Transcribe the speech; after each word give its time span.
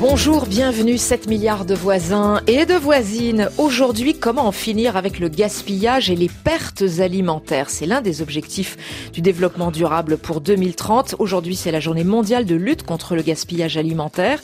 Bonjour, 0.00 0.46
bienvenue 0.46 0.96
7 0.96 1.28
milliards 1.28 1.66
de 1.66 1.74
voisins 1.74 2.40
et 2.46 2.64
de 2.64 2.72
voisines. 2.72 3.50
Aujourd'hui, 3.58 4.18
comment 4.18 4.46
en 4.46 4.50
finir 4.50 4.96
avec 4.96 5.18
le 5.20 5.28
gaspillage 5.28 6.08
et 6.08 6.16
les 6.16 6.30
pertes 6.30 6.82
alimentaires? 7.00 7.68
C'est 7.68 7.84
l'un 7.84 8.00
des 8.00 8.22
objectifs 8.22 9.10
du 9.12 9.20
développement 9.20 9.70
durable 9.70 10.16
pour 10.16 10.40
2030. 10.40 11.16
Aujourd'hui, 11.18 11.54
c'est 11.54 11.70
la 11.70 11.80
journée 11.80 12.02
mondiale 12.02 12.46
de 12.46 12.54
lutte 12.54 12.82
contre 12.82 13.14
le 13.14 13.20
gaspillage 13.20 13.76
alimentaire. 13.76 14.40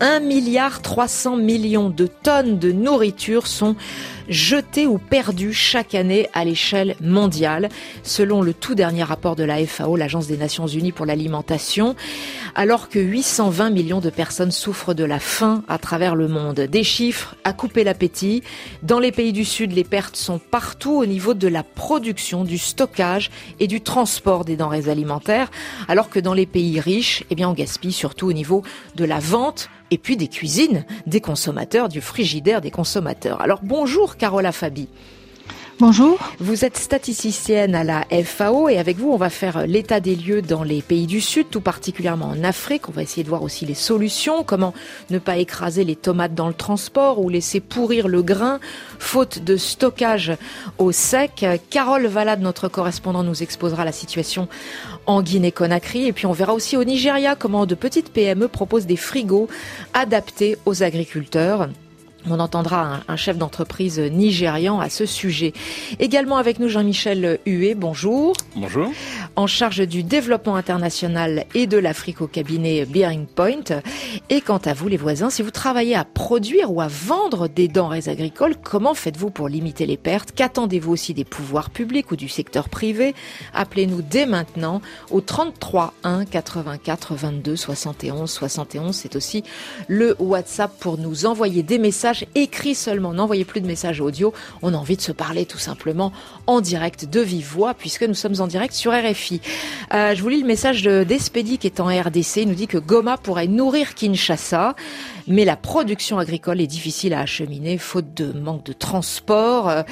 1 0.00 0.18
milliard 0.18 0.82
300 0.82 1.36
millions 1.36 1.90
de 1.90 2.08
tonnes 2.08 2.58
de 2.58 2.72
nourriture 2.72 3.46
sont 3.46 3.76
jetés 4.28 4.86
ou 4.86 4.98
perdus 4.98 5.52
chaque 5.52 5.94
année 5.94 6.28
à 6.34 6.44
l'échelle 6.44 6.96
mondiale, 7.00 7.68
selon 8.02 8.42
le 8.42 8.54
tout 8.54 8.74
dernier 8.74 9.02
rapport 9.02 9.36
de 9.36 9.44
la 9.44 9.64
FAO, 9.66 9.96
l'Agence 9.96 10.26
des 10.26 10.36
Nations 10.36 10.66
Unies 10.66 10.92
pour 10.92 11.06
l'alimentation, 11.06 11.96
alors 12.54 12.88
que 12.88 12.98
820 12.98 13.70
millions 13.70 14.00
de 14.00 14.10
personnes 14.10 14.50
souffrent 14.50 14.94
de 14.94 15.04
la 15.04 15.18
faim 15.18 15.62
à 15.68 15.78
travers 15.78 16.14
le 16.14 16.28
monde. 16.28 16.60
Des 16.60 16.84
chiffres 16.84 17.36
à 17.44 17.52
couper 17.52 17.84
l'appétit. 17.84 18.42
Dans 18.82 18.98
les 18.98 19.12
pays 19.12 19.32
du 19.32 19.44
Sud, 19.44 19.72
les 19.72 19.84
pertes 19.84 20.16
sont 20.16 20.38
partout 20.38 20.92
au 20.92 21.06
niveau 21.06 21.34
de 21.34 21.48
la 21.48 21.62
production, 21.62 22.44
du 22.44 22.58
stockage 22.58 23.30
et 23.60 23.66
du 23.66 23.80
transport 23.80 24.44
des 24.44 24.56
denrées 24.56 24.88
alimentaires, 24.88 25.50
alors 25.88 26.10
que 26.10 26.20
dans 26.20 26.34
les 26.34 26.46
pays 26.46 26.80
riches, 26.80 27.24
eh 27.30 27.34
bien, 27.34 27.48
on 27.48 27.54
gaspille 27.54 27.92
surtout 27.92 28.26
au 28.26 28.32
niveau 28.32 28.62
de 28.96 29.04
la 29.04 29.18
vente, 29.18 29.70
et 29.90 29.98
puis 29.98 30.16
des 30.16 30.28
cuisines 30.28 30.84
des 31.06 31.20
consommateurs, 31.20 31.88
du 31.88 32.00
frigidaire 32.00 32.60
des 32.60 32.70
consommateurs. 32.70 33.40
Alors 33.40 33.60
bonjour 33.62 34.16
Carola 34.16 34.52
Fabi. 34.52 34.88
Bonjour. 35.80 36.18
Vous 36.40 36.64
êtes 36.64 36.76
statisticienne 36.76 37.76
à 37.76 37.84
la 37.84 38.04
FAO 38.24 38.68
et 38.68 38.78
avec 38.78 38.96
vous, 38.96 39.12
on 39.12 39.16
va 39.16 39.30
faire 39.30 39.64
l'état 39.64 40.00
des 40.00 40.16
lieux 40.16 40.42
dans 40.42 40.64
les 40.64 40.82
pays 40.82 41.06
du 41.06 41.20
Sud, 41.20 41.50
tout 41.50 41.60
particulièrement 41.60 42.30
en 42.30 42.42
Afrique. 42.42 42.88
On 42.88 42.92
va 42.92 43.02
essayer 43.02 43.22
de 43.22 43.28
voir 43.28 43.44
aussi 43.44 43.64
les 43.64 43.74
solutions, 43.74 44.42
comment 44.42 44.74
ne 45.10 45.20
pas 45.20 45.36
écraser 45.36 45.84
les 45.84 45.94
tomates 45.94 46.34
dans 46.34 46.48
le 46.48 46.54
transport 46.54 47.20
ou 47.20 47.28
laisser 47.28 47.60
pourrir 47.60 48.08
le 48.08 48.22
grain, 48.22 48.58
faute 48.98 49.44
de 49.44 49.56
stockage 49.56 50.32
au 50.78 50.90
sec. 50.90 51.46
Carole 51.70 52.08
Valade, 52.08 52.40
notre 52.40 52.66
correspondant, 52.66 53.22
nous 53.22 53.44
exposera 53.44 53.84
la 53.84 53.92
situation 53.92 54.48
en 55.06 55.22
Guinée-Conakry. 55.22 56.08
Et 56.08 56.12
puis 56.12 56.26
on 56.26 56.32
verra 56.32 56.54
aussi 56.54 56.76
au 56.76 56.82
Nigeria 56.82 57.36
comment 57.36 57.66
de 57.66 57.76
petites 57.76 58.12
PME 58.12 58.48
proposent 58.48 58.86
des 58.86 58.96
frigos 58.96 59.46
adaptés 59.94 60.58
aux 60.66 60.82
agriculteurs. 60.82 61.68
On 62.30 62.40
entendra 62.40 63.00
un, 63.08 63.16
chef 63.16 63.38
d'entreprise 63.38 63.98
nigérian 63.98 64.80
à 64.80 64.90
ce 64.90 65.06
sujet. 65.06 65.52
Également 65.98 66.36
avec 66.36 66.58
nous 66.58 66.68
Jean-Michel 66.68 67.38
Huet, 67.46 67.74
bonjour. 67.74 68.34
Bonjour. 68.54 68.90
En 69.36 69.46
charge 69.46 69.86
du 69.86 70.02
développement 70.02 70.56
international 70.56 71.46
et 71.54 71.66
de 71.66 71.78
l'Afrique 71.78 72.20
au 72.20 72.26
cabinet 72.26 72.84
Bearing 72.84 73.26
Point. 73.26 73.80
Et 74.28 74.40
quant 74.40 74.58
à 74.58 74.74
vous 74.74 74.88
les 74.88 74.96
voisins, 74.96 75.30
si 75.30 75.42
vous 75.42 75.50
travaillez 75.50 75.94
à 75.94 76.04
produire 76.04 76.72
ou 76.72 76.80
à 76.80 76.88
vendre 76.88 77.48
des 77.48 77.68
denrées 77.68 78.08
agricoles, 78.08 78.56
comment 78.62 78.94
faites-vous 78.94 79.30
pour 79.30 79.48
limiter 79.48 79.86
les 79.86 79.96
pertes? 79.96 80.32
Qu'attendez-vous 80.32 80.92
aussi 80.92 81.14
des 81.14 81.24
pouvoirs 81.24 81.70
publics 81.70 82.10
ou 82.10 82.16
du 82.16 82.28
secteur 82.28 82.68
privé? 82.68 83.14
Appelez-nous 83.54 84.02
dès 84.02 84.26
maintenant 84.26 84.80
au 85.10 85.20
33 85.20 85.94
1 86.04 86.24
84 86.24 87.14
22 87.14 87.56
71 87.56 88.30
71. 88.30 88.94
C'est 88.94 89.16
aussi 89.16 89.44
le 89.86 90.14
WhatsApp 90.18 90.72
pour 90.78 90.98
nous 90.98 91.26
envoyer 91.26 91.62
des 91.62 91.78
messages 91.78 92.17
écrit 92.34 92.74
seulement. 92.74 93.12
N'envoyez 93.12 93.44
plus 93.44 93.60
de 93.60 93.66
messages 93.66 94.00
audio. 94.00 94.32
On 94.62 94.74
a 94.74 94.76
envie 94.76 94.96
de 94.96 95.02
se 95.02 95.12
parler 95.12 95.46
tout 95.46 95.58
simplement 95.58 96.12
en 96.46 96.60
direct 96.60 97.04
de 97.06 97.20
vive 97.20 97.46
voix 97.46 97.74
puisque 97.74 98.02
nous 98.02 98.14
sommes 98.14 98.40
en 98.40 98.46
direct 98.46 98.74
sur 98.74 98.92
RFI. 98.92 99.40
Euh, 99.94 100.14
je 100.14 100.22
vous 100.22 100.28
lis 100.28 100.40
le 100.40 100.46
message 100.46 100.82
d'Espédi 100.82 101.58
qui 101.58 101.66
est 101.66 101.80
en 101.80 101.86
RDC. 101.86 102.36
Il 102.38 102.48
nous 102.48 102.54
dit 102.54 102.66
que 102.66 102.78
Goma 102.78 103.16
pourrait 103.16 103.46
nourrir 103.46 103.94
Kinshasa, 103.94 104.74
mais 105.26 105.44
la 105.44 105.56
production 105.56 106.18
agricole 106.18 106.60
est 106.60 106.66
difficile 106.66 107.14
à 107.14 107.20
acheminer 107.20 107.78
faute 107.78 108.14
de 108.14 108.32
manque 108.32 108.64
de 108.64 108.72
transport. 108.72 109.68
Euh, 109.68 109.82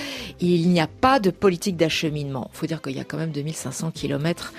il 0.41 0.69
n'y 0.69 0.81
a 0.81 0.87
pas 0.87 1.21
de 1.21 1.31
politique 1.31 1.77
d'acheminement. 1.77 2.51
Il 2.55 2.57
faut 2.57 2.67
dire 2.67 2.83
qu'il 2.83 2.97
y 2.97 3.01
a 3.01 3.05
quand 3.05 3.19
même 3.19 3.33
2500 3.33 3.91
kilomètres 3.93 4.53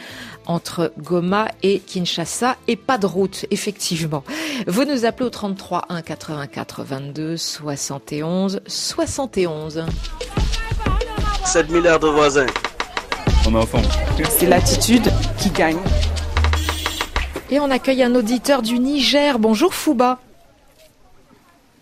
entre 0.47 0.91
Goma 0.97 1.49
et 1.61 1.79
Kinshasa 1.79 2.55
et 2.67 2.75
pas 2.75 2.97
de 2.97 3.05
route, 3.05 3.45
effectivement. 3.51 4.23
Vous 4.65 4.85
nous 4.85 5.05
appelez 5.05 5.27
au 5.27 5.29
33 5.29 5.85
1 5.89 6.01
84 6.01 6.83
22 6.83 7.37
71 7.37 8.61
71. 8.65 9.85
7 11.45 11.69
milliards 11.69 11.99
de 11.99 12.07
voisins. 12.07 12.45
On 13.47 13.53
est 13.53 13.57
ensemble. 13.57 13.87
C'est 14.29 14.47
l'attitude 14.47 15.11
qui 15.37 15.49
gagne. 15.51 15.77
Et 17.49 17.59
on 17.59 17.71
accueille 17.71 18.03
un 18.03 18.15
auditeur 18.15 18.61
du 18.61 18.79
Niger. 18.79 19.39
Bonjour 19.39 19.73
Fouba. 19.73 20.19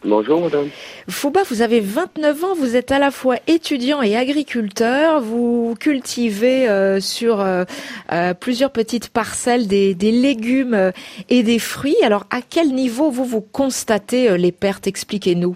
Bonjour 0.06 0.40
madame. 0.40 0.70
Fouba, 1.10 1.42
vous 1.50 1.64
avez 1.64 1.80
29 1.80 2.44
ans, 2.44 2.54
vous 2.54 2.76
êtes 2.76 2.92
à 2.92 3.00
la 3.00 3.10
fois 3.10 3.38
étudiant 3.48 4.04
et 4.04 4.16
agriculteur, 4.16 5.20
vous 5.20 5.76
cultivez 5.80 6.70
euh, 6.70 7.00
sur 7.00 7.42
euh, 7.42 7.64
euh, 8.12 8.36
plusieurs 8.36 8.72
petites 8.72 9.10
parcelles 9.10 9.68
des, 9.68 9.96
des, 9.96 10.12
légumes 10.12 10.92
et 11.30 11.42
des 11.42 11.58
fruits. 11.58 11.96
Alors 12.04 12.26
à 12.30 12.42
quel 12.48 12.68
niveau 12.68 13.10
vous 13.10 13.26
vous 13.26 13.42
constatez 13.42 14.38
les 14.38 14.52
pertes? 14.52 14.86
Expliquez-nous. 14.86 15.56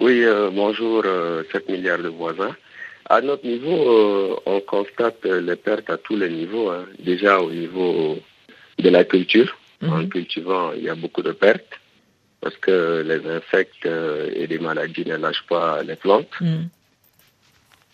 Oui, 0.00 0.24
bonjour 0.52 1.04
7 1.52 1.68
milliards 1.68 1.98
de 1.98 2.08
voisins. 2.08 2.56
À 3.08 3.20
notre 3.20 3.46
niveau, 3.46 4.40
on 4.44 4.60
constate 4.60 5.24
les 5.24 5.56
pertes 5.56 5.88
à 5.88 5.98
tous 5.98 6.16
les 6.16 6.30
niveaux. 6.30 6.70
Hein. 6.70 6.84
Déjà 6.98 7.38
au 7.38 7.50
niveau 7.52 8.18
de 8.78 8.88
la 8.88 9.04
culture, 9.04 9.56
en 9.82 9.98
mhm. 9.98 10.08
cultivant, 10.08 10.72
il 10.72 10.82
y 10.82 10.88
a 10.88 10.96
beaucoup 10.96 11.22
de 11.22 11.32
pertes 11.32 11.79
parce 12.40 12.56
que 12.56 13.02
les 13.02 13.28
insectes 13.28 13.86
euh, 13.86 14.30
et 14.34 14.46
les 14.46 14.58
maladies 14.58 15.04
ne 15.04 15.16
lâchent 15.16 15.46
pas 15.48 15.82
les 15.82 15.96
plantes. 15.96 16.40
Mm. 16.40 16.64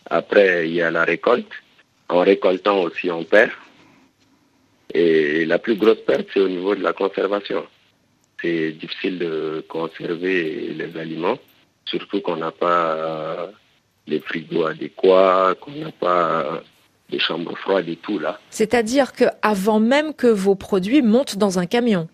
Après, 0.08 0.68
il 0.68 0.74
y 0.74 0.82
a 0.82 0.90
la 0.90 1.04
récolte. 1.04 1.50
En 2.08 2.20
récoltant 2.20 2.82
aussi, 2.82 3.10
on 3.10 3.24
perd. 3.24 3.50
Et 4.94 5.44
la 5.44 5.58
plus 5.58 5.74
grosse 5.74 6.00
perte, 6.06 6.28
c'est 6.32 6.40
au 6.40 6.48
niveau 6.48 6.74
de 6.76 6.82
la 6.82 6.92
conservation. 6.92 7.66
C'est 8.40 8.72
difficile 8.72 9.18
de 9.18 9.64
conserver 9.68 10.72
les 10.74 10.96
aliments, 10.96 11.38
surtout 11.84 12.20
qu'on 12.20 12.36
n'a 12.36 12.52
pas 12.52 13.50
les 14.06 14.20
frigos 14.20 14.66
adéquats, 14.66 15.54
qu'on 15.60 15.72
n'a 15.72 15.90
pas 15.90 16.62
des 17.10 17.18
chambres 17.18 17.56
froides 17.58 17.88
et 17.88 17.96
tout 17.96 18.18
là. 18.18 18.38
C'est-à-dire 18.50 19.12
qu'avant 19.12 19.80
même 19.80 20.14
que 20.14 20.26
vos 20.26 20.54
produits 20.54 21.02
montent 21.02 21.36
dans 21.36 21.58
un 21.58 21.66
camion 21.66 22.08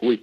Oui. 0.00 0.22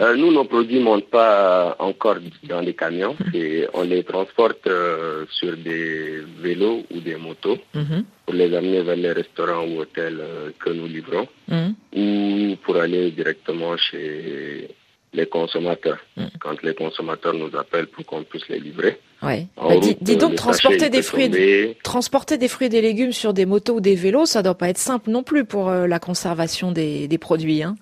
Euh, 0.00 0.16
nous, 0.16 0.32
nos 0.32 0.44
produits 0.44 0.78
ne 0.78 0.84
montent 0.84 1.10
pas 1.10 1.76
encore 1.78 2.16
dans 2.44 2.60
les 2.60 2.74
camions 2.74 3.16
et 3.34 3.66
on 3.74 3.82
les 3.82 4.02
transporte 4.02 4.66
euh, 4.66 5.26
sur 5.30 5.56
des 5.56 6.22
vélos 6.38 6.84
ou 6.90 7.00
des 7.00 7.16
motos 7.16 7.58
mhm. 7.74 8.04
pour 8.24 8.34
les 8.34 8.54
amener 8.54 8.80
vers 8.82 8.96
les 8.96 9.12
restaurants 9.12 9.66
ou 9.66 9.80
hôtels 9.80 10.18
euh, 10.20 10.50
que 10.58 10.70
nous 10.70 10.86
livrons 10.86 11.28
mhm. 11.48 11.74
ou 11.94 12.56
pour 12.62 12.76
aller 12.76 13.10
directement 13.10 13.76
chez 13.76 14.68
les 15.12 15.26
consommateurs. 15.26 15.98
Mhm. 16.16 16.30
Quand 16.40 16.62
les 16.62 16.74
consommateurs 16.74 17.34
nous 17.34 17.54
appellent 17.58 17.88
pour 17.88 18.06
qu'on 18.06 18.22
puisse 18.22 18.48
les 18.48 18.60
livrer. 18.60 18.98
Ouais. 19.22 19.48
Bah, 19.56 19.74
dis, 20.00 20.16
donc, 20.16 20.36
transporter 20.36 20.88
des, 20.88 21.02
fruits 21.02 21.30
et, 21.36 21.76
transporter 21.82 22.38
des 22.38 22.48
fruits 22.48 22.68
et 22.68 22.70
des 22.70 22.80
légumes 22.80 23.12
sur 23.12 23.34
des 23.34 23.44
motos 23.44 23.74
ou 23.74 23.80
des 23.82 23.96
vélos, 23.96 24.24
ça 24.24 24.42
doit 24.42 24.56
pas 24.56 24.70
être 24.70 24.78
simple 24.78 25.10
non 25.10 25.22
plus 25.22 25.44
pour 25.44 25.70
la 25.70 25.98
conservation 25.98 26.72
des, 26.72 27.06
des 27.06 27.18
produits. 27.18 27.62
Hein 27.62 27.74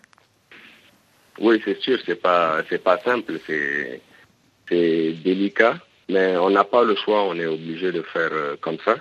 oui, 1.40 1.60
c'est 1.64 1.80
sûr, 1.80 1.98
c'est 2.04 2.20
pas 2.20 2.62
c'est 2.68 2.82
pas 2.82 2.98
simple, 2.98 3.38
c'est 3.46 4.00
c'est 4.68 5.12
délicat, 5.24 5.78
mais 6.08 6.36
on 6.36 6.50
n'a 6.50 6.64
pas 6.64 6.84
le 6.84 6.94
choix, 6.96 7.24
on 7.24 7.38
est 7.38 7.46
obligé 7.46 7.92
de 7.92 8.02
faire 8.02 8.30
euh, 8.32 8.56
comme 8.60 8.78
ça, 8.84 8.96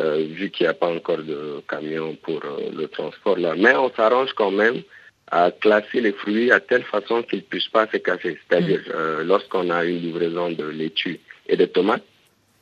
euh, 0.00 0.26
vu 0.30 0.50
qu'il 0.50 0.64
n'y 0.64 0.70
a 0.70 0.74
pas 0.74 0.88
encore 0.88 1.18
de 1.18 1.62
camion 1.68 2.16
pour 2.22 2.40
euh, 2.44 2.70
le 2.74 2.88
transport 2.88 3.38
là. 3.38 3.54
Mais 3.56 3.74
on 3.76 3.90
s'arrange 3.92 4.32
quand 4.34 4.50
même 4.50 4.82
à 5.30 5.50
classer 5.50 6.00
les 6.00 6.12
fruits 6.12 6.50
à 6.50 6.60
telle 6.60 6.84
façon 6.84 7.22
qu'ils 7.22 7.40
ne 7.40 7.44
puissent 7.44 7.68
pas 7.68 7.86
se 7.86 7.98
casser. 7.98 8.38
C'est-à-dire, 8.48 8.80
mm. 8.88 9.22
lorsqu'on 9.22 9.68
a 9.68 9.84
une 9.84 9.98
livraison 9.98 10.50
de 10.50 10.64
laitue 10.64 11.20
et 11.48 11.56
de 11.56 11.66
tomates, 11.66 12.04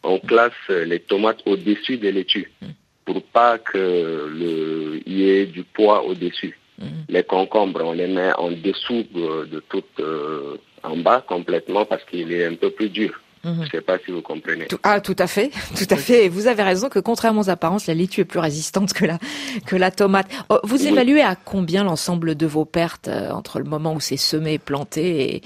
on 0.03 0.19
classe 0.19 0.53
les 0.69 0.99
tomates 0.99 1.43
au-dessus 1.47 1.97
des 1.97 2.11
laitues 2.11 2.51
mm. 2.61 2.67
pour 3.05 3.23
pas 3.23 3.59
que 3.59 5.01
y 5.07 5.31
ait 5.31 5.47
du 5.47 5.63
poids 5.63 6.03
au-dessus. 6.03 6.59
Mhm. 6.79 7.05
Les 7.09 7.23
concombres, 7.23 7.81
on 7.85 7.93
les 7.93 8.07
met 8.07 8.33
en 8.37 8.51
dessous 8.51 9.05
de, 9.15 9.61
tout, 9.69 9.83
euh, 10.01 10.57
en 10.83 10.97
bas 10.97 11.25
complètement 11.27 11.85
parce 11.85 12.05
qu'il 12.05 12.33
est 12.33 12.45
un 12.45 12.55
peu 12.55 12.71
plus 12.71 12.91
dur. 12.91 13.21
Mhm. 13.45 13.57
Je 13.61 13.63
ne 13.63 13.69
sais 13.69 13.81
pas 13.81 13.99
si 14.05 14.11
vous 14.11 14.23
comprenez. 14.23 14.67
ah, 14.83 15.01
tout 15.01 15.17
à 15.19 15.27
fait, 15.27 15.51
tout 15.77 15.87
à 15.89 15.97
fait. 15.97 16.29
vous 16.29 16.49
avez 16.49 16.63
raison 16.63 16.89
que 16.89 16.99
contrairement 16.99 17.43
aux 17.43 17.51
apparences, 17.51 17.87
la 17.87 17.95
laitue 17.95 18.23
est 18.23 18.25
plus 18.25 18.41
résistante 18.41 18.93
que 18.93 19.05
la 19.05 19.19
que 19.67 19.77
la 19.77 19.91
tomate. 19.91 20.27
Oh, 20.51 20.59
vous 20.65 20.87
évaluez 20.87 21.23
à 21.23 21.37
combien 21.37 21.85
l'ensemble 21.85 22.35
de 22.35 22.47
vos 22.47 22.65
pertes 22.65 23.09
euh, 23.09 23.31
entre 23.31 23.59
le 23.59 23.65
moment 23.65 23.95
où 23.95 24.01
c'est 24.01 24.17
semé, 24.17 24.59
planté 24.59 25.43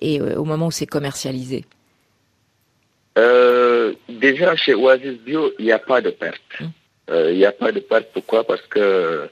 et 0.00 0.20
au 0.20 0.44
moment 0.44 0.68
où 0.68 0.70
c'est 0.70 0.86
commercialisé? 0.86 1.64
Déjà, 4.08 4.54
chez 4.56 4.74
Oasis 4.74 5.18
Bio, 5.20 5.50
il 5.58 5.64
n'y 5.66 5.72
a 5.72 5.78
pas 5.78 6.00
de 6.00 6.10
perte. 6.10 6.40
Hum. 6.60 6.70
Il 7.12 7.36
n'y 7.36 7.44
a 7.44 7.52
pas 7.52 7.72
de 7.72 7.80
perte. 7.80 8.08
Pourquoi? 8.12 8.44
Parce 8.44 8.62
que 8.62 9.28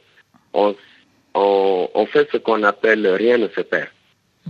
on, 0.52 0.74
on 1.40 2.06
fait 2.06 2.28
ce 2.32 2.38
qu'on 2.38 2.62
appelle 2.62 3.06
rien 3.06 3.38
ne 3.38 3.48
se 3.48 3.60
perd. 3.60 3.88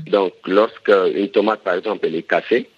Donc, 0.06 0.32
lorsque 0.46 0.93
une 1.14 1.31
tomate, 1.31 1.62
par 1.62 1.75
exemple, 1.75 2.06
elle 2.06 2.14
est 2.14 2.23
cassée, 2.23 2.69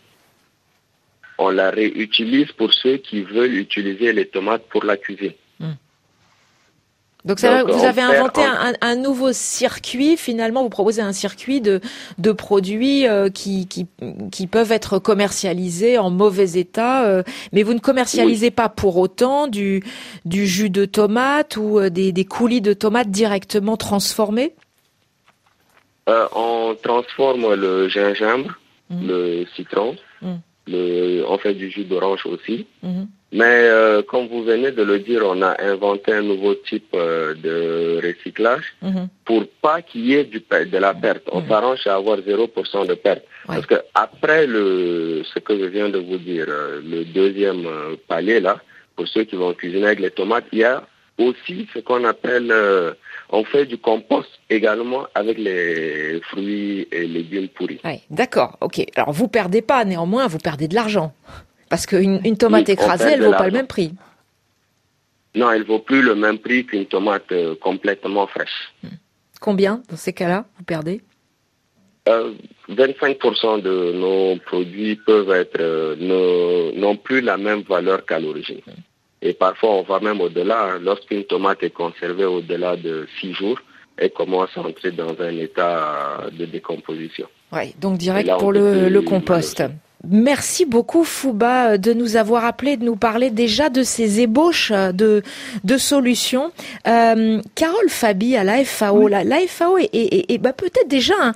on 1.38 1.50
la 1.50 1.70
réutilise 1.70 2.52
pour 2.52 2.72
ceux 2.72 2.96
qui 2.98 3.22
veulent 3.22 3.54
utiliser 3.54 4.12
les 4.12 4.26
tomates 4.26 4.66
pour 4.68 4.84
la 4.84 4.96
cuisine. 4.96 5.32
Donc, 7.24 7.38
ça, 7.38 7.64
vous 7.64 7.84
avez 7.84 8.00
inventé 8.00 8.40
un, 8.80 8.96
nouveau 8.96 9.32
circuit, 9.32 10.16
finalement, 10.16 10.62
vous 10.62 10.70
proposez 10.70 11.02
un 11.02 11.12
circuit 11.12 11.60
de, 11.60 11.80
de 12.18 12.32
produits 12.32 13.06
euh, 13.06 13.28
qui, 13.28 13.66
qui, 13.66 13.86
qui, 14.32 14.46
peuvent 14.46 14.72
être 14.72 14.98
commercialisés 14.98 15.98
en 15.98 16.10
mauvais 16.10 16.58
état, 16.58 17.04
euh, 17.04 17.22
mais 17.52 17.62
vous 17.62 17.74
ne 17.74 17.78
commercialisez 17.78 18.50
pas 18.50 18.68
pour 18.68 18.96
autant 18.96 19.48
du, 19.48 19.82
du 20.24 20.46
jus 20.46 20.70
de 20.70 20.84
tomate 20.86 21.56
ou 21.56 21.78
euh, 21.78 21.90
des, 21.90 22.12
des 22.12 22.24
coulis 22.24 22.62
de 22.62 22.72
tomates 22.72 23.10
directement 23.10 23.76
transformés? 23.76 24.54
On 26.06 26.74
transforme 26.82 27.54
le 27.54 27.88
gingembre, 27.88 28.58
hmm. 28.88 29.06
le 29.06 29.46
citron, 29.54 29.94
hmm 30.68 31.24
on 31.28 31.38
fait 31.38 31.54
du 31.54 31.70
jus 31.70 31.84
d'orange 31.84 32.26
aussi. 32.26 32.66
Mhm. 32.82 33.08
Mais 33.32 33.44
euh, 33.44 34.02
comme 34.02 34.26
vous 34.26 34.42
venez 34.42 34.72
de 34.72 34.82
le 34.82 34.98
dire, 34.98 35.22
on 35.24 35.40
a 35.42 35.54
inventé 35.62 36.12
un 36.12 36.22
nouveau 36.22 36.54
type 36.54 36.92
euh, 36.94 37.34
de 37.34 38.00
recyclage 38.04 38.74
mhm. 38.82 39.08
pour 39.24 39.44
pas 39.62 39.82
qu'il 39.82 40.06
y 40.06 40.14
ait 40.14 40.24
du, 40.24 40.40
de 40.40 40.78
la 40.78 40.94
perte. 40.94 41.22
On 41.30 41.46
s'arrange 41.46 41.86
à 41.86 41.94
avoir 41.94 42.18
0% 42.18 42.86
de 42.88 42.94
perte. 42.94 43.22
Parce 43.46 43.66
que 43.66 43.76
après 43.94 44.46
le, 44.46 45.22
ce 45.32 45.38
que 45.38 45.56
je 45.58 45.64
viens 45.66 45.88
de 45.88 45.98
vous 45.98 46.18
dire, 46.18 46.46
euh, 46.48 46.80
le 46.84 47.04
deuxième 47.04 47.66
palier 48.08 48.40
là, 48.40 48.58
pour 48.96 49.06
ceux 49.06 49.24
qui 49.24 49.36
vont 49.36 49.54
cuisiner 49.54 49.86
avec 49.86 50.00
les 50.00 50.10
tomates, 50.10 50.46
il 50.52 50.58
y 50.58 50.64
a 50.64 50.82
aussi 51.20 51.68
ce 51.74 51.78
qu'on 51.80 52.04
appelle 52.04 52.52
on 53.32 53.44
fait 53.44 53.66
du 53.66 53.78
compost 53.78 54.28
également 54.48 55.06
avec 55.14 55.38
les 55.38 56.20
fruits 56.30 56.88
et 56.90 57.06
légumes 57.06 57.48
pourris. 57.48 57.80
d'accord, 58.10 58.58
ok. 58.60 58.84
Alors 58.96 59.12
vous 59.12 59.28
perdez 59.28 59.62
pas, 59.62 59.84
néanmoins, 59.84 60.26
vous 60.26 60.38
perdez 60.38 60.68
de 60.68 60.74
l'argent. 60.74 61.14
Parce 61.68 61.86
qu'une 61.86 62.20
une 62.24 62.36
tomate 62.36 62.68
écrasée, 62.68 63.12
elle 63.12 63.20
ne 63.20 63.26
vaut 63.26 63.32
pas 63.32 63.46
le 63.46 63.52
même 63.52 63.68
prix. 63.68 63.92
Non, 65.36 65.52
elle 65.52 65.62
vaut 65.62 65.78
plus 65.78 66.02
le 66.02 66.16
même 66.16 66.38
prix 66.38 66.66
qu'une 66.66 66.86
tomate 66.86 67.30
euh, 67.30 67.54
complètement 67.54 68.26
fraîche. 68.26 68.72
Hmm. 68.82 68.88
Combien, 69.40 69.82
dans 69.88 69.96
ces 69.96 70.12
cas-là, 70.12 70.44
vous 70.58 70.64
perdez? 70.64 71.00
25% 72.06 72.08
euh, 72.08 73.60
de 73.60 73.92
nos 73.92 74.36
produits 74.40 74.96
peuvent 74.96 75.30
être 75.30 75.60
euh, 75.60 76.72
n'ont 76.74 76.96
plus 76.96 77.20
la 77.20 77.36
même 77.36 77.62
valeur 77.62 78.04
qu'à 78.04 78.18
l'origine. 78.18 78.60
Et 79.22 79.34
parfois, 79.34 79.70
on 79.70 79.82
va 79.82 80.00
même 80.00 80.20
au-delà. 80.20 80.78
Lorsqu'une 80.80 81.24
tomate 81.24 81.62
est 81.62 81.70
conservée 81.70 82.24
au-delà 82.24 82.76
de 82.76 83.06
six 83.20 83.34
jours, 83.34 83.58
elle 83.96 84.10
commence 84.10 84.50
à 84.56 84.60
entrer 84.60 84.92
dans 84.92 85.14
un 85.20 85.36
état 85.36 86.26
de 86.32 86.46
décomposition. 86.46 87.26
Oui, 87.52 87.74
donc 87.80 87.98
direct 87.98 88.30
pour 88.38 88.52
le, 88.52 89.00
compost. 89.00 89.62
Merci 90.08 90.64
beaucoup 90.64 91.04
Fouba 91.04 91.76
de 91.76 91.92
nous 91.92 92.16
avoir 92.16 92.46
appelé, 92.46 92.78
de 92.78 92.84
nous 92.84 92.96
parler 92.96 93.28
déjà 93.28 93.68
de 93.68 93.82
ces 93.82 94.20
ébauches 94.20 94.72
de, 94.72 95.22
de 95.62 95.76
solutions. 95.76 96.52
Euh, 96.88 97.42
Carole 97.54 97.88
Fabi 97.90 98.34
à 98.34 98.44
la 98.44 98.64
FAO, 98.64 99.08
la, 99.08 99.24
FAO 99.46 99.76
est, 99.76 100.38
bah, 100.38 100.54
peut-être 100.54 100.88
déjà 100.88 101.34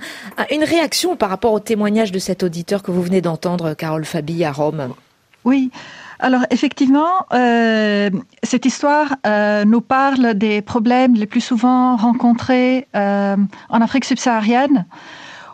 une 0.49 0.63
réaction 0.63 1.15
par 1.15 1.29
rapport 1.29 1.53
au 1.53 1.59
témoignage 1.59 2.11
de 2.11 2.17
cet 2.17 2.41
auditeur 2.41 2.81
que 2.81 2.89
vous 2.89 3.03
venez 3.03 3.21
d'entendre, 3.21 3.75
Carole 3.75 4.05
Fabi 4.05 4.43
à 4.43 4.51
Rome. 4.51 4.95
Oui. 5.43 5.69
Alors 6.19 6.41
effectivement, 6.49 7.25
euh, 7.33 8.09
cette 8.43 8.65
histoire 8.65 9.15
euh, 9.27 9.65
nous 9.65 9.81
parle 9.81 10.33
des 10.35 10.61
problèmes 10.61 11.15
les 11.15 11.25
plus 11.25 11.41
souvent 11.41 11.95
rencontrés 11.97 12.87
euh, 12.95 13.35
en 13.69 13.81
Afrique 13.81 14.05
subsaharienne, 14.05 14.85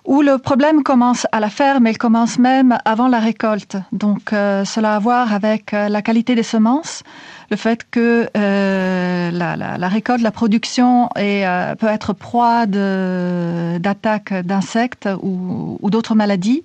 où 0.06 0.22
le 0.22 0.38
problème 0.38 0.84
commence 0.84 1.26
à 1.32 1.40
la 1.40 1.50
ferme, 1.50 1.88
il 1.88 1.98
commence 1.98 2.38
même 2.38 2.78
avant 2.86 3.08
la 3.08 3.20
récolte. 3.20 3.78
Donc 3.92 4.30
cela 4.32 4.94
a 4.94 4.96
à 4.96 5.00
voir 5.00 5.34
avec 5.34 5.74
la 5.74 6.02
qualité 6.02 6.34
des 6.34 6.44
semences, 6.44 7.04
le 7.52 7.56
fait 7.56 7.88
que 7.90 8.28
la, 8.34 9.88
récolte, 9.88 10.24
la 10.24 10.32
production 10.32 11.08
peut 11.14 11.88
être 11.88 12.14
proie 12.14 12.66
d'attaques 12.66 14.34
d'insectes 14.34 15.08
ou, 15.22 15.78
ou 15.80 15.90
d'autres 15.92 16.16
maladies. 16.16 16.64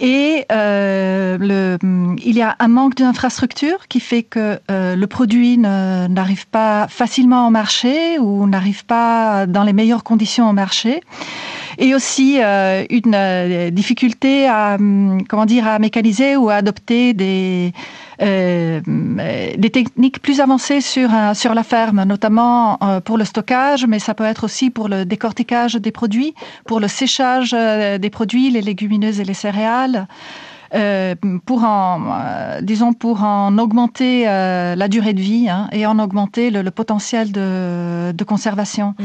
Et 0.00 0.46
euh, 0.50 1.36
le, 1.38 1.78
il 2.24 2.34
y 2.34 2.40
a 2.40 2.56
un 2.58 2.68
manque 2.68 2.94
d'infrastructure 2.94 3.86
qui 3.88 4.00
fait 4.00 4.22
que 4.22 4.58
euh, 4.70 4.96
le 4.96 5.06
produit 5.06 5.58
n'arrive 5.58 6.46
pas 6.48 6.88
facilement 6.88 7.46
au 7.46 7.50
marché 7.50 8.18
ou 8.18 8.46
n'arrive 8.46 8.86
pas 8.86 9.46
dans 9.46 9.62
les 9.62 9.74
meilleures 9.74 10.02
conditions 10.02 10.48
au 10.48 10.54
marché. 10.54 11.02
Et 11.78 11.94
aussi 11.94 12.38
euh, 12.42 12.84
une 12.90 13.14
euh, 13.14 13.70
difficulté 13.70 14.48
à, 14.48 14.78
comment 15.28 15.46
dire, 15.46 15.66
à 15.66 15.78
mécaniser 15.78 16.36
ou 16.36 16.48
à 16.48 16.56
adopter 16.56 17.12
des 17.12 17.72
euh, 18.22 18.80
des 19.56 19.70
techniques 19.70 20.20
plus 20.20 20.40
avancées 20.40 20.80
sur, 20.80 21.10
sur 21.34 21.54
la 21.54 21.62
ferme, 21.62 22.04
notamment 22.04 22.78
euh, 22.82 23.00
pour 23.00 23.16
le 23.16 23.24
stockage, 23.24 23.86
mais 23.86 23.98
ça 23.98 24.14
peut 24.14 24.24
être 24.24 24.44
aussi 24.44 24.70
pour 24.70 24.88
le 24.88 25.04
décortiquage 25.04 25.74
des 25.74 25.90
produits, 25.90 26.34
pour 26.66 26.80
le 26.80 26.88
séchage 26.88 27.54
euh, 27.54 27.98
des 27.98 28.10
produits, 28.10 28.50
les 28.50 28.60
légumineuses 28.60 29.20
et 29.20 29.24
les 29.24 29.34
céréales. 29.34 30.06
Euh, 30.72 31.16
pour 31.46 31.64
en, 31.64 32.60
disons, 32.62 32.92
pour 32.92 33.24
en 33.24 33.58
augmenter 33.58 34.24
la 34.24 34.86
durée 34.86 35.14
de 35.14 35.20
vie 35.20 35.48
hein, 35.48 35.68
et 35.72 35.84
en 35.84 35.98
augmenter 35.98 36.50
le, 36.50 36.70
potentiel 36.70 37.32
de, 37.32 38.12
de 38.12 38.24
conservation. 38.24 38.94
Mmh. 38.96 39.04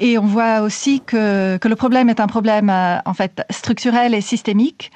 Et 0.00 0.18
on 0.18 0.26
voit 0.26 0.62
aussi 0.62 1.00
que, 1.00 1.56
que 1.58 1.68
le 1.68 1.76
problème 1.76 2.08
est 2.08 2.18
un 2.18 2.26
problème 2.26 2.68
en 2.68 3.14
fait 3.14 3.42
structurel 3.50 4.12
et 4.12 4.20
systémique 4.20 4.90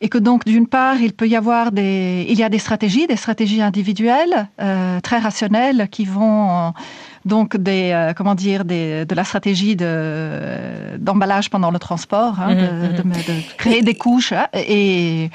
et 0.00 0.08
que 0.08 0.18
donc 0.18 0.44
d'une 0.44 0.66
part 0.66 0.96
il 1.00 1.12
peut 1.12 1.28
y 1.28 1.36
avoir 1.36 1.72
des 1.72 2.26
il 2.28 2.38
y 2.38 2.42
a 2.42 2.48
des 2.48 2.58
stratégies 2.58 3.06
des 3.06 3.16
stratégies 3.16 3.62
individuelles 3.62 4.48
euh, 4.60 5.00
très 5.00 5.18
rationnelles 5.18 5.88
qui 5.90 6.04
vont 6.04 6.72
donc 7.24 7.56
des 7.56 7.90
euh, 7.92 8.12
comment 8.14 8.34
dire 8.34 8.64
des, 8.64 9.04
de 9.04 9.14
la 9.14 9.24
stratégie 9.24 9.76
de 9.76 10.96
d'emballage 10.98 11.50
pendant 11.50 11.70
le 11.70 11.78
transport 11.78 12.40
hein, 12.40 12.54
mmh, 12.54 12.96
de, 12.96 13.02
mmh. 13.02 13.12
de, 13.12 13.32
de, 13.32 13.56
créer 13.58 13.82
des 13.82 13.94
couches 13.94 14.32
hein, 14.32 14.46
et 14.54 15.30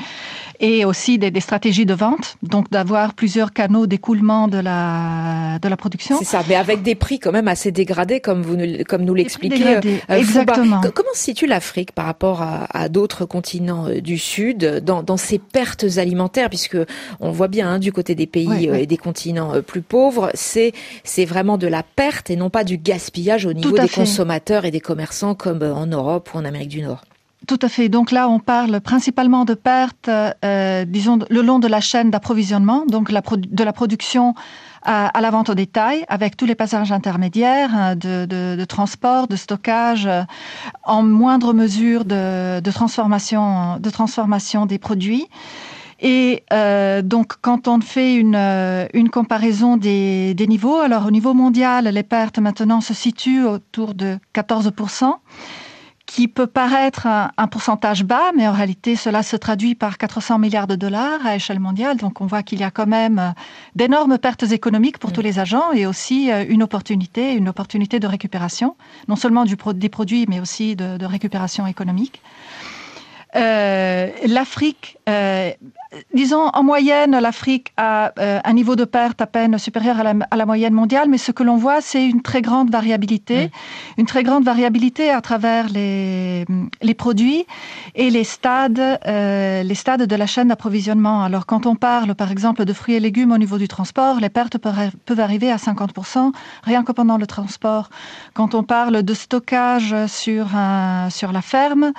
et 0.59 0.85
aussi 0.85 1.17
des, 1.17 1.39
stratégies 1.39 1.85
de 1.85 1.93
vente, 1.93 2.37
donc 2.43 2.69
d'avoir 2.69 3.13
plusieurs 3.13 3.53
canaux 3.53 3.87
d'écoulement 3.87 4.47
de 4.47 4.57
la 4.57 5.59
de 5.61 5.67
la 5.67 5.77
production. 5.77 6.17
C'est 6.17 6.25
ça, 6.25 6.43
mais 6.47 6.55
avec 6.55 6.81
des 6.81 6.95
prix 6.95 7.19
quand 7.19 7.31
même 7.31 7.47
assez 7.47 7.71
dégradés, 7.71 8.19
comme 8.19 8.41
vous 8.41 8.57
comme 8.87 9.03
nous 9.03 9.13
l'expliquez. 9.13 9.77
Euh, 9.77 9.81
Exactement. 10.09 10.81
Comment 10.93 11.13
se 11.13 11.23
situe 11.23 11.45
l'Afrique 11.45 11.91
par 11.91 12.05
rapport 12.05 12.41
à, 12.41 12.89
d'autres 12.89 13.25
continents 13.25 13.87
euh, 13.87 14.01
du 14.01 14.17
Sud 14.17 14.81
dans, 14.83 15.03
dans 15.03 15.17
ces 15.17 15.39
pertes 15.39 15.85
alimentaires, 15.97 16.49
puisque 16.49 16.77
on 17.19 17.31
voit 17.31 17.47
bien 17.47 17.69
hein, 17.69 17.79
du 17.79 17.91
côté 17.91 18.15
des 18.15 18.27
pays 18.27 18.69
euh, 18.69 18.75
et 18.75 18.85
des 18.85 18.97
continents 18.97 19.61
plus 19.61 19.81
pauvres, 19.81 20.31
c'est 20.33 20.73
c'est 21.03 21.25
vraiment 21.25 21.57
de 21.57 21.67
la 21.67 21.83
perte 21.83 22.29
et 22.29 22.35
non 22.35 22.49
pas 22.49 22.63
du 22.63 22.77
gaspillage 22.77 23.45
au 23.45 23.53
niveau 23.53 23.77
des 23.77 23.89
consommateurs 23.89 24.65
et 24.65 24.71
des 24.71 24.81
commerçants 24.81 25.35
comme 25.35 25.63
en 25.63 25.85
Europe 25.85 26.29
ou 26.33 26.37
en 26.37 26.45
Amérique 26.45 26.69
du 26.69 26.81
Nord. 26.81 27.01
Tout 27.47 27.59
à 27.61 27.69
fait. 27.69 27.89
Donc 27.89 28.11
là, 28.11 28.29
on 28.29 28.39
parle 28.39 28.79
principalement 28.81 29.45
de 29.45 29.53
pertes, 29.53 30.09
euh, 30.09 30.85
disons, 30.85 31.19
le 31.29 31.41
long 31.41 31.59
de 31.59 31.67
la 31.67 31.81
chaîne 31.81 32.09
d'approvisionnement, 32.09 32.85
donc 32.87 33.11
de 33.11 33.63
la 33.63 33.73
production 33.73 34.33
à, 34.83 35.19
la 35.19 35.31
vente 35.31 35.49
au 35.49 35.55
détail, 35.55 36.05
avec 36.07 36.37
tous 36.37 36.45
les 36.45 36.55
passages 36.55 36.91
intermédiaires 36.91 37.71
hein, 37.73 37.95
de, 37.95 38.65
transport, 38.65 39.27
de 39.27 39.35
stockage, 39.35 40.05
euh, 40.05 40.21
en 40.83 41.03
moindre 41.03 41.53
mesure 41.53 42.05
de, 42.05 42.71
transformation, 42.71 43.77
de 43.79 43.89
transformation 43.89 44.65
des 44.65 44.77
produits. 44.77 45.27
Et 45.99 46.43
euh, 46.51 47.01
donc, 47.01 47.33
quand 47.41 47.67
on 47.67 47.79
fait 47.81 48.15
une, 48.15 48.35
une 48.93 49.09
comparaison 49.09 49.77
des, 49.77 50.33
des 50.33 50.47
niveaux, 50.47 50.77
alors 50.77 51.07
au 51.07 51.11
niveau 51.11 51.33
mondial, 51.33 51.85
les 51.85 52.03
pertes 52.03 52.39
maintenant 52.39 52.81
se 52.81 52.93
situent 52.93 53.45
autour 53.45 53.93
de 53.93 54.17
14 54.33 54.71
qui 56.15 56.29
peut 56.29 56.47
paraître 56.47 57.07
un, 57.07 57.47
pourcentage 57.47 58.05
bas, 58.05 58.31
mais 58.37 58.47
en 58.47 58.53
réalité, 58.53 58.95
cela 58.95 59.21
se 59.21 59.35
traduit 59.35 59.75
par 59.75 59.97
400 59.97 60.39
milliards 60.39 60.65
de 60.65 60.77
dollars 60.77 61.25
à 61.25 61.35
échelle 61.35 61.59
mondiale. 61.59 61.97
Donc, 61.97 62.21
on 62.21 62.25
voit 62.25 62.41
qu'il 62.41 62.61
y 62.61 62.63
a 62.63 62.71
quand 62.71 62.87
même 62.87 63.19
euh, 63.19 63.31
d'énormes 63.75 64.17
pertes 64.17 64.43
économiques 64.43 64.97
pour 64.97 65.11
tous 65.11 65.19
les 65.19 65.39
agents 65.39 65.73
et 65.73 65.85
aussi 65.85 66.31
euh, 66.31 66.45
une 66.47 66.63
opportunité, 66.63 67.33
une 67.33 67.49
opportunité 67.49 67.99
de 67.99 68.07
récupération, 68.07 68.77
non 69.09 69.17
seulement 69.17 69.43
du, 69.43 69.57
des 69.73 69.89
produits, 69.89 70.25
mais 70.29 70.39
aussi 70.39 70.77
de, 70.77 71.05
récupération 71.05 71.67
économique. 71.67 72.21
Euh, 73.35 74.09
l'Afrique, 74.27 74.97
euh, 75.09 75.51
disons 76.13 76.49
en 76.53 76.63
moyenne, 76.63 77.17
l'Afrique 77.19 77.73
a 77.77 78.11
euh, 78.19 78.39
un 78.43 78.53
niveau 78.53 78.75
de 78.75 78.85
perte 78.85 79.21
à 79.21 79.27
peine 79.27 79.57
supérieur 79.57 79.99
à 79.99 80.03
la, 80.03 80.13
à 80.31 80.35
la 80.35 80.45
moyenne 80.45 80.73
mondiale, 80.73 81.09
mais 81.09 81.17
ce 81.17 81.31
que 81.31 81.43
l'on 81.43 81.57
voit, 81.57 81.81
c'est 81.81 82.05
une 82.05 82.21
très 82.21 82.41
grande 82.41 82.71
variabilité, 82.71 83.51
une 83.97 84.05
très 84.05 84.23
grande 84.23 84.43
variabilité 84.43 85.09
à 85.09 85.21
travers 85.21 85.69
les, 85.69 86.45
les 86.81 86.93
produits 86.93 87.45
et 87.95 88.09
les 88.09 88.23
stades, 88.23 88.99
euh, 89.05 89.63
les 89.63 89.75
stades 89.75 90.03
de 90.03 90.15
la 90.15 90.27
chaîne 90.27 90.47
d'approvisionnement. 90.47 91.23
Alors, 91.23 91.45
quand 91.45 91.65
on 91.65 91.75
parle, 91.75 92.15
par 92.15 92.31
exemple, 92.31 92.65
de 92.65 92.73
fruits 92.73 92.95
et 92.95 92.99
légumes 92.99 93.31
au 93.31 93.37
niveau 93.37 93.57
du 93.57 93.67
transport, 93.67 94.19
les 94.19 94.29
pertes 94.29 94.57
peuvent, 94.57 94.91
peuvent 95.05 95.19
arriver 95.19 95.51
à 95.51 95.57
50%, 95.57 96.31
rien 96.63 96.83
que 96.83 96.91
pendant 96.91 97.17
le 97.17 97.27
transport. 97.27 97.89
Quand 98.33 98.55
on 98.55 98.63
parle 98.63 99.03
de 99.03 99.13
stockage 99.13 99.95
sur, 100.07 100.55
un, 100.55 101.09
sur 101.09 101.31
la 101.31 101.41
ferme, 101.41 101.91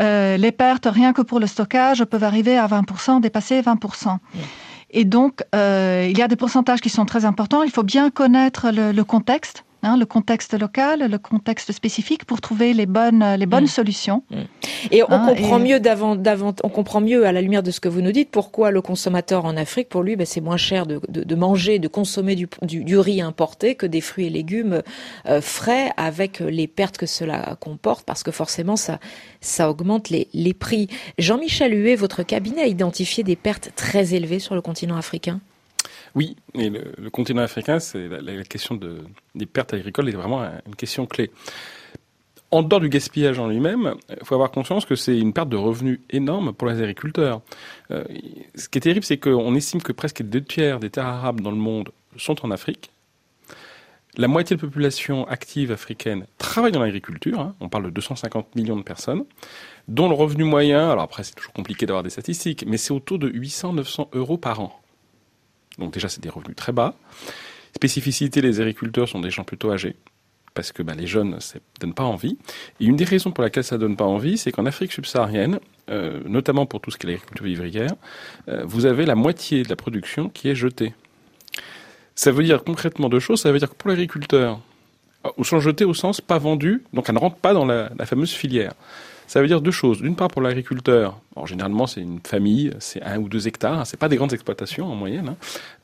euh, 0.00 0.36
les 0.36 0.52
pertes, 0.52 0.86
rien 0.90 1.12
que 1.12 1.22
pour 1.22 1.40
le 1.40 1.46
stockage, 1.46 2.04
peuvent 2.04 2.24
arriver 2.24 2.56
à 2.56 2.66
20%, 2.66 3.20
dépasser 3.20 3.60
20%. 3.60 4.18
Et 4.90 5.04
donc, 5.04 5.42
euh, 5.54 6.06
il 6.10 6.16
y 6.18 6.22
a 6.22 6.28
des 6.28 6.36
pourcentages 6.36 6.80
qui 6.80 6.90
sont 6.90 7.06
très 7.06 7.24
importants. 7.24 7.62
Il 7.62 7.70
faut 7.70 7.82
bien 7.82 8.10
connaître 8.10 8.70
le, 8.70 8.92
le 8.92 9.04
contexte. 9.04 9.64
Hein, 9.84 9.96
le 9.96 10.06
contexte 10.06 10.54
local, 10.58 11.10
le 11.10 11.18
contexte 11.18 11.72
spécifique 11.72 12.24
pour 12.24 12.40
trouver 12.40 12.72
les 12.72 12.86
bonnes, 12.86 13.24
les 13.36 13.46
bonnes 13.46 13.64
Mm. 13.64 13.66
solutions. 13.66 14.22
Et 14.92 15.02
on 15.02 15.10
Hein, 15.10 15.26
comprend 15.34 15.58
et- 15.58 15.62
mieux 15.62 15.80
d'avant, 15.80 16.14
d'avant, 16.14 16.54
on 16.62 16.68
comprend 16.68 17.00
mieux 17.00 17.26
à 17.26 17.32
la 17.32 17.42
lumière 17.42 17.64
de 17.64 17.72
ce 17.72 17.80
que 17.80 17.88
vous 17.88 18.00
nous 18.00 18.12
dites 18.12 18.30
pourquoi 18.30 18.70
le 18.70 18.80
consommateur 18.80 19.44
en 19.44 19.56
Afrique, 19.56 19.88
pour 19.88 20.02
lui, 20.04 20.14
ben, 20.14 20.24
c'est 20.24 20.40
moins 20.40 20.56
cher 20.56 20.86
de, 20.86 21.00
de, 21.08 21.24
de 21.24 21.34
manger, 21.34 21.80
de 21.80 21.88
consommer 21.88 22.36
du, 22.36 22.46
du, 22.62 22.84
du 22.84 22.96
riz 22.96 23.20
importé 23.20 23.74
que 23.74 23.86
des 23.86 24.00
fruits 24.00 24.26
et 24.26 24.30
légumes 24.30 24.82
euh, 25.28 25.40
frais 25.40 25.90
avec 25.96 26.38
les 26.38 26.68
pertes 26.68 26.96
que 26.96 27.06
cela 27.06 27.56
comporte, 27.58 28.04
parce 28.06 28.22
que 28.22 28.30
forcément 28.30 28.76
ça, 28.76 29.00
ça 29.40 29.68
augmente 29.68 30.10
les, 30.10 30.28
les 30.32 30.54
prix. 30.54 30.86
Jean-Michel 31.18 31.74
Huet, 31.74 31.96
votre 31.96 32.22
cabinet 32.22 32.62
a 32.62 32.66
identifié 32.68 33.24
des 33.24 33.34
pertes 33.36 33.72
très 33.74 34.14
élevées 34.14 34.38
sur 34.38 34.54
le 34.54 34.60
continent 34.60 34.96
africain? 34.96 35.40
Oui, 36.14 36.36
et 36.54 36.68
le, 36.70 37.08
continent 37.10 37.42
africain, 37.42 37.78
c'est 37.80 38.08
la, 38.08 38.44
question 38.44 38.74
de, 38.74 38.98
des 39.34 39.46
pertes 39.46 39.72
agricoles 39.74 40.08
est 40.08 40.12
vraiment 40.12 40.42
un- 40.42 40.60
une 40.66 40.76
question 40.76 41.06
clé. 41.06 41.30
En 42.50 42.62
dehors 42.62 42.80
du 42.82 42.90
gaspillage 42.90 43.38
en 43.38 43.48
lui-même, 43.48 43.94
il 44.10 44.26
faut 44.26 44.34
avoir 44.34 44.50
conscience 44.50 44.84
que 44.84 44.94
c'est 44.94 45.18
une 45.18 45.32
perte 45.32 45.48
de 45.48 45.56
revenus 45.56 46.00
énorme 46.10 46.52
pour 46.52 46.68
les 46.68 46.78
agriculteurs. 46.82 47.40
Euh, 47.90 48.04
ce 48.54 48.68
qui 48.68 48.76
est 48.76 48.82
terrible, 48.82 49.06
c'est 49.06 49.16
qu'on 49.16 49.54
estime 49.54 49.80
que 49.80 49.92
presque 49.92 50.22
deux 50.22 50.42
tiers 50.44 50.78
des 50.78 50.90
terres 50.90 51.06
arables 51.06 51.40
dans 51.42 51.50
le 51.50 51.56
monde 51.56 51.90
sont 52.18 52.44
en 52.44 52.50
Afrique. 52.50 52.90
La 54.18 54.28
moitié 54.28 54.54
de 54.56 54.60
la 54.60 54.68
population 54.68 55.26
active 55.28 55.72
africaine 55.72 56.26
travaille 56.36 56.72
dans 56.72 56.82
l'agriculture. 56.82 57.40
hein. 57.40 57.54
on 57.60 57.70
parle 57.70 57.84
de 57.86 57.90
250 57.90 58.54
millions 58.54 58.76
de 58.76 58.82
personnes, 58.82 59.24
dont 59.88 60.10
le 60.10 60.14
revenu 60.14 60.44
moyen, 60.44 60.90
alors 60.90 61.04
après 61.04 61.22
c'est 61.24 61.34
toujours 61.34 61.54
compliqué 61.54 61.86
d'avoir 61.86 62.02
des 62.02 62.10
statistiques, 62.10 62.66
mais 62.66 62.76
c'est 62.76 62.92
autour 62.92 63.18
de 63.18 63.30
800-900 63.30 64.08
euros 64.12 64.36
par 64.36 64.60
an. 64.60 64.78
Donc 65.78 65.92
déjà, 65.92 66.08
c'est 66.08 66.22
des 66.22 66.28
revenus 66.28 66.56
très 66.56 66.72
bas. 66.72 66.94
Spécificité, 67.74 68.40
les 68.40 68.60
agriculteurs 68.60 69.08
sont 69.08 69.20
des 69.20 69.30
gens 69.30 69.44
plutôt 69.44 69.72
âgés, 69.72 69.96
parce 70.54 70.72
que 70.72 70.82
bah, 70.82 70.94
les 70.94 71.06
jeunes, 71.06 71.40
ça 71.40 71.58
donne 71.80 71.94
pas 71.94 72.04
envie. 72.04 72.36
Et 72.80 72.84
une 72.84 72.96
des 72.96 73.04
raisons 73.04 73.30
pour 73.30 73.42
laquelle 73.42 73.64
ça 73.64 73.78
donne 73.78 73.96
pas 73.96 74.04
envie, 74.04 74.36
c'est 74.36 74.52
qu'en 74.52 74.66
Afrique 74.66 74.92
subsaharienne, 74.92 75.58
euh, 75.90 76.20
notamment 76.26 76.66
pour 76.66 76.80
tout 76.80 76.90
ce 76.90 76.98
qui 76.98 77.06
est 77.06 77.10
l'agriculture 77.10 77.46
vivrière, 77.46 77.92
euh, 78.48 78.62
vous 78.64 78.86
avez 78.86 79.06
la 79.06 79.14
moitié 79.14 79.62
de 79.62 79.68
la 79.68 79.76
production 79.76 80.28
qui 80.28 80.48
est 80.48 80.54
jetée. 80.54 80.94
Ça 82.14 82.30
veut 82.30 82.44
dire 82.44 82.62
concrètement 82.62 83.08
deux 83.08 83.20
choses. 83.20 83.40
Ça 83.40 83.50
veut 83.50 83.58
dire 83.58 83.70
que 83.70 83.74
pour 83.74 83.88
l'agriculteur, 83.88 84.60
ou 85.38 85.44
sont 85.44 85.60
jetés 85.60 85.84
au 85.84 85.94
sens 85.94 86.20
pas 86.20 86.38
vendus, 86.38 86.82
donc 86.92 87.08
elle 87.08 87.14
ne 87.14 87.20
rentre 87.20 87.36
pas 87.36 87.54
dans 87.54 87.64
la 87.64 88.06
fameuse 88.06 88.32
filière. 88.32 88.74
Ça 89.32 89.40
veut 89.40 89.48
dire 89.48 89.62
deux 89.62 89.70
choses. 89.70 90.02
D'une 90.02 90.14
part, 90.14 90.28
pour 90.28 90.42
l'agriculteur, 90.42 91.18
généralement 91.46 91.86
c'est 91.86 92.02
une 92.02 92.20
famille, 92.20 92.70
c'est 92.80 93.00
un 93.00 93.16
ou 93.16 93.30
deux 93.30 93.48
hectares, 93.48 93.78
hein, 93.78 93.84
c'est 93.86 93.96
pas 93.96 94.10
des 94.10 94.16
grandes 94.16 94.34
exploitations 94.34 94.84
en 94.84 94.94
moyenne, 94.94 95.30
hein, 95.30 95.36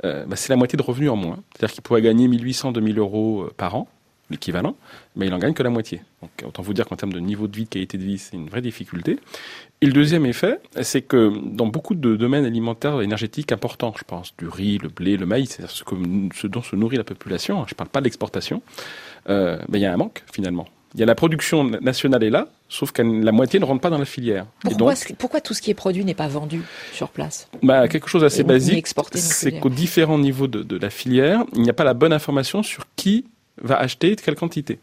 euh, 0.05 0.27
bah, 0.27 0.37
c'est 0.37 0.51
la 0.51 0.57
moitié 0.57 0.77
de 0.77 0.83
revenus 0.83 1.09
en 1.09 1.17
moins. 1.17 1.39
C'est-à-dire 1.57 1.73
qu'il 1.73 1.83
pourrait 1.83 2.03
gagner 2.03 2.29
1800, 2.29 2.73
2000 2.73 2.99
euros 2.99 3.45
euh, 3.45 3.53
par 3.57 3.75
an, 3.75 3.89
l'équivalent, 4.29 4.77
mais 5.17 5.29
il 5.29 5.33
en 5.33 5.39
gagne 5.39 5.55
que 5.55 5.63
la 5.63 5.71
moitié. 5.71 6.03
Donc 6.21 6.31
autant 6.45 6.63
vous 6.63 6.75
dire 6.75 6.85
qu'en 6.85 6.97
termes 6.97 7.15
de 7.15 7.21
niveau 7.21 7.49
de 7.49 7.57
vie, 7.57 7.65
de 7.65 7.71
qualité 7.71 7.97
de 7.97 8.05
vie, 8.05 8.19
c'est 8.19 8.37
une 8.37 8.51
vraie 8.51 8.61
difficulté. 8.61 9.19
Et 9.81 9.87
le 9.87 9.95
deuxième 9.95 10.27
effet, 10.27 10.61
c'est 10.83 11.01
que 11.01 11.33
dans 11.43 11.69
beaucoup 11.69 11.95
de 11.95 12.17
domaines 12.17 12.45
alimentaires 12.45 13.01
énergétiques 13.01 13.51
importants, 13.51 13.95
je 13.97 14.05
pense 14.05 14.37
du 14.37 14.47
riz, 14.47 14.77
le 14.77 14.91
blé, 14.91 15.17
le 15.17 15.25
maïs, 15.25 15.53
c'est-à-dire 15.53 15.75
ce, 15.75 15.85
ce 16.39 16.47
dont 16.49 16.61
se 16.61 16.77
nourrit 16.77 16.99
la 16.99 17.05
population, 17.05 17.63
hein, 17.63 17.65
je 17.67 17.73
ne 17.73 17.77
parle 17.77 17.89
pas 17.89 18.01
de 18.01 18.05
l'exportation, 18.05 18.61
euh, 19.31 19.57
ben, 19.71 19.79
il 19.79 19.81
y 19.81 19.87
a 19.87 19.93
un 19.95 19.97
manque 19.97 20.23
finalement. 20.31 20.67
Il 20.95 21.01
y 21.01 21.03
a 21.03 21.07
la 21.07 21.15
production 21.15 21.65
nationale 21.65 22.25
est 22.25 22.31
là, 22.31 22.49
sauf 22.69 22.93
que 22.93 23.03
la 23.03 23.31
moitié 23.33 23.61
ne 23.61 23.65
rentre 23.67 23.81
pas 23.83 23.91
dans 23.91 23.99
la 23.99 24.05
filière. 24.07 24.47
Pourquoi, 24.61 24.95
donc, 24.95 24.97
ce- 24.97 25.13
pourquoi 25.13 25.41
tout 25.41 25.53
ce 25.55 25.61
qui 25.61 25.71
est 25.71 25.75
produit 25.75 26.05
n'est 26.05 26.15
pas 26.15 26.29
vendu 26.29 26.63
sur 26.95 27.11
place? 27.11 27.49
Bah, 27.63 27.89
quelque 27.89 28.09
chose 28.09 28.23
d'assez 28.23 28.43
basique, 28.43 28.87
c'est 29.21 29.51
qu'aux 29.61 29.69
différents 29.69 30.19
niveaux 30.19 30.47
de, 30.47 30.63
de 30.63 30.77
la 30.79 30.89
filière, 30.91 31.45
il 31.55 31.63
n'y 31.63 31.71
a 31.71 31.75
pas 31.75 31.85
la 31.85 31.95
bonne 31.95 32.13
information 32.13 32.63
sur 32.63 32.85
qui 32.97 33.27
va 33.61 33.79
acheter 33.79 34.17
de 34.17 34.21
quelle 34.21 34.37
quantité. 34.37 34.79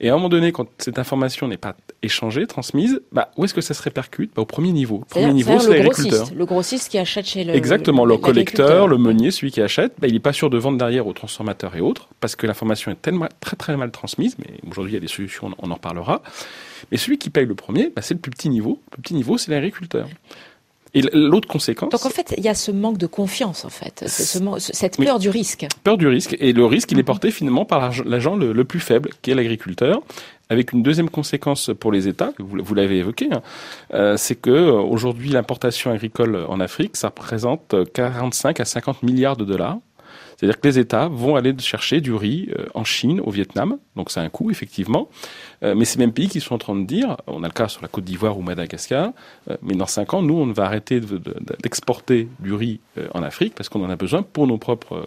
Et 0.00 0.10
à 0.10 0.12
un 0.12 0.16
moment 0.16 0.28
donné, 0.28 0.52
quand 0.52 0.68
cette 0.78 0.98
information 0.98 1.48
n'est 1.48 1.56
pas 1.56 1.74
échangée, 2.02 2.46
transmise, 2.46 3.00
bah, 3.10 3.32
où 3.36 3.44
est-ce 3.44 3.54
que 3.54 3.60
ça 3.60 3.74
se 3.74 3.82
répercute? 3.82 4.30
Bah, 4.34 4.42
Au 4.42 4.44
premier 4.44 4.70
niveau. 4.70 5.00
Le 5.00 5.04
premier 5.06 5.32
niveau, 5.32 5.58
c'est 5.58 5.70
le 5.70 5.76
l'agriculteur. 5.78 6.18
grossiste, 6.18 6.36
le 6.36 6.46
grossiste 6.46 6.88
qui 6.90 6.98
achète 6.98 7.26
chez 7.26 7.42
le 7.42 7.54
Exactement, 7.54 8.04
le 8.04 8.16
collecteur, 8.16 8.86
le 8.86 8.96
meunier, 8.96 9.30
celui 9.32 9.50
qui 9.50 9.60
achète, 9.60 9.94
bah, 9.98 10.06
il 10.06 10.12
n'est 10.12 10.20
pas 10.20 10.32
sûr 10.32 10.50
de 10.50 10.58
vendre 10.58 10.78
derrière 10.78 11.06
aux 11.06 11.12
transformateurs 11.12 11.74
et 11.74 11.80
autres, 11.80 12.08
parce 12.20 12.36
que 12.36 12.46
l'information 12.46 12.92
est 12.92 13.02
tellement 13.02 13.28
très 13.40 13.56
très 13.56 13.76
mal 13.76 13.90
transmise, 13.90 14.36
mais 14.38 14.54
aujourd'hui 14.70 14.92
il 14.92 14.94
y 14.94 14.98
a 14.98 15.00
des 15.00 15.08
solutions, 15.08 15.50
on 15.58 15.70
en 15.70 15.74
reparlera. 15.74 16.22
Mais 16.92 16.96
celui 16.96 17.18
qui 17.18 17.30
paye 17.30 17.46
le 17.46 17.56
premier, 17.56 17.92
bah, 17.94 18.02
c'est 18.02 18.14
le 18.14 18.20
plus 18.20 18.30
petit 18.30 18.50
niveau. 18.50 18.80
Le 18.86 18.90
plus 18.92 19.02
petit 19.02 19.14
niveau, 19.14 19.36
c'est 19.36 19.50
l'agriculteur. 19.50 20.08
Et 20.94 21.02
l'autre 21.12 21.48
conséquence, 21.48 21.90
Donc 21.90 22.06
en 22.06 22.10
fait, 22.10 22.34
il 22.38 22.44
y 22.44 22.48
a 22.48 22.54
ce 22.54 22.70
manque 22.70 22.98
de 22.98 23.06
confiance 23.06 23.64
en 23.64 23.68
fait, 23.68 24.04
ce 24.08 24.38
cette 24.58 24.96
Oui. 24.98 25.04
peur 25.06 25.18
du 25.18 25.28
risque. 25.28 25.66
peur 25.84 25.98
du 25.98 26.06
risque. 26.08 26.36
Et 26.40 26.52
le 26.52 26.64
risque, 26.64 26.92
il 26.92 26.98
est 26.98 27.02
porté 27.02 27.30
finalement 27.30 27.64
par 27.64 27.80
l'ag- 27.80 28.04
l'agent 28.06 28.36
le, 28.36 28.52
le 28.52 28.64
plus 28.64 28.80
faible, 28.80 29.10
qui 29.22 29.30
est 29.30 29.34
l'agriculteur. 29.34 30.00
Avec 30.50 30.72
une 30.72 30.82
deuxième 30.82 31.10
conséquence 31.10 31.70
pour 31.78 31.92
les 31.92 32.08
États, 32.08 32.32
vous, 32.38 32.56
vous 32.64 32.74
l'avez 32.74 32.96
évoqué, 32.98 33.28
hein, 33.30 33.42
euh, 33.92 34.16
c'est 34.16 34.34
que 34.34 34.48
euh, 34.48 34.72
aujourd'hui 34.72 35.28
l'importation 35.28 35.90
agricole 35.90 36.46
en 36.48 36.58
Afrique, 36.58 36.96
ça 36.96 37.08
représente 37.08 37.74
euh, 37.74 37.84
45 37.92 38.58
à 38.60 38.64
50 38.64 39.02
milliards 39.02 39.36
de 39.36 39.44
dollars. 39.44 39.76
C'est-à-dire 40.38 40.60
que 40.60 40.68
les 40.68 40.78
États 40.78 41.08
vont 41.08 41.34
aller 41.34 41.52
chercher 41.58 42.00
du 42.00 42.14
riz 42.14 42.48
euh, 42.56 42.66
en 42.74 42.84
Chine, 42.84 43.20
au 43.20 43.30
Vietnam, 43.30 43.78
donc 43.96 44.10
c'est 44.12 44.20
un 44.20 44.28
coût 44.28 44.50
effectivement. 44.52 45.08
Euh, 45.64 45.74
mais 45.74 45.84
ces 45.84 45.98
mêmes 45.98 46.12
pays 46.12 46.28
qui 46.28 46.40
sont 46.40 46.54
en 46.54 46.58
train 46.58 46.76
de 46.76 46.86
dire, 46.86 47.16
on 47.26 47.42
a 47.42 47.48
le 47.48 47.52
cas 47.52 47.66
sur 47.66 47.82
la 47.82 47.88
Côte 47.88 48.04
d'Ivoire 48.04 48.38
ou 48.38 48.42
Madagascar, 48.42 49.10
euh, 49.50 49.56
mais 49.62 49.74
dans 49.74 49.86
cinq 49.86 50.14
ans, 50.14 50.22
nous, 50.22 50.34
on 50.36 50.46
va 50.52 50.64
arrêter 50.64 51.00
de- 51.00 51.18
de- 51.18 51.34
d'exporter 51.62 52.28
du 52.38 52.52
riz 52.54 52.78
en 53.14 53.22
Afrique 53.24 53.54
parce 53.56 53.68
qu'on 53.68 53.84
en 53.84 53.90
a 53.90 53.96
besoin 53.96 54.22
pour 54.22 54.46
nos 54.46 54.58
propres 54.58 55.04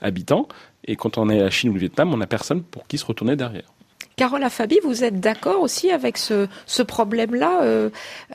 habitants. 0.00 0.48
Et 0.84 0.96
quand 0.96 1.16
on 1.16 1.30
est 1.30 1.38
à 1.38 1.44
la 1.44 1.50
Chine 1.50 1.70
ou 1.70 1.74
le 1.74 1.78
Vietnam, 1.80 2.12
on 2.12 2.16
n'a 2.16 2.26
personne 2.26 2.62
pour 2.62 2.86
qui 2.88 2.98
se 2.98 3.04
retourner 3.04 3.36
derrière. 3.36 3.70
Carole 4.16 4.42
Afabi, 4.44 4.78
vous 4.84 5.04
êtes 5.04 5.20
d'accord 5.20 5.60
aussi 5.62 5.90
avec 5.90 6.18
ce, 6.18 6.46
ce 6.66 6.82
problème-là 6.82 7.62
euh, 7.62 7.88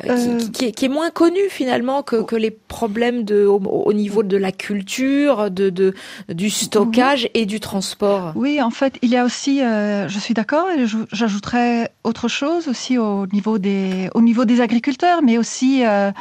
euh, 0.05 0.15
qui, 0.15 0.29
Euh, 0.29 0.37
qui- 0.51 0.65
est, 0.65 0.71
qui 0.71 0.85
est 0.85 0.89
moins 0.89 1.09
connu 1.11 1.39
finalement 1.49 2.01
que, 2.03 2.23
que 2.23 2.35
les 2.35 2.51
problèmes 2.51 3.23
de, 3.23 3.45
au, 3.45 3.57
au 3.59 3.93
niveau 3.93 4.23
de 4.23 4.37
la 4.37 4.51
culture, 4.51 5.51
de, 5.51 5.69
de, 5.69 5.93
du 6.29 6.49
stockage 6.49 7.29
et 7.33 7.45
du 7.45 7.59
transport? 7.59 8.31
Oui, 8.35 8.61
en 8.61 8.71
fait, 8.71 8.95
il 9.01 9.09
y 9.09 9.17
a 9.17 9.23
aussi, 9.25 9.61
euh, 9.61 10.07
je 10.09 10.19
suis 10.19 10.33
d'accord, 10.33 10.67
et 10.71 10.85
j'ajouterais 11.11 11.91
autre 12.03 12.27
chose 12.27 12.67
aussi 12.67 12.97
au 12.97 13.27
niveau 13.27 13.57
des, 13.57 14.09
au 14.15 14.21
niveau 14.21 14.45
des 14.45 14.61
agriculteurs, 14.61 15.21
mais 15.23 15.37
aussi, 15.37 15.85
euh, 15.85 16.11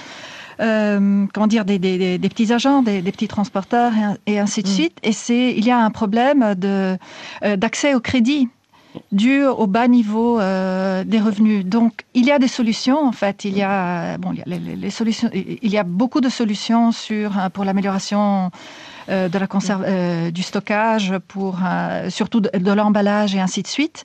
euh, 0.61 1.25
comment 1.33 1.47
dire, 1.47 1.65
des, 1.65 1.79
des, 1.79 2.19
des- 2.19 2.29
petits 2.29 2.53
agents, 2.53 2.83
des, 2.83 3.03
des 3.03 3.13
petits 3.13 3.29
transporteurs 3.29 3.93
et 4.27 4.39
ainsi 4.39 4.63
de 4.63 4.69
Mm. 4.69 4.73
suite. 4.73 4.99
Et 5.03 5.13
c'est, 5.13 5.53
il 5.53 5.65
y 5.65 5.71
a 5.71 5.79
un 5.79 5.91
problème 5.91 6.55
de 6.57 6.97
euh, 7.45 7.57
d'accès 7.57 7.95
au 7.95 8.01
crédit 8.01 8.49
dû 9.13 9.45
au 9.45 9.67
bas 9.67 9.89
niveau 9.89 10.41
euh, 10.41 11.05
des 11.05 11.21
revenus. 11.21 11.65
Donc, 11.65 12.05
il 12.15 12.25
y 12.25 12.31
a 12.33 12.39
des 12.39 12.49
solutions. 12.49 12.99
En 13.07 13.13
fait, 13.13 13.45
il 13.45 13.57
y 13.57 13.63
a 13.63 14.19
bon, 14.19 14.33
il 14.33 14.39
y 14.39 14.43
a 14.43 14.77
les, 14.77 14.91
solutions. 14.91 15.31
Il 15.33 15.71
y 15.71 15.79
a 15.79 15.85
beaucoup 15.85 16.21
de 16.21 16.29
solutions 16.29 16.93
sur 16.93 17.39
euh, 17.39 17.49
pour 17.49 17.65
l'amélioration 17.65 18.51
euh, 19.09 19.29
de 19.29 19.39
la 19.39 19.47
conserve, 19.47 19.85
euh, 19.87 20.31
du 20.31 20.43
stockage, 20.43 21.15
pour 21.29 21.59
surtout 22.09 22.41
de, 22.41 22.51
de 22.59 22.73
l'emballage 22.73 23.35
et 23.35 23.41
ainsi 23.41 23.63
de 23.63 23.69
suite. 23.69 24.05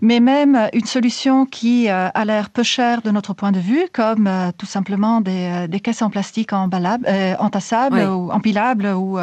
Mais 0.00 0.20
même 0.20 0.68
une 0.72 0.86
solution 0.86 1.46
qui 1.46 1.88
a 1.88 2.24
l'air 2.24 2.50
peu 2.50 2.62
chère 2.62 3.02
de 3.02 3.10
notre 3.10 3.34
point 3.34 3.52
de 3.52 3.58
vue, 3.58 3.84
comme 3.92 4.30
tout 4.58 4.66
simplement 4.66 5.20
des, 5.20 5.66
des 5.68 5.80
caisses 5.80 6.02
en 6.02 6.10
plastique 6.10 6.52
emballables, 6.52 7.06
entassables 7.38 7.96
Oui. 7.96 8.04
ou 8.04 8.30
empilables 8.30 8.86
ou 8.86 9.18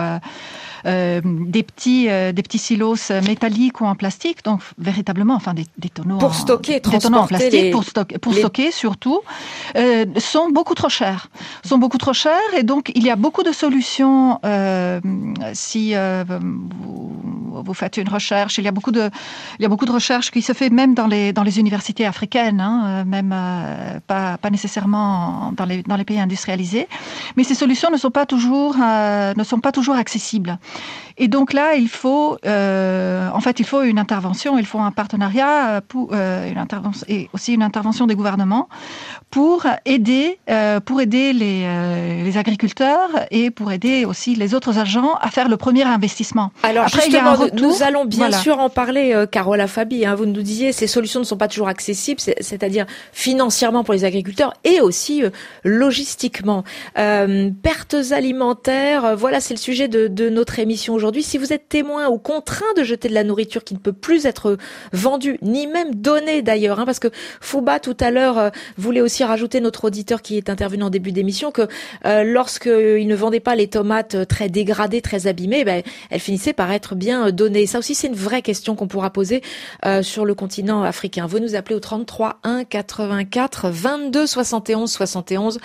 euh, 0.85 0.93
euh, 0.93 1.21
des 1.23 1.63
petits 1.63 2.07
euh, 2.09 2.31
des 2.31 2.43
petits 2.43 2.57
silos 2.57 3.11
métalliques 3.27 3.81
ou 3.81 3.85
en 3.85 3.95
plastique, 3.95 4.43
donc 4.43 4.61
véritablement, 4.77 5.35
enfin 5.35 5.53
des, 5.53 5.65
des 5.77 5.89
tonneaux 5.89 6.17
Pour 6.17 6.29
en, 6.29 6.33
stocker, 6.33 6.79
des 6.79 6.99
tonneaux 6.99 7.19
en 7.19 7.27
plastique 7.27 7.51
les- 7.51 7.71
pour 7.71 7.83
stocker 7.83 8.17
pour 8.19 8.33
les- 8.33 8.39
stocker 8.39 8.71
surtout 8.71 9.21
euh, 9.77 10.05
sont 10.17 10.49
beaucoup 10.49 10.75
trop 10.75 10.89
chers, 10.89 11.27
sont 11.65 11.77
beaucoup 11.77 11.97
trop 11.97 12.13
chers 12.13 12.49
et 12.57 12.63
donc 12.63 12.91
il 12.95 13.03
y 13.03 13.09
a 13.09 13.15
beaucoup 13.15 13.43
de 13.43 13.51
solutions 13.51 14.39
euh, 14.45 14.99
si 15.53 15.95
euh, 15.95 16.23
vous, 16.27 17.21
vous 17.65 17.73
faites 17.73 17.97
une 17.97 18.09
recherche. 18.09 18.57
Il 18.57 18.63
y 18.63 18.67
a 18.67 18.71
beaucoup 18.71 18.91
de, 18.91 19.09
il 19.59 19.63
y 19.63 19.65
a 19.65 19.69
beaucoup 19.69 19.85
de 19.85 19.91
recherches 19.91 20.31
qui 20.31 20.41
se 20.41 20.53
fait 20.53 20.69
même 20.69 20.93
dans 20.95 21.07
les, 21.07 21.33
dans 21.33 21.43
les 21.43 21.59
universités 21.59 22.05
africaines, 22.05 22.59
hein, 22.59 23.03
même 23.05 23.33
pas, 24.07 24.37
pas 24.37 24.49
nécessairement 24.49 25.51
dans 25.55 25.65
les, 25.65 25.83
dans 25.83 25.95
les 25.95 26.03
pays 26.03 26.19
industrialisés. 26.19 26.87
Mais 27.37 27.43
ces 27.43 27.55
solutions 27.55 27.89
ne 27.91 27.97
sont 27.97 28.11
pas 28.11 28.25
toujours, 28.25 28.75
ne 28.77 29.43
sont 29.43 29.59
pas 29.59 29.71
toujours 29.71 29.95
accessibles. 29.95 30.57
Et 31.17 31.27
donc 31.27 31.53
là, 31.53 31.75
il 31.75 31.89
faut, 31.89 32.37
euh, 32.45 33.29
en 33.29 33.39
fait, 33.39 33.59
il 33.59 33.65
faut 33.65 33.83
une 33.83 33.99
intervention, 33.99 34.57
il 34.57 34.65
faut 34.65 34.79
un 34.79 34.91
partenariat 34.91 35.81
pour 35.87 36.09
euh, 36.11 36.49
une 36.49 36.57
intervention 36.57 37.05
et 37.07 37.29
aussi 37.33 37.53
une 37.53 37.61
intervention 37.61 38.07
des 38.07 38.15
gouvernements 38.15 38.67
pour 39.33 39.65
aider, 39.85 40.37
euh, 40.51 40.79
pour 40.79 41.01
aider 41.01 41.33
les, 41.33 41.63
euh, 41.65 42.23
les, 42.23 42.37
agriculteurs 42.37 43.09
et 43.31 43.49
pour 43.49 43.71
aider 43.71 44.05
aussi 44.05 44.35
les 44.35 44.53
autres 44.53 44.77
agents 44.77 45.15
à 45.21 45.31
faire 45.31 45.49
le 45.49 45.57
premier 45.57 45.81
investissement. 45.81 46.51
Alors 46.61 46.85
Après, 46.85 47.05
justement, 47.05 47.35
nous 47.51 47.81
allons 47.81 48.05
bien 48.05 48.31
sûr 48.31 48.59
en 48.59 48.69
parler, 48.69 49.11
euh, 49.11 49.25
Carola 49.25 49.65
Fabi. 49.65 50.05
Hein, 50.05 50.13
vous 50.13 50.27
nous 50.27 50.43
disiez, 50.43 50.71
ces 50.71 50.85
solutions 50.85 51.19
ne 51.19 51.25
sont 51.25 51.37
pas 51.37 51.47
toujours 51.47 51.67
accessibles, 51.67 52.19
c'est-à-dire 52.19 52.85
financièrement 53.11 53.83
pour 53.83 53.95
les 53.95 54.05
agriculteurs 54.05 54.53
et 54.63 54.81
aussi 54.81 55.23
logistiquement. 55.63 56.63
pertes 56.93 57.95
alimentaires, 58.11 59.15
voilà, 59.15 59.39
c'est 59.39 59.55
le 59.55 59.59
sujet 59.59 59.87
de, 59.87 60.07
de 60.07 60.29
notre 60.29 60.59
émission 60.63 60.96
aujourd'hui, 60.96 61.22
si 61.22 61.38
vous 61.38 61.53
êtes 61.53 61.70
témoin 61.70 62.08
ou 62.10 62.17
contraint 62.17 62.74
de 62.75 62.84
jeter 62.84 63.08
de 63.08 63.13
la 63.13 63.24
nourriture 63.24 63.63
qui 63.63 63.75
ne 63.75 63.79
peut 63.79 63.93
plus 63.93 64.25
être 64.25 64.58
vendue, 64.91 65.38
ni 65.41 65.67
même 65.67 65.93
donnée 65.93 66.41
d'ailleurs, 66.41 66.79
hein, 66.79 66.86
parce 66.86 67.00
que 67.00 67.10
Fouba 67.39 67.79
tout 67.79 67.98
à 68.00 68.10
l'heure 68.10 68.38
euh, 68.39 68.50
voulait 68.77 69.01
aussi 69.01 69.24
rajouter 69.24 69.62
notre 69.62 69.86
auditeur 69.86 70.22
qui 70.22 70.38
est 70.38 70.50
intervenu 70.50 70.84
en 70.84 70.89
début 70.89 71.12
d'émission 71.12 71.51
que 71.51 71.67
euh, 72.05 72.24
lorsqu'il 72.24 73.08
ne 73.08 73.15
vendait 73.15 73.39
pas 73.39 73.55
les 73.55 73.67
tomates 73.67 74.27
très 74.27 74.50
dégradées, 74.50 75.01
très 75.01 75.27
abîmées, 75.27 75.63
ben, 75.63 75.84
elles 76.10 76.20
finissaient 76.20 76.53
par 76.53 76.72
être 76.72 76.96
bien 76.96 77.29
données. 77.32 77.67
Ça 77.67 77.79
aussi, 77.79 77.93
c'est 77.93 78.08
une 78.08 78.15
vraie 78.15 78.41
question 78.41 78.75
qu'on 78.75 78.88
pourra 78.88 79.12
poser 79.12 79.41
euh, 79.86 80.01
sur 80.01 80.25
le 80.25 80.34
continent 80.34 80.84
africain. 80.84 81.27
Vous 81.27 81.39
nous 81.39 81.55
appelez 81.55 81.75
au 81.75 81.79
33 81.79 82.39
1 82.43 82.63
84 82.63 83.70
22 83.70 84.25
71 84.25 84.91
71. 84.91 85.60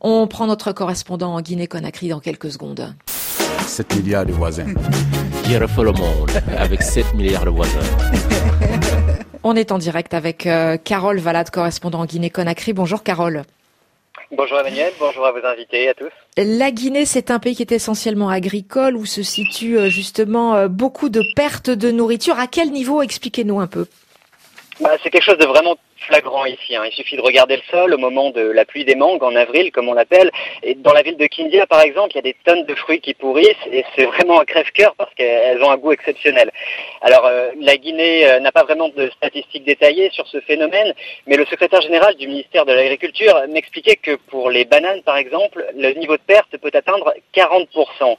On 0.00 0.26
prend 0.26 0.46
notre 0.46 0.72
correspondant 0.72 1.34
en 1.34 1.40
Guinée-Conakry 1.40 2.08
dans 2.08 2.20
quelques 2.20 2.52
secondes. 2.52 2.94
7 3.66 3.96
milliards 3.96 4.26
de 4.26 4.32
voisins. 4.32 4.66
Qui 5.44 5.56
refait 5.58 5.82
le 5.82 5.92
monde 5.92 6.30
avec 6.58 6.82
7 6.82 7.14
milliards 7.14 7.44
de 7.44 7.50
voisins. 7.50 7.80
On 9.42 9.54
est 9.54 9.70
en 9.70 9.78
direct 9.78 10.12
avec 10.14 10.46
euh, 10.46 10.76
Carole 10.76 11.18
Valade, 11.18 11.50
correspondant 11.50 12.00
en 12.00 12.04
Guinée-Conakry. 12.04 12.72
Bonjour 12.72 13.02
Carole. 13.02 13.44
Bonjour 14.32 14.58
Emmanuel, 14.58 14.92
bonjour 14.98 15.24
à 15.24 15.30
vos 15.30 15.46
invités 15.46 15.88
à 15.88 15.94
tous. 15.94 16.10
La 16.36 16.72
Guinée, 16.72 17.04
c'est 17.04 17.30
un 17.30 17.38
pays 17.38 17.54
qui 17.54 17.62
est 17.62 17.70
essentiellement 17.70 18.28
agricole, 18.28 18.96
où 18.96 19.06
se 19.06 19.22
situent 19.22 19.78
euh, 19.78 19.88
justement 19.88 20.56
euh, 20.56 20.68
beaucoup 20.68 21.08
de 21.08 21.22
pertes 21.36 21.70
de 21.70 21.92
nourriture. 21.92 22.40
À 22.40 22.48
quel 22.48 22.72
niveau? 22.72 23.02
Expliquez-nous 23.02 23.60
un 23.60 23.68
peu. 23.68 23.86
Bah, 24.80 24.90
c'est 25.02 25.10
quelque 25.10 25.24
chose 25.24 25.38
de 25.38 25.46
vraiment 25.46 25.76
flagrant 26.06 26.44
ici. 26.46 26.76
Hein. 26.76 26.84
Il 26.86 26.92
suffit 26.92 27.16
de 27.16 27.22
regarder 27.22 27.56
le 27.56 27.62
sol 27.70 27.94
au 27.94 27.98
moment 27.98 28.30
de 28.30 28.40
la 28.40 28.64
pluie 28.64 28.84
des 28.84 28.94
mangues 28.94 29.22
en 29.22 29.34
avril, 29.36 29.70
comme 29.72 29.88
on 29.88 29.94
l'appelle. 29.94 30.30
Et 30.62 30.74
dans 30.74 30.92
la 30.92 31.02
ville 31.02 31.16
de 31.16 31.26
Kindia, 31.26 31.66
par 31.66 31.82
exemple, 31.82 32.12
il 32.12 32.16
y 32.16 32.18
a 32.18 32.22
des 32.22 32.36
tonnes 32.44 32.64
de 32.64 32.74
fruits 32.74 33.00
qui 33.00 33.14
pourrissent 33.14 33.66
et 33.70 33.84
c'est 33.94 34.04
vraiment 34.04 34.40
un 34.40 34.44
crève-cœur 34.44 34.94
parce 34.96 35.12
qu'elles 35.14 35.62
ont 35.62 35.70
un 35.70 35.76
goût 35.76 35.92
exceptionnel. 35.92 36.50
Alors, 37.02 37.26
euh, 37.26 37.50
la 37.60 37.76
Guinée 37.76 38.26
euh, 38.28 38.40
n'a 38.40 38.52
pas 38.52 38.64
vraiment 38.64 38.88
de 38.88 39.10
statistiques 39.10 39.64
détaillées 39.64 40.10
sur 40.10 40.26
ce 40.26 40.40
phénomène, 40.40 40.94
mais 41.26 41.36
le 41.36 41.44
secrétaire 41.46 41.80
général 41.80 42.14
du 42.16 42.26
ministère 42.26 42.64
de 42.64 42.72
l'Agriculture 42.72 43.42
m'expliquait 43.48 43.96
que 43.96 44.16
pour 44.28 44.50
les 44.50 44.64
bananes, 44.64 45.02
par 45.02 45.16
exemple, 45.16 45.66
le 45.74 45.92
niveau 45.92 46.16
de 46.16 46.22
perte 46.22 46.56
peut 46.56 46.70
atteindre 46.72 47.14
40%. 47.34 48.16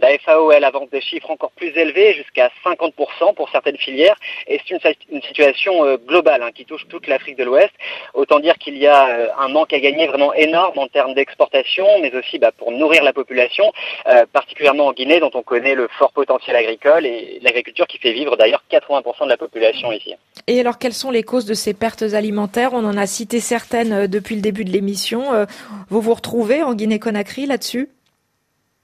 La 0.00 0.18
FAO, 0.18 0.52
elle, 0.52 0.64
avance 0.64 0.90
des 0.90 1.00
chiffres 1.00 1.30
encore 1.30 1.52
plus 1.52 1.76
élevés, 1.76 2.14
jusqu'à 2.14 2.50
50% 2.64 3.34
pour 3.34 3.48
certaines 3.50 3.78
filières, 3.78 4.16
et 4.46 4.60
c'est 4.66 4.96
une, 5.10 5.22
situation 5.22 5.84
euh, 5.84 5.96
globale 5.96 6.42
hein, 6.42 6.50
qui 6.52 6.64
touche 6.64 6.86
toute 6.88 7.06
l'Afrique 7.06 7.29
de 7.34 7.44
l'Ouest. 7.44 7.70
Autant 8.14 8.40
dire 8.40 8.56
qu'il 8.58 8.76
y 8.76 8.86
a 8.86 9.08
euh, 9.08 9.28
un 9.38 9.48
manque 9.48 9.72
à 9.72 9.80
gagner 9.80 10.06
vraiment 10.06 10.32
énorme 10.34 10.78
en 10.78 10.88
termes 10.88 11.14
d'exportation, 11.14 11.86
mais 12.00 12.14
aussi 12.14 12.38
bah, 12.38 12.52
pour 12.56 12.72
nourrir 12.72 13.02
la 13.02 13.12
population, 13.12 13.72
euh, 14.08 14.24
particulièrement 14.32 14.86
en 14.86 14.92
Guinée, 14.92 15.20
dont 15.20 15.30
on 15.34 15.42
connaît 15.42 15.74
le 15.74 15.88
fort 15.98 16.12
potentiel 16.12 16.56
agricole 16.56 17.06
et 17.06 17.38
l'agriculture 17.42 17.86
qui 17.86 17.98
fait 17.98 18.12
vivre 18.12 18.36
d'ailleurs 18.36 18.62
80% 18.70 19.24
de 19.24 19.28
la 19.28 19.36
population 19.36 19.92
ici. 19.92 20.14
Et 20.46 20.60
alors, 20.60 20.78
quelles 20.78 20.92
sont 20.92 21.10
les 21.10 21.22
causes 21.22 21.46
de 21.46 21.54
ces 21.54 21.74
pertes 21.74 22.02
alimentaires? 22.02 22.70
On 22.72 22.84
en 22.84 22.96
a 22.96 23.06
cité 23.06 23.40
certaines 23.40 23.92
euh, 23.92 24.06
depuis 24.06 24.34
le 24.34 24.42
début 24.42 24.64
de 24.64 24.70
l'émission. 24.70 25.46
Vous 25.88 26.00
vous 26.00 26.14
retrouvez 26.14 26.62
en 26.62 26.74
Guinée-Conakry 26.74 27.46
là-dessus? 27.46 27.88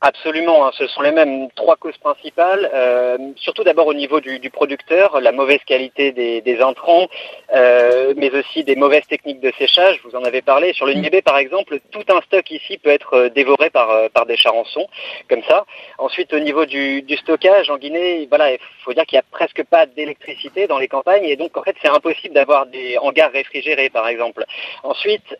Absolument, 0.02 0.66
hein. 0.66 0.72
ce 0.76 0.86
sont 0.88 1.00
les 1.00 1.10
mêmes 1.10 1.50
trois 1.52 1.76
causes 1.76 1.96
principales, 1.96 2.70
euh, 2.74 3.16
surtout 3.36 3.64
d'abord 3.64 3.86
au 3.86 3.94
niveau 3.94 4.20
du, 4.20 4.50
producteur, 4.50 5.22
la 5.22 5.32
mauvaise 5.32 5.60
qualité 5.66 6.12
des, 6.12 6.58
intrants, 6.60 7.08
euh, 7.54 8.12
mais 8.14 8.30
aussi 8.30 8.62
des 8.62 8.76
mauvaises 8.76 9.06
techniques 9.06 9.40
de 9.40 9.50
séchage, 9.58 9.98
vous 10.04 10.14
en 10.14 10.22
avez 10.24 10.42
parlé. 10.42 10.74
Sur 10.74 10.84
le 10.84 10.94
mm. 10.94 11.00
Niébé 11.00 11.22
par 11.22 11.38
exemple, 11.38 11.78
tout 11.90 12.04
un 12.10 12.20
stock 12.20 12.50
ici 12.50 12.76
peut 12.76 12.90
être 12.90 13.14
euh, 13.14 13.28
dévoré 13.30 13.70
par, 13.70 14.10
par 14.10 14.26
des 14.26 14.36
charançons, 14.36 14.86
comme 15.30 15.42
ça. 15.48 15.64
Ensuite 15.96 16.30
au 16.34 16.40
niveau 16.40 16.66
du, 16.66 17.02
stockage 17.16 17.70
en 17.70 17.78
Guinée, 17.78 18.26
voilà, 18.28 18.52
il 18.52 18.58
faut 18.84 18.92
dire 18.92 19.06
qu'il 19.06 19.16
n'y 19.16 19.20
a 19.20 19.24
presque 19.30 19.64
pas 19.64 19.86
d'électricité 19.86 20.66
dans 20.66 20.78
les 20.78 20.88
campagnes 20.88 21.24
et 21.24 21.36
donc 21.36 21.56
en 21.56 21.62
fait 21.62 21.74
c'est 21.80 21.88
impossible 21.88 22.34
d'avoir 22.34 22.66
des 22.66 22.98
hangars 22.98 23.32
réfrigérés 23.32 23.88
par 23.88 24.06
exemple. 24.08 24.44
Ensuite, 24.82 25.38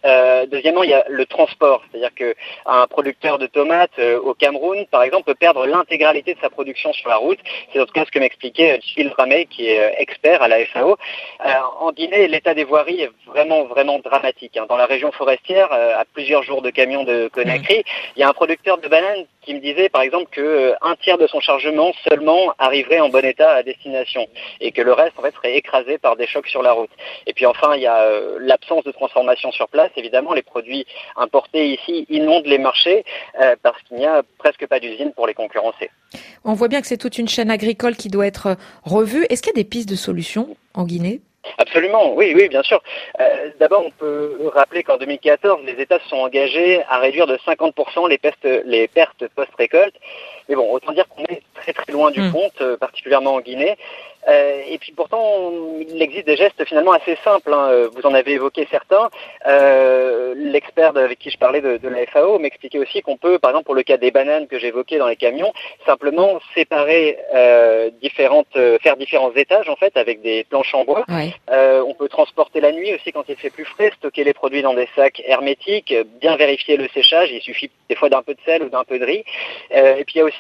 deuxièmement, 0.50 0.82
il 0.82 0.90
y 0.90 0.94
a 0.94 1.04
le 1.08 1.26
transport, 1.26 1.82
c'est-à-dire 1.90 2.14
qu'un 2.14 2.86
producteur 2.86 3.38
de 3.38 3.46
tomates 3.46 3.98
au 3.98 4.32
Cameroun, 4.46 4.86
par 4.92 5.02
exemple, 5.02 5.24
peut 5.24 5.34
perdre 5.34 5.66
l'intégralité 5.66 6.34
de 6.34 6.40
sa 6.40 6.50
production 6.50 6.92
sur 6.92 7.08
la 7.08 7.16
route. 7.16 7.40
C'est 7.72 7.80
en 7.80 7.86
tout 7.86 7.92
cas 7.92 8.04
ce 8.04 8.12
que 8.12 8.20
m'expliquait 8.20 8.78
Gilles 8.80 9.12
Ramey, 9.18 9.46
qui 9.46 9.66
est 9.66 9.80
euh, 9.80 9.90
expert 9.98 10.40
à 10.40 10.46
la 10.46 10.64
FAO. 10.66 10.92
Euh, 11.44 11.50
en 11.80 11.90
Guinée, 11.90 12.28
l'état 12.28 12.54
des 12.54 12.62
voiries 12.62 13.00
est 13.00 13.10
vraiment, 13.26 13.64
vraiment 13.64 13.98
dramatique. 13.98 14.56
Hein. 14.56 14.66
Dans 14.68 14.76
la 14.76 14.86
région 14.86 15.10
forestière, 15.10 15.72
euh, 15.72 15.98
à 15.98 16.04
plusieurs 16.04 16.44
jours 16.44 16.62
de 16.62 16.70
camion 16.70 17.02
de 17.02 17.28
Conakry, 17.34 17.82
il 18.14 18.20
y 18.20 18.22
a 18.22 18.28
un 18.28 18.32
producteur 18.32 18.78
de 18.78 18.86
bananes 18.86 19.24
qui 19.42 19.52
me 19.52 19.58
disait, 19.58 19.88
par 19.88 20.02
exemple, 20.02 20.30
qu'un 20.30 20.94
tiers 21.02 21.18
de 21.18 21.26
son 21.26 21.40
chargement 21.40 21.92
seulement 22.08 22.54
arriverait 22.58 23.00
en 23.00 23.08
bon 23.08 23.24
état 23.24 23.50
à 23.50 23.62
destination 23.64 24.28
et 24.60 24.70
que 24.70 24.82
le 24.82 24.92
reste, 24.92 25.18
en 25.18 25.22
fait, 25.22 25.34
serait 25.34 25.56
écrasé 25.56 25.98
par 25.98 26.14
des 26.14 26.28
chocs 26.28 26.48
sur 26.48 26.62
la 26.62 26.72
route. 26.72 26.90
Et 27.26 27.32
puis 27.32 27.46
enfin, 27.46 27.74
il 27.74 27.82
y 27.82 27.86
a 27.86 28.10
l'absence 28.38 28.84
de 28.84 28.92
transformation 28.92 29.50
sur 29.50 29.68
place. 29.68 29.90
Évidemment, 29.96 30.34
les 30.34 30.42
produits 30.42 30.86
importés 31.16 31.66
ici 31.68 32.06
inondent 32.10 32.46
les 32.46 32.58
marchés 32.58 33.04
parce 33.62 33.80
qu'il 33.82 33.98
n'y 33.98 34.06
a 34.06 34.22
presque 34.38 34.66
pas 34.66 34.80
d'usine 34.80 35.12
pour 35.12 35.26
les 35.26 35.34
concurrencer. 35.34 35.90
On 36.44 36.54
voit 36.54 36.68
bien 36.68 36.80
que 36.80 36.86
c'est 36.86 36.96
toute 36.96 37.18
une 37.18 37.28
chaîne 37.28 37.50
agricole 37.50 37.96
qui 37.96 38.08
doit 38.08 38.26
être 38.26 38.56
revue. 38.82 39.26
Est-ce 39.28 39.42
qu'il 39.42 39.50
y 39.50 39.58
a 39.58 39.62
des 39.62 39.68
pistes 39.68 39.88
de 39.88 39.96
solutions 39.96 40.56
en 40.74 40.84
Guinée? 40.84 41.20
Absolument, 41.58 42.14
oui, 42.14 42.32
oui, 42.34 42.48
bien 42.48 42.62
sûr. 42.62 42.82
Euh, 43.20 43.50
d'abord, 43.60 43.84
on 43.86 43.90
peut 43.90 44.50
rappeler 44.54 44.82
qu'en 44.82 44.96
2014, 44.98 45.60
les 45.64 45.80
États 45.80 45.98
se 46.00 46.08
sont 46.08 46.16
engagés 46.16 46.82
à 46.88 46.98
réduire 46.98 47.26
de 47.26 47.36
50% 47.36 48.08
les, 48.08 48.20
les 48.64 48.88
pertes 48.88 49.24
post-récolte. 49.34 49.94
Mais 50.48 50.54
bon, 50.54 50.70
autant 50.70 50.92
dire 50.92 51.08
qu'on 51.08 51.24
est 51.24 51.42
très 51.54 51.72
très 51.72 51.92
loin 51.92 52.10
du 52.10 52.20
hmm. 52.20 52.32
compte, 52.32 52.60
euh, 52.60 52.76
particulièrement 52.76 53.34
en 53.34 53.40
Guinée. 53.40 53.76
Euh, 54.28 54.62
et 54.68 54.78
puis 54.78 54.92
pourtant, 54.92 55.52
il 55.88 56.02
existe 56.02 56.26
des 56.26 56.36
gestes 56.36 56.64
finalement 56.64 56.92
assez 56.92 57.16
simples. 57.22 57.52
Hein. 57.52 57.88
Vous 57.94 58.04
en 58.06 58.14
avez 58.14 58.32
évoqué 58.32 58.66
certains. 58.70 59.08
Euh, 59.46 60.34
L'expert 60.36 60.96
avec 60.96 61.18
qui 61.18 61.30
je 61.30 61.38
parlais 61.38 61.60
de, 61.60 61.76
de 61.76 61.88
la 61.88 62.06
FAO 62.06 62.38
m'expliquait 62.38 62.78
aussi 62.78 63.02
qu'on 63.02 63.16
peut, 63.16 63.38
par 63.38 63.50
exemple 63.50 63.66
pour 63.66 63.74
le 63.74 63.82
cas 63.82 63.96
des 63.96 64.10
bananes 64.10 64.46
que 64.46 64.58
j'évoquais 64.58 64.98
dans 64.98 65.06
les 65.06 65.16
camions, 65.16 65.52
simplement 65.84 66.40
séparer 66.54 67.18
euh, 67.34 67.90
différentes, 68.02 68.54
euh, 68.56 68.78
faire 68.82 68.96
différents 68.96 69.32
étages 69.34 69.68
en 69.68 69.76
fait 69.76 69.96
avec 69.96 70.22
des 70.22 70.44
planches 70.44 70.74
en 70.74 70.84
bois. 70.84 71.04
Euh, 71.50 71.82
on 71.86 71.94
peut 71.94 72.08
transporter 72.08 72.60
la 72.60 72.72
nuit 72.72 72.94
aussi 72.94 73.12
quand 73.12 73.24
il 73.28 73.36
fait 73.36 73.50
plus 73.50 73.64
frais, 73.64 73.92
stocker 73.96 74.24
les 74.24 74.34
produits 74.34 74.62
dans 74.62 74.74
des 74.74 74.88
sacs 74.94 75.22
hermétiques, 75.24 75.94
bien 76.20 76.36
vérifier 76.36 76.76
le 76.76 76.88
séchage. 76.88 77.30
Il 77.30 77.40
suffit 77.40 77.70
des 77.88 77.94
fois 77.94 78.08
d'un 78.08 78.22
peu 78.22 78.34
de 78.34 78.40
sel 78.44 78.62
ou 78.62 78.68
d'un 78.68 78.84
peu 78.84 78.98
de 78.98 79.04
riz. 79.04 79.24
et 79.70 80.04
puis 80.04 80.16
il 80.16 80.18
y 80.18 80.20
a 80.20 80.24
aussi 80.24 80.35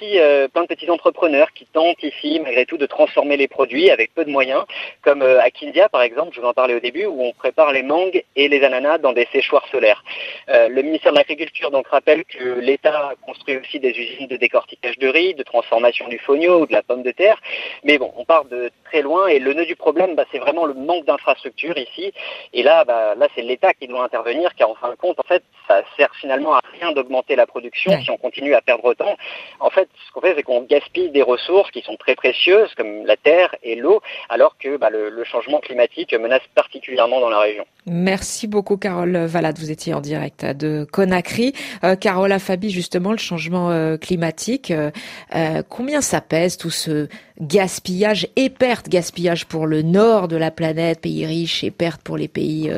plein 0.52 0.62
de 0.62 0.66
petits 0.66 0.90
entrepreneurs 0.90 1.52
qui 1.52 1.66
tentent 1.66 2.02
ici 2.02 2.40
malgré 2.40 2.66
tout 2.66 2.76
de 2.76 2.86
transformer 2.86 3.36
les 3.36 3.48
produits 3.48 3.90
avec 3.90 4.14
peu 4.14 4.24
de 4.24 4.30
moyens, 4.30 4.64
comme 5.02 5.22
euh, 5.22 5.40
à 5.40 5.50
Kindia 5.50 5.88
par 5.88 6.02
exemple, 6.02 6.32
je 6.34 6.40
vous 6.40 6.46
en 6.46 6.52
parlais 6.52 6.74
au 6.74 6.80
début, 6.80 7.06
où 7.06 7.22
on 7.22 7.32
prépare 7.32 7.72
les 7.72 7.82
mangues 7.82 8.22
et 8.34 8.48
les 8.48 8.62
ananas 8.62 8.98
dans 8.98 9.12
des 9.12 9.28
séchoirs 9.32 9.66
solaires. 9.70 10.02
Euh, 10.48 10.68
le 10.68 10.82
ministère 10.82 11.12
de 11.12 11.18
l'Agriculture 11.18 11.70
donc 11.70 11.86
rappelle 11.88 12.24
que 12.24 12.60
l'État 12.60 13.12
construit 13.22 13.56
aussi 13.56 13.80
des 13.80 13.90
usines 13.90 14.26
de 14.26 14.36
décortiquage 14.36 14.98
de 14.98 15.08
riz, 15.08 15.34
de 15.34 15.42
transformation 15.42 16.08
du 16.08 16.18
fonio 16.18 16.60
ou 16.60 16.66
de 16.66 16.72
la 16.72 16.82
pomme 16.82 17.02
de 17.02 17.10
terre, 17.10 17.40
mais 17.84 17.98
bon, 17.98 18.12
on 18.16 18.24
part 18.24 18.44
de 18.44 18.70
très 18.84 19.02
loin 19.02 19.26
et 19.26 19.38
le 19.38 19.52
nœud 19.52 19.66
du 19.66 19.76
problème, 19.76 20.14
bah, 20.14 20.24
c'est 20.32 20.38
vraiment 20.38 20.66
le 20.66 20.74
manque 20.74 21.04
d'infrastructures 21.04 21.76
ici. 21.78 22.12
Et 22.52 22.62
là, 22.62 22.84
bah, 22.84 23.14
là 23.16 23.28
c'est 23.34 23.42
l'État 23.42 23.72
qui 23.74 23.88
doit 23.88 24.04
intervenir, 24.04 24.54
car 24.54 24.70
en 24.70 24.74
fin 24.74 24.90
de 24.90 24.96
compte, 24.96 25.18
en 25.18 25.26
fait, 25.26 25.42
ça 25.68 25.82
sert 25.96 26.14
finalement 26.16 26.54
à 26.54 26.60
rien 26.78 26.92
d'augmenter 26.92 27.36
la 27.36 27.46
production 27.46 27.92
si 28.02 28.10
on 28.10 28.16
continue 28.16 28.54
à 28.54 28.60
perdre 28.60 28.84
autant. 28.84 29.16
En 29.60 29.70
fait, 29.70 29.85
ce 30.06 30.12
qu'on 30.12 30.20
fait, 30.20 30.34
c'est 30.36 30.42
qu'on 30.42 30.62
gaspille 30.62 31.10
des 31.10 31.22
ressources 31.22 31.70
qui 31.70 31.82
sont 31.82 31.96
très 31.96 32.14
précieuses, 32.14 32.74
comme 32.74 33.06
la 33.06 33.16
terre 33.16 33.54
et 33.62 33.74
l'eau, 33.76 34.00
alors 34.28 34.56
que 34.58 34.76
bah, 34.76 34.90
le, 34.90 35.24
changement 35.24 35.58
climatique 35.58 36.14
menace 36.14 36.42
particulièrement 36.54 37.20
dans 37.20 37.28
la 37.28 37.40
région. 37.40 37.66
Merci 37.86 38.46
beaucoup 38.46 38.76
Carole 38.76 39.16
Valade, 39.16 39.58
vous 39.58 39.72
étiez 39.72 39.92
en 39.92 40.00
direct 40.00 40.44
de 40.44 40.86
Conakry. 40.90 41.52
Euh, 41.82 41.96
Carole 41.96 42.30
Afabi, 42.30 42.70
justement, 42.70 43.12
le 43.12 43.18
changement 43.18 43.70
euh, 43.70 43.96
climatique, 43.96 44.70
euh, 44.72 45.62
combien 45.68 46.00
ça 46.00 46.20
pèse 46.20 46.56
tout 46.56 46.70
ce 46.70 47.08
gaspillage 47.40 48.28
et 48.36 48.50
perte, 48.50 48.88
gaspillage 48.88 49.46
pour 49.46 49.66
le 49.66 49.82
nord 49.82 50.28
de 50.28 50.36
la 50.36 50.50
planète, 50.50 51.00
pays 51.00 51.26
riches, 51.26 51.64
et 51.64 51.70
perte 51.70 52.02
pour 52.02 52.16
les 52.16 52.28
pays 52.28 52.72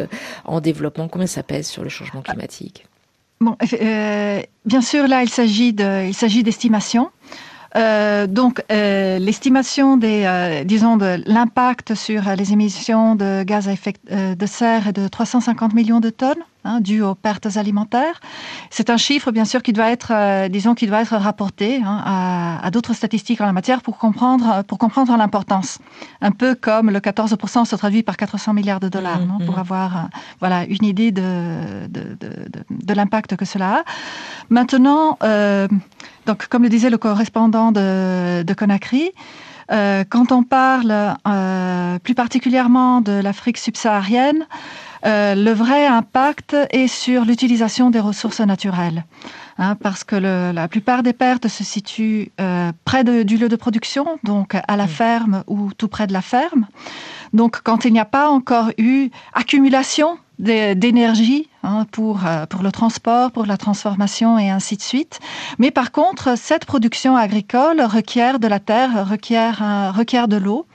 en 0.45 0.61
développement, 0.61 1.09
combien 1.09 1.27
ça 1.27 1.43
pèse 1.43 1.69
sur 1.69 1.83
le 1.83 1.89
changement 1.89 2.23
climatique? 2.23 2.85
Bon, 3.41 3.57
bien 4.65 4.81
sûr, 4.81 5.07
là, 5.07 5.23
il 5.23 5.29
s'agit 5.29 5.73
de, 5.73 6.07
il 6.07 6.15
s'agit 6.15 6.43
d'estimation. 6.43 7.11
Euh, 7.77 8.27
donc, 8.27 8.63
euh, 8.73 9.19
l'estimation 9.19 9.97
des, 9.97 10.25
euh, 10.25 10.65
disons, 10.65 10.97
de 10.97 11.23
l'impact 11.27 11.95
sur 11.95 12.23
les 12.37 12.53
émissions 12.53 13.15
de 13.15 13.43
gaz 13.43 13.69
à 13.69 13.73
effet 13.73 13.95
de 14.11 14.47
serre 14.47 14.89
est 14.89 14.93
de 14.93 15.07
350 15.09 15.75
millions 15.75 16.01
de 16.01 16.11
tonnes 16.11 16.43
hein, 16.65 16.81
dues 16.81 17.03
aux 17.03 17.15
pertes 17.15 17.57
alimentaires. 17.57 18.21
C'est 18.71 18.91
un 18.91 18.97
chiffre, 18.97 19.31
bien 19.31 19.45
sûr, 19.45 19.63
qui 19.63 19.73
doit 19.73 19.91
être, 19.91 20.49
disons, 20.49 20.75
qui 20.75 20.87
doit 20.87 21.01
être 21.01 21.17
rapporté 21.17 21.81
hein, 21.85 22.03
à, 22.05 22.67
à 22.67 22.71
d'autres 22.71 22.95
statistiques 22.95 23.41
en 23.41 23.47
la 23.47 23.53
matière 23.53 23.83
pour 23.83 23.99
comprendre, 23.99 24.63
pour 24.65 24.79
comprendre 24.79 25.17
l'importance. 25.17 25.79
Un 26.21 26.31
peu 26.31 26.55
comme 26.55 26.91
le 26.91 27.01
14% 27.01 27.65
se 27.65 27.77
traduit 27.77 28.03
par 28.03 28.17
400 28.17 28.55
milliards 28.55 28.81
de 28.81 28.89
dollars, 28.89 29.21
non, 29.21 29.39
pour 29.45 29.57
mm-hmm. 29.57 29.61
avoir, 29.61 30.09
voilà, 30.41 30.65
une 30.65 30.85
idée 30.85 31.13
de, 31.13 31.87
de, 31.89 32.17
de, 32.21 32.49
de 32.71 32.95
l'impact 32.95 33.37
que 33.37 33.45
cela 33.45 33.79
a. 33.79 33.83
Maintenant. 34.51 35.19
Donc, 36.29 36.47
comme 36.49 36.63
le 36.63 36.69
disait 36.69 36.91
le 36.91 36.99
correspondant 36.99 37.73
de, 37.73 38.53
Conakry, 38.53 39.13
euh, 39.73 40.05
quand 40.07 40.31
on 40.31 40.43
parle 40.43 41.17
euh, 41.27 41.99
plus 42.01 42.15
particulièrement 42.15 43.01
de 43.01 43.13
l'Afrique 43.13 43.57
subsaharienne, 43.57 44.47
euh, 45.07 45.35
le 45.35 45.53
vrai 45.53 45.87
impact 45.87 46.57
est 46.71 46.89
sur 46.89 47.25
l'utilisation 47.25 47.91
des 47.91 48.01
ressources 48.01 48.41
naturelles. 48.41 49.05
Hein, 49.61 49.75
parce 49.75 50.05
que 50.05 50.15
la 50.15 50.69
plupart 50.69 51.03
des 51.03 51.13
pertes 51.13 51.49
se 51.49 51.65
situent 51.65 52.31
près 52.85 53.03
du 53.03 53.37
lieu 53.37 53.49
de 53.49 53.57
production, 53.57 54.07
donc 54.23 54.55
à 54.55 54.77
la 54.77 54.87
ferme 54.87 55.43
ou 55.49 55.73
tout 55.77 55.89
près 55.89 56.07
de 56.07 56.13
la 56.13 56.23
ferme. 56.23 56.69
Donc 57.33 57.63
quand 57.65 57.85
il 57.85 57.93
n'y 57.93 57.99
a 57.99 58.05
pas 58.05 58.29
encore 58.29 58.71
eu 58.79 59.11
accumulation 59.35 60.17
d'énergie 60.39 61.49
hein, 61.63 61.85
pour, 61.91 62.25
euh, 62.25 62.47
pour 62.47 62.63
le 62.63 62.71
transport, 62.71 63.33
pour 63.33 63.47
la 63.47 63.57
transformation 63.57 64.39
et 64.39 64.51
ainsi 64.51 64.77
de 64.77 64.83
suite. 64.83 65.19
Mais 65.59 65.71
par 65.71 65.91
contre, 65.91 66.39
cette 66.39 66.65
production 66.65 67.17
agricole 67.17 67.81
requiert 67.81 68.39
de 68.39 68.47
la 68.47 68.61
terre, 68.61 69.09
requiert, 69.09 69.61
euh, 69.63 69.91
requiert 69.91 70.29
de 70.29 70.37
l'eau. 70.37 70.67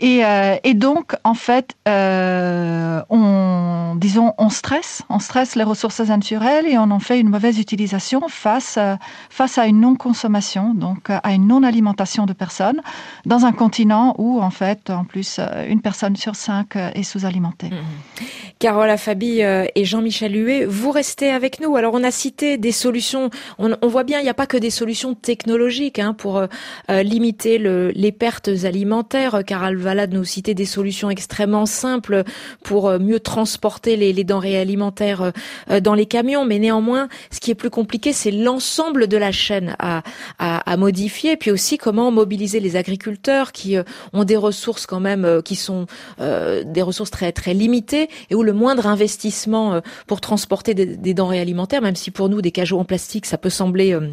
Et, 0.00 0.24
euh, 0.24 0.56
et, 0.62 0.74
donc, 0.74 1.14
en 1.24 1.34
fait, 1.34 1.74
euh, 1.88 3.00
on, 3.10 3.96
disons, 3.96 4.32
on 4.38 4.48
stresse, 4.48 5.02
on 5.08 5.18
stresse 5.18 5.56
les 5.56 5.64
ressources 5.64 6.00
naturelles 6.00 6.66
et 6.66 6.78
on 6.78 6.90
en 6.90 7.00
fait 7.00 7.18
une 7.18 7.28
mauvaise 7.28 7.58
utilisation 7.58 8.28
face, 8.28 8.76
euh, 8.78 8.94
face 9.28 9.58
à 9.58 9.66
une 9.66 9.80
non-consommation, 9.80 10.74
donc 10.74 11.10
à 11.10 11.32
une 11.32 11.48
non-alimentation 11.48 12.26
de 12.26 12.32
personnes 12.32 12.80
dans 13.26 13.44
un 13.44 13.52
continent 13.52 14.14
où, 14.18 14.40
en 14.40 14.50
fait, 14.50 14.90
en 14.90 15.04
plus, 15.04 15.40
une 15.68 15.80
personne 15.80 16.14
sur 16.14 16.36
cinq 16.36 16.76
est 16.76 17.02
sous-alimentée. 17.02 17.70
Mmh. 17.70 18.24
Carole 18.60 18.90
Afabi 18.90 19.40
et 19.40 19.84
Jean-Michel 19.84 20.34
Huet, 20.34 20.64
vous 20.64 20.90
restez 20.90 21.30
avec 21.30 21.60
nous. 21.60 21.76
Alors, 21.76 21.94
on 21.94 22.02
a 22.02 22.10
cité 22.10 22.56
des 22.56 22.72
solutions. 22.72 23.30
On, 23.58 23.86
voit 23.86 24.04
bien, 24.04 24.18
il 24.18 24.24
n'y 24.24 24.28
a 24.28 24.34
pas 24.34 24.46
que 24.46 24.56
des 24.56 24.70
solutions 24.70 25.14
technologiques 25.14 25.98
hein, 25.98 26.12
pour 26.12 26.42
limiter 26.88 27.58
le, 27.58 27.90
les 27.94 28.12
pertes 28.12 28.50
alimentaires. 28.64 29.42
Carole 29.46 29.76
Valade 29.88 30.12
nous 30.12 30.24
citer 30.24 30.54
des 30.54 30.64
solutions 30.64 31.10
extrêmement 31.10 31.66
simples 31.66 32.24
pour 32.62 32.88
euh, 32.88 32.98
mieux 32.98 33.20
transporter 33.20 33.96
les, 33.96 34.24
denrées 34.24 34.58
alimentaires 34.58 35.22
euh, 35.22 35.30
euh, 35.70 35.80
dans 35.80 35.94
les 35.94 36.06
camions. 36.06 36.44
Mais 36.44 36.58
néanmoins, 36.58 37.08
ce 37.30 37.40
qui 37.40 37.50
est 37.50 37.54
plus 37.54 37.70
compliqué, 37.70 38.12
c'est 38.12 38.30
l'ensemble 38.30 39.06
de 39.06 39.16
la 39.16 39.32
chaîne 39.32 39.76
à, 39.78 40.02
à, 40.38 40.76
modifier, 40.76 41.36
puis 41.36 41.50
aussi 41.50 41.78
comment 41.78 42.10
mobiliser 42.10 42.60
les 42.60 42.76
agriculteurs 42.76 43.52
qui 43.52 43.76
ont 44.12 44.24
des 44.24 44.36
ressources 44.36 44.86
quand 44.86 45.00
même 45.00 45.42
qui 45.44 45.56
sont 45.56 45.86
des 46.18 46.82
ressources 46.82 47.10
très 47.10 47.32
très 47.32 47.54
limitées 47.54 48.08
et 48.30 48.34
où 48.34 48.42
le 48.42 48.52
moindre 48.52 48.86
investissement 48.86 49.80
pour 50.06 50.20
transporter 50.20 50.74
des, 50.74 50.86
des 50.86 51.14
denrées 51.14 51.40
alimentaires, 51.40 51.82
même 51.82 51.96
si 51.96 52.10
pour 52.10 52.28
nous 52.28 52.42
des 52.42 52.52
cajots 52.52 52.78
en 52.78 52.84
plastique 52.84 53.26
ça 53.26 53.38
peut 53.38 53.50
sembler 53.50 53.94
euh, 53.94 54.08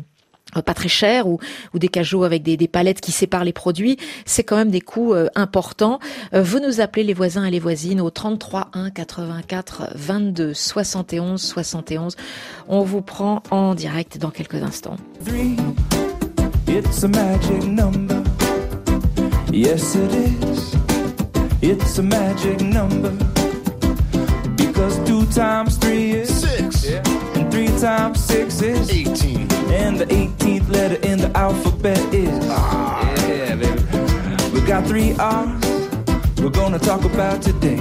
pas 0.62 0.74
très 0.74 0.90
cher 0.90 1.28
ou, 1.28 1.40
des 1.74 1.88
cajots 1.88 2.24
avec 2.24 2.44
des, 2.44 2.68
palettes 2.68 3.02
qui 3.02 3.12
séparent 3.12 3.44
les 3.44 3.54
produits, 3.54 3.98
c'est 4.26 4.44
quand 4.44 4.56
même 4.56 4.72
des 4.72 4.82
coûts 4.82 5.14
euh, 5.14 5.28
importants. 5.36 6.00
Euh, 6.34 6.42
vous 6.42 6.60
nous 6.60 6.82
appelez 6.82 7.04
les 7.04 7.14
voisins 7.14 7.46
et 7.46 7.52
les 7.52 7.60
voisines 7.60 8.02
au 8.02 8.10
33 8.10 8.70
1 8.74 8.90
84 8.90 9.92
22 9.96 10.54
71 10.54 11.42
71. 11.42 12.16
On 12.68 12.82
vous 12.82 13.02
prend 13.02 13.44
en 13.52 13.76
direct 13.76 14.18
dans 14.18 14.32
quelques 14.32 14.62
instants. 14.64 14.98
Times 27.80 28.24
six 28.24 28.62
is 28.62 28.90
eighteen. 28.90 29.52
And 29.72 30.00
the 30.00 30.06
18th 30.06 30.70
letter 30.70 30.96
in 30.96 31.20
the 31.20 31.32
alphabet 31.36 32.00
is 32.14 32.50
R. 32.50 33.04
Yeah, 33.28 33.56
baby. 33.56 34.52
We 34.54 34.66
got 34.66 34.86
three 34.86 35.14
R's 35.18 35.66
we're 36.46 36.52
gonna 36.52 36.78
talk 36.78 37.04
about 37.06 37.42
today. 37.42 37.78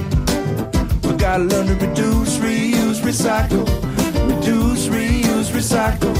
We 1.03 1.15
gotta 1.17 1.43
learn 1.43 1.67
to 1.67 1.75
reduce, 1.75 2.39
reuse, 2.39 2.99
recycle. 3.01 3.63
Reduce, 4.27 4.87
reuse, 4.87 5.51
recycle. 5.51 6.15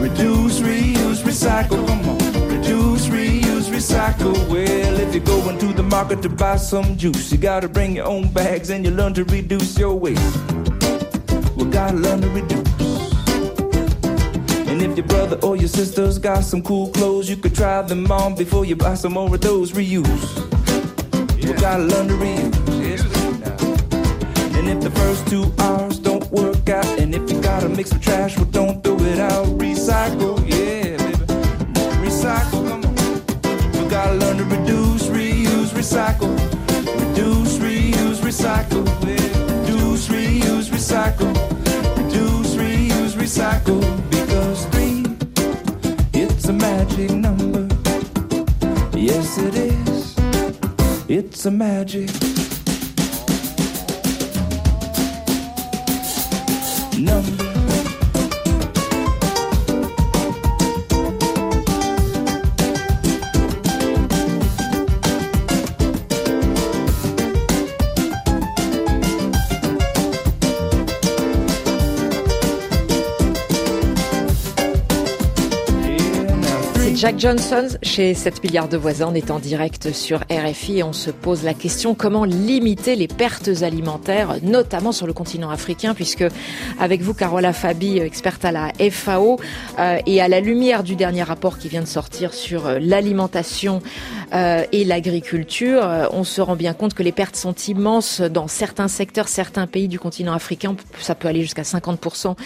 Reduce, 0.00 0.60
reuse, 0.60 1.22
recycle. 1.24 1.84
Come 1.88 2.08
on. 2.08 2.48
Reduce, 2.48 3.08
reuse, 3.08 3.68
recycle. 3.70 4.36
Well, 4.48 5.00
if 5.00 5.12
you're 5.12 5.24
going 5.24 5.58
to 5.58 5.72
the 5.72 5.82
market 5.82 6.22
to 6.22 6.28
buy 6.28 6.58
some 6.58 6.96
juice, 6.96 7.32
you 7.32 7.38
gotta 7.38 7.68
bring 7.68 7.96
your 7.96 8.06
own 8.06 8.32
bags 8.32 8.70
and 8.70 8.84
you 8.84 8.92
learn 8.92 9.12
to 9.14 9.24
reduce 9.24 9.76
your 9.76 9.96
waste. 9.96 10.38
We 11.56 11.64
gotta 11.64 11.96
learn 11.96 12.20
to 12.20 12.28
reduce. 12.28 12.69
Your 15.00 15.08
brother 15.08 15.38
or 15.42 15.56
your 15.56 15.66
sister's 15.66 16.18
got 16.18 16.44
some 16.44 16.60
cool 16.60 16.90
clothes, 16.90 17.26
you 17.26 17.34
could 17.34 17.54
try 17.54 17.80
them 17.80 18.12
on 18.12 18.34
before 18.34 18.66
you 18.66 18.76
buy 18.76 18.92
some 18.92 19.14
more 19.14 19.34
of 19.34 19.40
those. 19.40 19.72
Reuse. 19.72 20.04
Yeah. 21.38 21.52
We 21.52 21.54
gotta 21.54 21.84
learn 21.84 22.08
to 22.08 22.14
reuse. 22.16 23.00
And 24.58 24.68
if 24.68 24.82
the 24.82 24.90
first 24.90 25.26
two 25.26 25.54
R's 25.58 25.98
don't 25.98 26.30
work 26.30 26.68
out, 26.68 26.84
and 26.98 27.14
if 27.14 27.30
you 27.30 27.40
gotta 27.40 27.70
mix 27.70 27.94
with 27.94 28.02
trash, 28.02 28.36
well, 28.36 28.44
don't 28.44 28.84
throw 28.84 28.98
it 28.98 29.18
out. 29.18 29.46
Recycle, 29.56 30.38
yeah, 30.46 30.98
baby. 30.98 31.24
Recycle, 32.06 32.68
come 32.68 32.84
on. 32.84 33.82
We 33.82 33.88
gotta 33.88 34.16
learn 34.16 34.36
to 34.36 34.44
reduce, 34.44 35.06
reuse, 35.06 35.70
recycle. 35.70 36.36
Reduce, 37.08 37.56
reuse, 37.56 38.18
recycle. 38.18 38.84
Yeah. 39.08 39.62
Reduce, 39.62 40.08
reuse, 40.08 40.68
recycle. 40.68 41.32
Reduce, 41.96 42.54
reuse, 42.54 43.14
recycle 43.14 44.09
magic 47.00 47.16
number. 47.16 47.68
Yes, 48.96 49.38
it 49.38 49.54
is. 49.54 50.16
It's 51.08 51.46
a 51.46 51.50
magic 51.50 52.10
Jack 77.10 77.18
Johnson 77.18 77.66
chez 77.82 78.14
7 78.14 78.44
milliards 78.44 78.68
de 78.68 78.76
voisins. 78.76 79.08
On 79.10 79.14
est 79.14 79.32
en 79.32 79.40
direct 79.40 79.92
sur 79.92 80.20
RFI 80.30 80.78
et 80.78 80.82
on 80.84 80.92
se 80.92 81.10
pose 81.10 81.42
la 81.42 81.54
question 81.54 81.96
comment 81.96 82.24
limiter 82.24 82.94
les 82.94 83.08
pertes 83.08 83.62
alimentaires, 83.62 84.36
notamment 84.44 84.92
sur 84.92 85.08
le 85.08 85.12
continent 85.12 85.50
africain, 85.50 85.94
puisque 85.94 86.24
avec 86.78 87.02
vous, 87.02 87.12
Carola 87.12 87.52
Fabi, 87.52 87.98
experte 87.98 88.44
à 88.44 88.52
la 88.52 88.70
FAO, 88.92 89.40
euh, 89.80 89.98
et 90.06 90.20
à 90.20 90.28
la 90.28 90.38
lumière 90.38 90.84
du 90.84 90.94
dernier 90.94 91.24
rapport 91.24 91.58
qui 91.58 91.68
vient 91.68 91.80
de 91.80 91.88
sortir 91.88 92.32
sur 92.32 92.68
euh, 92.68 92.78
l'alimentation 92.80 93.82
euh, 94.32 94.62
et 94.70 94.84
l'agriculture, 94.84 95.82
on 96.12 96.22
se 96.22 96.40
rend 96.40 96.54
bien 96.54 96.74
compte 96.74 96.94
que 96.94 97.02
les 97.02 97.10
pertes 97.10 97.34
sont 97.34 97.54
immenses 97.66 98.20
dans 98.20 98.46
certains 98.46 98.86
secteurs, 98.86 99.26
certains 99.26 99.66
pays 99.66 99.88
du 99.88 99.98
continent 99.98 100.32
africain. 100.32 100.76
Ça 101.00 101.16
peut 101.16 101.26
aller 101.26 101.42
jusqu'à 101.42 101.62
50% 101.62 102.36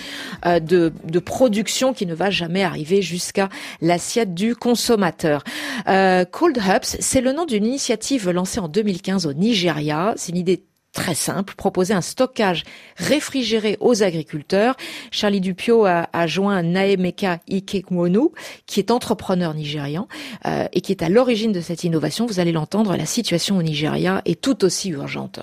de, 0.62 0.92
de 1.04 1.18
production 1.18 1.92
qui 1.92 2.06
ne 2.06 2.14
va 2.14 2.30
jamais 2.30 2.62
arriver 2.62 3.02
jusqu'à 3.02 3.50
l'assiette 3.82 4.32
du 4.32 4.53
consommateur. 4.54 5.44
Euh, 5.88 6.24
Cold 6.24 6.58
Hubs, 6.58 6.84
c'est 6.84 7.20
le 7.20 7.32
nom 7.32 7.44
d'une 7.44 7.66
initiative 7.66 8.30
lancée 8.30 8.60
en 8.60 8.68
2015 8.68 9.26
au 9.26 9.32
Nigeria. 9.32 10.14
C'est 10.16 10.32
une 10.32 10.38
idée 10.38 10.64
très 10.94 11.14
simple, 11.14 11.54
proposer 11.56 11.92
un 11.92 12.00
stockage 12.00 12.62
réfrigéré 12.96 13.76
aux 13.80 14.02
agriculteurs. 14.02 14.76
Charlie 15.10 15.40
Dupio 15.40 15.84
a, 15.84 16.08
a 16.12 16.26
joint 16.26 16.62
Naemeka 16.62 17.40
Ikekwonu, 17.48 18.28
qui 18.66 18.80
est 18.80 18.90
entrepreneur 18.90 19.52
nigérian 19.52 20.08
euh, 20.46 20.66
et 20.72 20.80
qui 20.80 20.92
est 20.92 21.02
à 21.02 21.08
l'origine 21.08 21.52
de 21.52 21.60
cette 21.60 21.84
innovation. 21.84 22.26
Vous 22.26 22.40
allez 22.40 22.52
l'entendre, 22.52 22.96
la 22.96 23.06
situation 23.06 23.58
au 23.58 23.62
Nigeria 23.62 24.22
est 24.24 24.40
tout 24.40 24.64
aussi 24.64 24.90
urgente. 24.90 25.40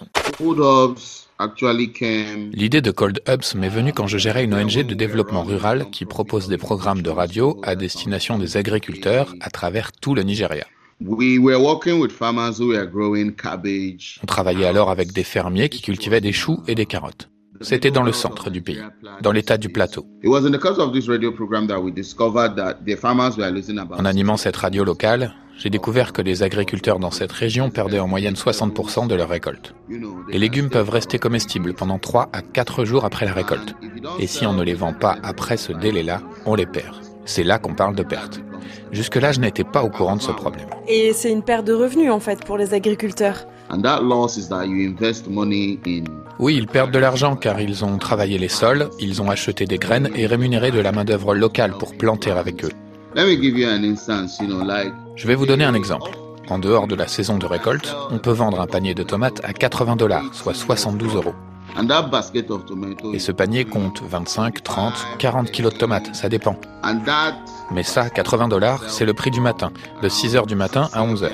L'idée 2.54 2.82
de 2.82 2.91
Cold 2.91 3.21
Hubs 3.27 3.56
m'est 3.56 3.69
venue 3.69 3.93
quand 3.93 4.08
je 4.08 4.17
gérais 4.17 4.43
une 4.43 4.54
ONG 4.54 4.84
de 4.84 4.93
développement 4.93 5.43
rural 5.43 5.89
qui 5.91 6.06
propose 6.06 6.47
des 6.47 6.58
programmes 6.58 7.01
de 7.01 7.10
radio 7.10 7.60
à 7.63 7.75
destination 7.75 8.38
des 8.38 8.58
agriculteurs 8.58 9.34
à 9.39 9.49
travers 9.49 9.91
tout 9.91 10.13
le 10.15 10.23
Nigeria. 10.23 10.65
On 11.04 11.17
travaillait 14.27 14.65
alors 14.65 14.91
avec 14.91 15.13
des 15.13 15.23
fermiers 15.23 15.69
qui 15.69 15.82
cultivaient 15.82 16.21
des 16.21 16.34
choux 16.34 16.62
et 16.67 16.75
des 16.75 16.86
carottes. 16.86 17.30
C'était 17.62 17.91
dans 17.91 18.04
le 18.04 18.12
centre 18.12 18.49
du 18.49 18.62
pays, 18.62 18.82
dans 19.21 19.32
l'état 19.32 19.58
du 19.58 19.69
plateau. 19.69 20.06
En 20.25 20.43
animant 24.06 24.38
cette 24.38 24.58
radio 24.58 24.84
locale, 24.84 25.34
j'ai 25.62 25.69
découvert 25.69 26.12
que 26.12 26.24
les 26.24 26.41
agriculteurs 26.41 26.97
dans 26.97 27.12
cette 27.12 27.32
région 27.32 27.69
perdaient 27.69 28.00
en 28.00 28.08
moyenne 28.08 28.34
60% 28.34 29.06
de 29.06 29.13
leur 29.13 29.30
récolte. 29.30 29.76
Les 30.32 30.39
légumes 30.39 30.71
peuvent 30.71 30.89
rester 30.89 31.19
comestibles 31.19 31.76
pendant 31.76 32.00
3 32.00 32.30
à 32.34 32.41
4 32.41 32.84
jours 32.84 33.06
après 33.06 33.28
la 33.28 33.34
récolte. 33.34 33.76
Et 34.19 34.26
si 34.26 34.47
on 34.47 34.54
ne 34.54 34.63
les 34.63 34.74
vend 34.74 34.93
pas 34.93 35.17
après 35.21 35.58
ce 35.58 35.71
délai-là, 35.71 36.24
on 36.47 36.56
les 36.56 36.65
perd. 36.65 36.95
C'est 37.26 37.43
là 37.43 37.60
qu'on 37.60 37.76
parle 37.76 37.95
de 37.95 38.02
perte. 38.02 38.41
Jusque-là, 38.91 39.34
je 39.34 39.39
n'étais 39.39 39.63
pas 39.63 39.84
au 39.84 39.89
courant 39.91 40.15
de 40.15 40.24
ce 40.24 40.32
problème. 40.32 40.65
Et 40.88 41.13
c'est 41.13 41.32
une 41.32 41.43
perte 41.43 41.67
de 41.67 41.74
revenus 41.74 42.10
en 42.10 42.19
fait 42.19 42.43
pour 42.43 42.58
les 42.58 42.74
agriculteurs. 42.74 43.45
Oui, 46.39 46.56
ils 46.58 46.65
perdent 46.65 46.91
de 46.91 46.97
l'argent 46.97 47.36
car 47.36 47.62
ils 47.62 47.86
ont 47.86 48.00
travaillé 48.00 48.39
les 48.39 48.50
sols, 48.50 48.89
ils 49.00 49.21
ont 49.21 49.30
acheté 49.30 49.65
des 49.65 49.78
graines 49.78 50.10
et 50.15 50.26
rémunéré 50.26 50.71
de 50.71 50.80
la 50.80 50.91
main-d'œuvre 50.91 51.36
locale 51.36 51.74
pour 51.78 51.95
planter 51.95 52.32
avec 52.32 52.65
eux. 52.65 52.71
Je 55.21 55.27
vais 55.27 55.36
vous 55.36 55.45
donner 55.45 55.65
un 55.65 55.75
exemple. 55.75 56.10
En 56.49 56.57
dehors 56.57 56.88
de 56.88 56.95
la 56.95 57.07
saison 57.07 57.38
de 57.38 57.45
récolte, 57.45 57.95
on 58.10 58.17
peut 58.17 58.31
vendre 58.31 58.60
un 58.60 58.65
panier 58.65 58.95
de 58.95 59.03
tomates 59.03 59.39
à 59.43 59.53
80 59.53 59.95
dollars, 59.95 60.23
soit 60.34 60.55
72 60.55 61.13
euros. 61.13 61.36
Et 63.13 63.19
ce 63.19 63.31
panier 63.31 63.65
compte 63.65 64.01
25, 64.01 64.63
30, 64.63 64.93
40 65.19 65.51
kilos 65.51 65.73
de 65.73 65.77
tomates, 65.77 66.15
ça 66.15 66.27
dépend. 66.27 66.55
Mais 67.69 67.84
ça, 67.84 68.10
80 68.10 68.47
dollars, 68.47 68.89
c'est 68.89 69.05
le 69.05 69.13
prix 69.13 69.29
du 69.29 69.41
matin, 69.41 69.71
de 70.01 70.10
6 70.10 70.36
heures 70.36 70.47
du 70.47 70.55
matin 70.55 70.89
à 70.91 71.03
11 71.03 71.25
heures. 71.25 71.31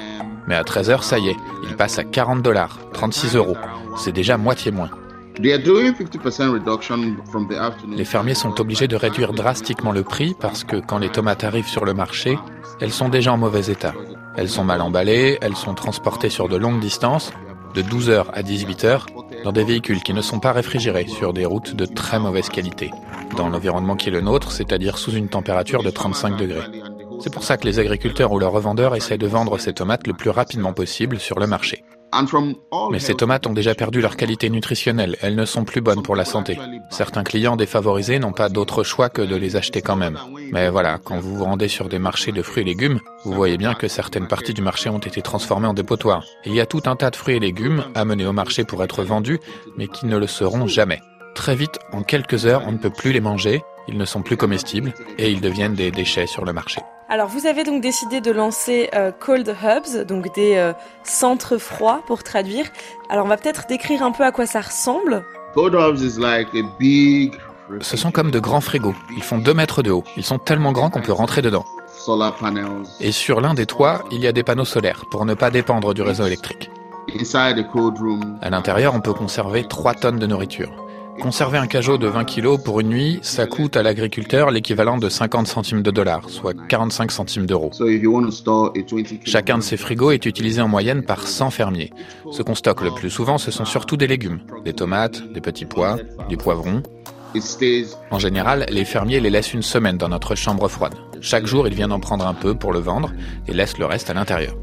Mais 0.48 0.56
à 0.56 0.66
13 0.66 0.90
heures, 0.90 1.04
ça 1.06 1.18
y 1.18 1.30
est, 1.30 1.38
il 1.64 1.78
passe 1.78 1.98
à 1.98 2.04
40 2.04 2.42
dollars, 2.42 2.80
36 2.92 3.38
euros. 3.38 3.56
C'est 3.96 4.12
déjà 4.12 4.36
moitié 4.36 4.72
moins. 4.72 4.90
Les 7.90 8.06
fermiers 8.06 8.34
sont 8.34 8.60
obligés 8.60 8.88
de 8.88 8.96
réduire 8.96 9.34
drastiquement 9.34 9.92
le 9.92 10.04
prix 10.04 10.36
parce 10.40 10.64
que 10.64 10.78
quand 10.78 10.98
les 10.98 11.10
tomates 11.10 11.44
arrivent 11.44 11.68
sur 11.68 11.86
le 11.86 11.94
marché, 11.94 12.40
elles 12.82 12.92
sont 12.92 13.10
déjà 13.10 13.34
en 13.34 13.38
mauvais 13.38 13.72
état. 13.72 13.94
Elles 14.36 14.50
sont 14.50 14.64
mal 14.64 14.82
emballées, 14.82 15.38
elles 15.42 15.56
sont 15.56 15.74
transportées 15.74 16.30
sur 16.30 16.50
de 16.50 16.58
longues 16.58 16.80
distances, 16.80 17.32
de 17.74 17.82
12h 17.82 18.26
à 18.34 18.42
18h, 18.42 19.02
dans 19.44 19.52
des 19.52 19.64
véhicules 19.64 20.02
qui 20.02 20.14
ne 20.14 20.22
sont 20.22 20.40
pas 20.40 20.52
réfrigérés 20.52 21.08
sur 21.08 21.34
des 21.34 21.46
routes 21.46 21.76
de 21.76 21.86
très 21.86 22.20
mauvaise 22.20 22.50
qualité, 22.50 22.92
dans 23.36 23.50
l'environnement 23.50 23.96
qui 23.96 24.10
est 24.10 24.12
le 24.12 24.22
nôtre, 24.22 24.52
c'est-à-dire 24.52 24.98
sous 24.98 25.12
une 25.12 25.30
température 25.30 25.84
de 25.84 25.90
35 25.90 26.38
degrés. 26.38 26.68
C'est 27.20 27.34
pour 27.34 27.44
ça 27.44 27.58
que 27.58 27.66
les 27.66 27.80
agriculteurs 27.80 28.32
ou 28.32 28.40
leurs 28.40 28.52
revendeurs 28.52 28.96
essaient 28.96 29.18
de 29.18 29.28
vendre 29.28 29.58
ces 29.58 29.74
tomates 29.74 30.08
le 30.08 30.14
plus 30.14 30.30
rapidement 30.30 30.74
possible 30.74 31.20
sur 31.20 31.40
le 31.40 31.48
marché. 31.48 31.84
Mais 32.92 33.00
ces 33.00 33.16
tomates 33.16 33.48
ont 33.48 33.54
déjà 33.54 33.76
perdu 33.76 34.02
leur 34.02 34.16
qualité 34.16 34.50
nutritionnelle, 34.50 35.18
elles 35.22 35.36
ne 35.36 35.46
sont 35.46 35.66
plus 35.66 35.82
bonnes 35.82 36.04
pour 36.04 36.16
la 36.16 36.26
santé. 36.26 36.58
Certains 36.90 37.24
clients 37.24 37.56
défavorisés 37.56 38.20
n'ont 38.20 38.32
pas 38.32 38.50
d'autre 38.50 38.84
choix 38.84 39.10
que 39.10 39.22
de 39.22 39.36
les 39.36 39.56
acheter 39.56 39.82
quand 39.82 39.96
même. 39.96 40.18
Mais 40.52 40.70
voilà, 40.70 40.98
quand 40.98 41.20
vous 41.20 41.36
vous 41.36 41.44
rendez 41.44 41.68
sur 41.68 41.90
des 41.90 42.00
marchés 42.00 42.32
de 42.32 42.42
fruits 42.42 42.64
et 42.64 42.66
légumes, 42.66 43.00
vous 43.24 43.34
voyez 43.34 43.58
bien 43.58 43.74
que 43.74 43.88
certaines 43.88 44.28
parties 44.28 44.54
du 44.54 44.62
marché 44.62 44.90
ont 44.90 45.00
été 45.00 45.22
transformées 45.22 45.68
en 45.68 45.74
dépotoirs. 45.74 46.24
Il 46.46 46.54
y 46.54 46.62
a 46.62 46.66
tout 46.66 46.84
un 46.86 46.96
tas 46.96 47.10
de 47.10 47.16
fruits 47.16 47.36
et 47.36 47.40
légumes 47.40 47.84
amenés 47.96 48.26
au 48.26 48.34
marché 48.34 48.64
pour 48.64 48.84
être 48.84 49.04
vendus, 49.04 49.40
mais 49.78 49.88
qui 49.88 50.06
ne 50.06 50.18
le 50.18 50.28
seront 50.28 50.68
jamais. 50.68 51.02
Très 51.36 51.56
vite, 51.56 51.78
en 51.92 52.02
quelques 52.02 52.46
heures, 52.46 52.64
on 52.68 52.72
ne 52.72 52.78
peut 52.78 52.90
plus 52.90 53.12
les 53.12 53.22
manger, 53.22 53.62
ils 53.88 53.98
ne 53.98 54.06
sont 54.06 54.22
plus 54.22 54.38
comestibles 54.38 54.94
et 55.18 55.32
ils 55.32 55.42
deviennent 55.42 55.76
des 55.76 55.92
déchets 55.92 56.28
sur 56.28 56.46
le 56.46 56.54
marché. 56.54 56.82
Alors 57.10 57.30
vous 57.30 57.48
avez 57.48 57.64
donc 57.64 57.82
décidé 57.82 58.20
de 58.20 58.32
lancer 58.32 58.90
euh, 58.94 59.12
Cold 59.12 59.56
Hubs, 59.64 60.06
donc 60.06 60.34
des 60.36 60.58
euh, 60.58 60.74
centres 61.04 61.58
froids 61.58 62.02
pour 62.06 62.24
traduire. 62.24 62.66
Alors 63.10 63.26
on 63.26 63.30
va 63.30 63.38
peut-être 63.38 63.66
décrire 63.68 64.04
un 64.04 64.12
peu 64.12 64.24
à 64.24 64.32
quoi 64.32 64.46
ça 64.46 64.60
ressemble. 64.60 65.24
Ce 67.82 67.98
sont 67.98 68.12
comme 68.12 68.32
de 68.32 68.40
grands 68.40 68.62
frigos. 68.62 68.96
Ils 69.16 69.24
font 69.24 69.38
2 69.38 69.54
mètres 69.54 69.84
de 69.84 69.92
haut. 69.92 70.04
Ils 70.18 70.26
sont 70.26 70.38
tellement 70.38 70.72
grands 70.74 70.90
qu'on 70.90 71.02
peut 71.02 71.14
rentrer 71.14 71.42
dedans. 71.42 71.66
Et 73.00 73.12
sur 73.12 73.42
l'un 73.42 73.54
des 73.54 73.66
toits, 73.66 74.04
il 74.12 74.22
y 74.22 74.28
a 74.28 74.32
des 74.32 74.44
panneaux 74.44 74.66
solaires 74.66 75.06
pour 75.10 75.26
ne 75.26 75.34
pas 75.34 75.50
dépendre 75.50 75.94
du 75.94 76.02
réseau 76.02 76.26
électrique. 76.26 76.70
À 78.42 78.50
l'intérieur, 78.50 78.96
on 78.96 79.02
peut 79.02 79.14
conserver 79.14 79.66
3 79.68 79.94
tonnes 79.94 80.20
de 80.20 80.28
nourriture. 80.28 80.87
Conserver 81.22 81.58
un 81.58 81.68
cajot 81.68 81.98
de 81.98 82.08
20 82.08 82.26
kg 82.26 82.58
pour 82.64 82.80
une 82.80 82.90
nuit, 82.90 83.20
ça 83.22 83.48
coûte 83.48 83.76
à 83.76 83.84
l'agriculteur 83.84 84.52
l'équivalent 84.52 84.98
de 84.98 85.10
50 85.10 85.48
centimes 85.48 85.82
de 85.82 85.92
dollars, 85.92 86.30
soit 86.30 86.56
45 86.68 87.12
centimes 87.12 87.46
d'euros. 87.46 87.72
Chacun 89.26 89.58
de 89.58 89.64
ces 89.64 89.78
frigos 89.78 90.12
est 90.12 90.26
utilisé 90.26 90.62
en 90.62 90.68
moyenne 90.68 91.04
par 91.04 91.28
100 91.28 91.50
fermiers. 91.52 91.92
Ce 92.32 92.42
qu'on 92.42 92.56
stocke 92.56 92.82
le 92.82 92.92
plus 92.92 93.10
souvent, 93.10 93.38
ce 93.38 93.52
sont 93.52 93.66
surtout 93.66 93.98
des 93.98 94.08
légumes, 94.08 94.40
des 94.64 94.74
tomates, 94.74 95.22
des 95.34 95.42
petits 95.42 95.66
pois, 95.66 95.98
du 96.30 96.38
poivron, 96.38 96.84
en 98.12 98.20
général, 98.20 98.66
les 98.70 98.86
fermiers 98.86 99.20
les 99.20 99.30
laissent 99.30 99.54
une 99.54 99.62
semaine 99.62 99.98
dans 99.98 100.10
notre 100.10 100.36
chambre 100.36 100.68
froide. 100.68 100.96
Chaque 101.22 101.46
jour, 101.46 101.68
ils 101.68 101.74
viennent 101.74 101.92
en 101.92 102.00
prendre 102.00 102.28
un 102.28 102.34
peu 102.34 102.56
pour 102.56 102.72
le 102.72 102.80
vendre 102.80 103.12
et 103.48 103.54
laissent 103.54 103.78
le 103.78 103.86
reste 103.86 104.10
à 104.10 104.14
l'intérieur. 104.14 104.56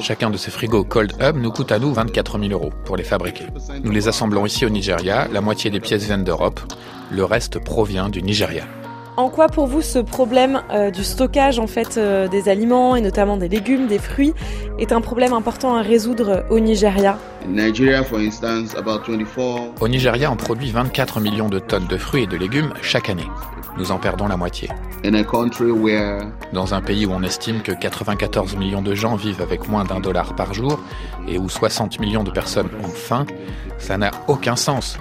Chacun 0.00 0.30
de 0.30 0.36
ces 0.36 0.50
frigos 0.50 0.84
Cold 0.84 1.12
Hub 1.20 1.36
nous 1.36 1.50
coûte 1.50 1.72
à 1.72 1.78
nous 1.78 1.92
24 1.92 2.38
000 2.38 2.52
euros 2.52 2.72
pour 2.84 2.96
les 2.96 3.04
fabriquer. 3.04 3.46
Nous 3.82 3.92
les 3.92 4.08
assemblons 4.08 4.46
ici 4.46 4.66
au 4.66 4.70
Nigeria, 4.70 5.28
la 5.32 5.40
moitié 5.40 5.70
des 5.70 5.80
pièces 5.80 6.04
viennent 6.04 6.24
d'Europe, 6.24 6.60
le 7.10 7.24
reste 7.24 7.58
provient 7.60 8.08
du 8.08 8.22
Nigeria. 8.22 8.64
En 9.18 9.28
quoi 9.30 9.48
pour 9.48 9.66
vous 9.66 9.82
ce 9.82 9.98
problème 9.98 10.62
euh, 10.70 10.92
du 10.92 11.02
stockage 11.02 11.58
en 11.58 11.66
fait 11.66 11.96
euh, 11.96 12.28
des 12.28 12.48
aliments 12.48 12.94
et 12.94 13.00
notamment 13.00 13.36
des 13.36 13.48
légumes, 13.48 13.88
des 13.88 13.98
fruits 13.98 14.32
est 14.78 14.92
un 14.92 15.00
problème 15.00 15.32
important 15.32 15.74
à 15.74 15.82
résoudre 15.82 16.44
au 16.50 16.60
Nigeria? 16.60 17.18
Au 17.44 17.48
Nigeria, 19.88 20.30
on 20.30 20.36
produit 20.36 20.70
24 20.70 21.20
millions 21.20 21.48
de 21.48 21.58
tonnes 21.58 21.88
de 21.88 21.96
fruits 21.96 22.22
et 22.22 22.26
de 22.28 22.36
légumes 22.36 22.72
chaque 22.80 23.10
année. 23.10 23.26
Nous 23.76 23.92
en 23.92 23.98
perdons 23.98 24.28
la 24.28 24.36
moitié. 24.36 24.68
Dans 26.52 26.74
un 26.74 26.80
pays 26.80 27.06
où 27.06 27.12
on 27.12 27.22
estime 27.22 27.62
que 27.62 27.72
94 27.72 28.56
millions 28.56 28.82
de 28.82 28.94
gens 28.94 29.16
vivent 29.16 29.40
avec 29.40 29.68
moins 29.68 29.84
d'un 29.84 30.00
dollar 30.00 30.34
par 30.34 30.54
jour 30.54 30.80
et 31.26 31.38
où 31.38 31.48
60 31.48 32.00
millions 32.00 32.24
de 32.24 32.30
personnes 32.30 32.68
ont 32.82 32.88
faim, 32.88 33.26
ça 33.78 33.96
n'a 33.96 34.10
aucun 34.26 34.56
sens. 34.56 34.98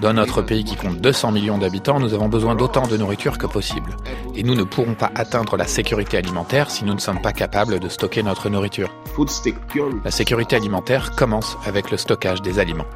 Dans 0.00 0.12
notre 0.12 0.42
pays 0.42 0.64
qui 0.64 0.76
compte 0.76 1.00
200 1.00 1.32
millions 1.32 1.58
d'habitants, 1.58 2.00
nous 2.00 2.14
avons 2.14 2.28
besoin 2.28 2.54
d'autant 2.54 2.86
de 2.86 2.96
nourriture 2.96 3.38
que 3.38 3.46
possible. 3.46 3.96
Et 4.34 4.42
nous 4.42 4.54
ne 4.54 4.64
pourrons 4.64 4.94
pas 4.94 5.10
atteindre 5.14 5.56
la 5.56 5.66
sécurité 5.66 6.18
alimentaire 6.18 6.70
si 6.70 6.84
nous 6.84 6.94
ne 6.94 7.00
sommes 7.00 7.20
pas 7.20 7.32
capables 7.32 7.80
de 7.80 7.88
stocker 7.88 8.22
notre 8.22 8.48
nourriture. 8.50 8.90
La 10.04 10.10
sécurité 10.10 10.56
alimentaire 10.56 11.12
commence 11.12 11.56
avec 11.66 11.90
le 11.90 11.96
stockage 11.96 12.42
des 12.42 12.58
aliments. 12.58 12.86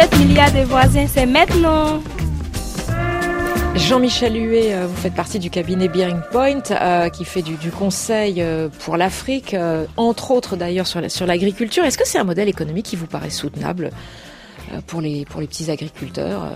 7 0.00 0.16
milliards 0.20 0.52
de 0.52 0.60
voisins, 0.60 1.06
c'est 1.12 1.26
maintenant. 1.26 2.00
Jean-Michel 3.74 4.36
Huet, 4.36 4.72
euh, 4.72 4.86
vous 4.86 4.94
faites 4.94 5.12
partie 5.12 5.40
du 5.40 5.50
cabinet 5.50 5.88
Bearing 5.88 6.20
Point, 6.30 6.62
euh, 6.70 7.08
qui 7.08 7.24
fait 7.24 7.42
du, 7.42 7.72
conseil 7.72 8.40
euh, 8.40 8.68
pour 8.78 8.96
l'Afrique, 8.96 9.56
entre 9.96 10.30
autres 10.30 10.54
d'ailleurs 10.54 10.86
sur, 10.86 11.26
l'agriculture. 11.26 11.84
Est-ce 11.84 11.98
que 11.98 12.06
c'est 12.06 12.18
un 12.18 12.22
modèle 12.22 12.48
économique 12.48 12.86
qui 12.86 12.94
vous 12.94 13.08
paraît 13.08 13.30
soutenable 13.30 13.90
pour 14.86 15.00
les, 15.00 15.24
pour 15.24 15.40
les 15.40 15.48
petits 15.48 15.68
agriculteurs 15.68 16.48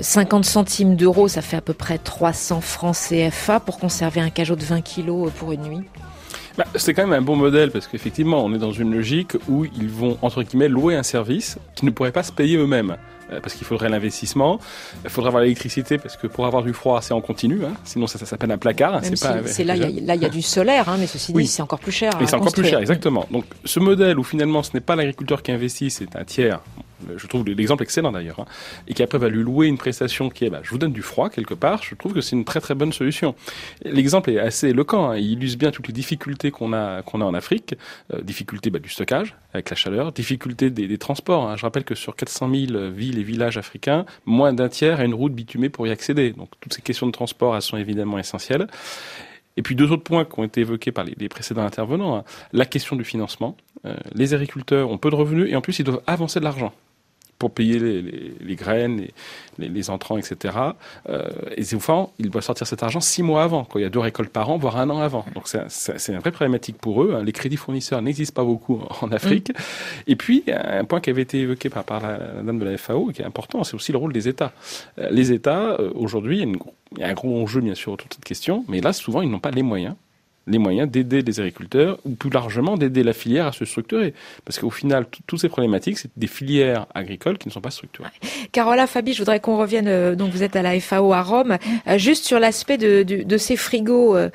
50 0.00 0.44
centimes 0.44 0.94
d'euros, 0.94 1.26
ça 1.26 1.42
fait 1.42 1.56
à 1.56 1.60
peu 1.60 1.74
près 1.74 1.98
300 1.98 2.60
francs 2.60 2.94
CFA 2.94 3.58
pour 3.58 3.80
conserver 3.80 4.20
un 4.20 4.30
cajot 4.30 4.54
de 4.54 4.64
20 4.64 4.82
kilos 4.82 5.32
pour 5.36 5.50
une 5.50 5.62
nuit? 5.62 5.82
Bah, 6.58 6.64
c'est 6.74 6.92
quand 6.92 7.06
même 7.06 7.12
un 7.18 7.22
bon 7.22 7.36
modèle 7.36 7.70
parce 7.70 7.86
qu'effectivement, 7.86 8.44
on 8.44 8.52
est 8.52 8.58
dans 8.58 8.72
une 8.72 8.92
logique 8.94 9.32
où 9.48 9.64
ils 9.64 9.88
vont, 9.88 10.18
entre 10.22 10.42
guillemets, 10.42 10.68
louer 10.68 10.94
un 10.96 11.02
service 11.02 11.56
qu'ils 11.74 11.86
ne 11.86 11.92
pourraient 11.92 12.12
pas 12.12 12.22
se 12.24 12.32
payer 12.32 12.56
eux-mêmes. 12.58 12.96
euh, 13.30 13.40
parce 13.42 13.52
qu'il 13.54 13.66
faudrait 13.66 13.90
l'investissement. 13.90 14.58
Il 15.04 15.10
faudrait 15.10 15.28
avoir 15.28 15.42
l'électricité 15.42 15.98
parce 15.98 16.16
que 16.16 16.26
pour 16.26 16.46
avoir 16.46 16.62
du 16.62 16.72
froid, 16.72 17.02
c'est 17.02 17.12
en 17.12 17.20
continu. 17.20 17.60
Hein. 17.62 17.74
Sinon, 17.84 18.06
ça, 18.06 18.18
ça 18.18 18.24
s'appelle 18.24 18.50
un 18.50 18.56
placard. 18.56 19.00
C'est 19.02 19.16
si- 19.16 19.22
pas. 19.22 19.36
c'est 19.44 19.64
là, 19.64 19.76
il 19.76 20.02
y 20.02 20.10
a- 20.10 20.14
y 20.14 20.30
du 20.30 20.40
solaire, 20.40 20.88
hein, 20.88 20.96
mais 20.98 21.06
ceci 21.06 21.32
dit, 21.32 21.36
Oui. 21.36 21.46
c'est 21.46 21.60
encore 21.60 21.78
plus 21.78 21.92
cher. 21.92 22.10
Et 22.22 22.26
c'est 22.26 22.36
encore 22.36 22.52
plus 22.54 22.64
cher, 22.64 22.78
exactement. 22.80 23.26
Donc, 23.30 23.44
ce 23.66 23.80
modèle 23.80 24.18
où 24.18 24.24
finalement, 24.24 24.62
ce 24.62 24.70
n'est 24.72 24.80
pas 24.80 24.96
l'agriculteur 24.96 25.42
qui 25.42 25.52
investit, 25.52 25.90
c'est 25.90 26.16
un 26.16 26.24
tiers. 26.24 26.60
Je 27.16 27.26
trouve 27.26 27.44
l'exemple 27.46 27.82
excellent 27.82 28.12
d'ailleurs, 28.12 28.40
hein, 28.40 28.46
et 28.86 28.94
qui 28.94 29.02
après 29.02 29.18
va 29.18 29.28
lui 29.28 29.42
louer 29.42 29.66
une 29.66 29.78
prestation 29.78 30.30
qui 30.30 30.44
est, 30.44 30.50
bah, 30.50 30.60
je 30.62 30.70
vous 30.70 30.78
donne 30.78 30.92
du 30.92 31.02
froid 31.02 31.30
quelque 31.30 31.54
part. 31.54 31.82
Je 31.82 31.94
trouve 31.94 32.12
que 32.12 32.20
c'est 32.20 32.36
une 32.36 32.44
très 32.44 32.60
très 32.60 32.74
bonne 32.74 32.92
solution. 32.92 33.34
L'exemple 33.84 34.30
est 34.30 34.38
assez 34.38 34.68
éloquent. 34.68 35.10
hein. 35.10 35.16
Il 35.16 35.32
illustre 35.32 35.58
bien 35.58 35.70
toutes 35.70 35.88
les 35.88 35.92
difficultés 35.92 36.50
qu'on 36.50 36.72
a 36.72 37.02
qu'on 37.02 37.20
a 37.20 37.24
en 37.24 37.34
Afrique. 37.34 37.74
Euh, 38.12 38.20
difficultés 38.22 38.70
bah, 38.70 38.78
du 38.78 38.88
stockage 38.88 39.34
avec 39.52 39.70
la 39.70 39.76
chaleur, 39.76 40.12
difficultés 40.12 40.70
des, 40.70 40.98
transports. 40.98 41.48
hein. 41.48 41.56
Je 41.56 41.62
rappelle 41.62 41.84
que 41.84 41.94
sur 41.94 42.16
400 42.16 42.50
000 42.50 42.90
villes 42.90 43.18
et 43.18 43.22
villages 43.22 43.56
africains, 43.56 44.04
moins 44.26 44.52
d'un 44.52 44.68
tiers 44.68 45.00
a 45.00 45.04
une 45.04 45.14
route 45.14 45.32
bitumée 45.32 45.68
pour 45.68 45.86
y 45.86 45.90
accéder. 45.90 46.32
Donc 46.32 46.50
toutes 46.60 46.74
ces 46.74 46.82
questions 46.82 47.06
de 47.06 47.12
transport, 47.12 47.54
sont 47.62 47.76
évidemment 47.76 48.18
essentielles. 48.18 48.66
Et 49.56 49.62
puis 49.62 49.74
deux 49.74 49.90
autres 49.90 50.04
points 50.04 50.24
qui 50.24 50.38
ont 50.38 50.44
été 50.44 50.60
évoqués 50.60 50.92
par 50.92 51.04
les, 51.04 51.28
précédents 51.28 51.64
intervenants. 51.64 52.24
La 52.52 52.64
question 52.64 52.96
du 52.96 53.04
financement. 53.04 53.56
Euh, 53.84 53.94
les 54.14 54.34
agriculteurs 54.34 54.90
ont 54.90 54.98
peu 54.98 55.10
de 55.10 55.14
revenus 55.14 55.50
et 55.50 55.56
en 55.56 55.60
plus 55.60 55.78
ils 55.78 55.84
doivent 55.84 56.02
avancer 56.06 56.40
de 56.40 56.44
l'argent 56.44 56.72
pour 57.38 57.52
payer 57.52 57.78
les, 57.78 58.02
les- 58.02 58.34
les 58.40 58.56
graines, 58.56 59.06
les, 59.58 59.68
les- 59.68 59.90
entrants, 59.90 60.18
etc. 60.18 60.56
Euh, 61.08 61.28
et 61.56 61.62
souvent, 61.64 62.12
ils 62.18 62.30
doivent 62.30 62.42
sortir 62.44 62.66
cet 62.66 62.82
argent 62.82 63.00
six 63.00 63.22
mois 63.22 63.44
avant. 63.44 63.64
Quoi. 63.64 63.80
Il 63.80 63.84
y 63.84 63.86
a 63.86 63.90
deux 63.90 64.00
récoltes 64.00 64.30
par 64.32 64.50
an, 64.50 64.58
voire 64.58 64.76
un 64.76 64.90
an 64.90 64.98
avant. 64.98 65.24
Donc 65.34 65.48
c'est 65.68 66.12
une 66.12 66.18
vraie 66.18 66.32
problématique 66.32 66.78
pour 66.78 67.02
eux. 67.02 67.14
hein. 67.16 67.22
Les 67.22 67.32
crédits 67.32 67.56
fournisseurs 67.56 68.02
n'existent 68.02 68.34
pas 68.34 68.44
beaucoup 68.44 68.80
en 69.02 69.12
Afrique. 69.12 69.52
Et 70.08 70.16
puis, 70.16 70.42
un 70.48 70.84
point 70.84 71.00
qui 71.00 71.10
avait 71.10 71.22
été 71.22 71.38
évoqué 71.40 71.68
par, 71.70 71.84
par 71.84 72.00
la, 72.02 72.18
la 72.18 72.42
dame 72.42 72.58
de 72.58 72.64
la 72.64 72.76
FAO, 72.76 73.12
qui 73.12 73.22
est 73.22 73.24
important, 73.24 73.62
c'est 73.64 73.74
aussi 73.76 73.92
le 73.92 73.98
rôle 73.98 74.12
des 74.12 74.26
États. 74.28 74.52
Euh, 74.98 75.08
les 75.10 75.30
États, 75.32 75.76
euh, 75.80 75.90
aujourd'hui, 75.94 76.36
il 76.36 76.40
y 76.40 76.42
a 76.42 76.46
une 76.46 76.56
gro- 76.56 76.74
il 76.96 77.00
y 77.00 77.04
a 77.04 77.08
un 77.08 77.14
gros 77.14 77.40
enjeu, 77.40 77.60
bien 77.60 77.74
sûr, 77.74 77.92
autour 77.92 78.08
de 78.08 78.14
cette 78.14 78.24
question, 78.24 78.64
mais 78.68 78.80
là, 78.80 78.92
souvent, 78.92 79.22
ils 79.22 79.30
n'ont 79.30 79.38
pas 79.40 79.50
les 79.52 79.62
moyens 79.62 79.94
les 80.48 80.58
moyens 80.58 80.90
d'aider 80.90 81.22
les 81.22 81.40
agriculteurs 81.40 81.98
ou 82.04 82.10
plus 82.14 82.30
largement 82.30 82.76
d'aider 82.76 83.02
la 83.02 83.12
filière 83.12 83.46
à 83.46 83.52
se 83.52 83.64
structurer. 83.64 84.14
Parce 84.44 84.58
qu'au 84.58 84.70
final, 84.70 85.06
tout- 85.10 85.20
toutes 85.26 85.40
ces 85.40 85.48
problématiques, 85.48 85.98
c'est 85.98 86.10
des 86.16 86.26
filières 86.26 86.86
agricoles 86.94 87.38
qui 87.38 87.48
ne 87.48 87.52
sont 87.52 87.60
pas 87.60 87.70
structurées. 87.70 88.08
Carola, 88.52 88.86
Fabi, 88.86 89.12
je 89.12 89.18
voudrais 89.18 89.40
qu'on 89.40 89.58
revienne, 89.58 89.88
euh, 89.88 90.14
donc 90.14 90.32
vous 90.32 90.42
êtes 90.42 90.56
à 90.56 90.62
la 90.62 90.78
FAO 90.80 91.12
à 91.12 91.22
Rome, 91.22 91.58
euh, 91.86 91.98
juste 91.98 92.24
sur 92.24 92.40
l'aspect 92.40 92.78
de, 92.78 93.02
de, 93.02 93.22
de 93.22 93.36
ces 93.36 93.56
frigos 93.56 94.16
euh, 94.16 94.30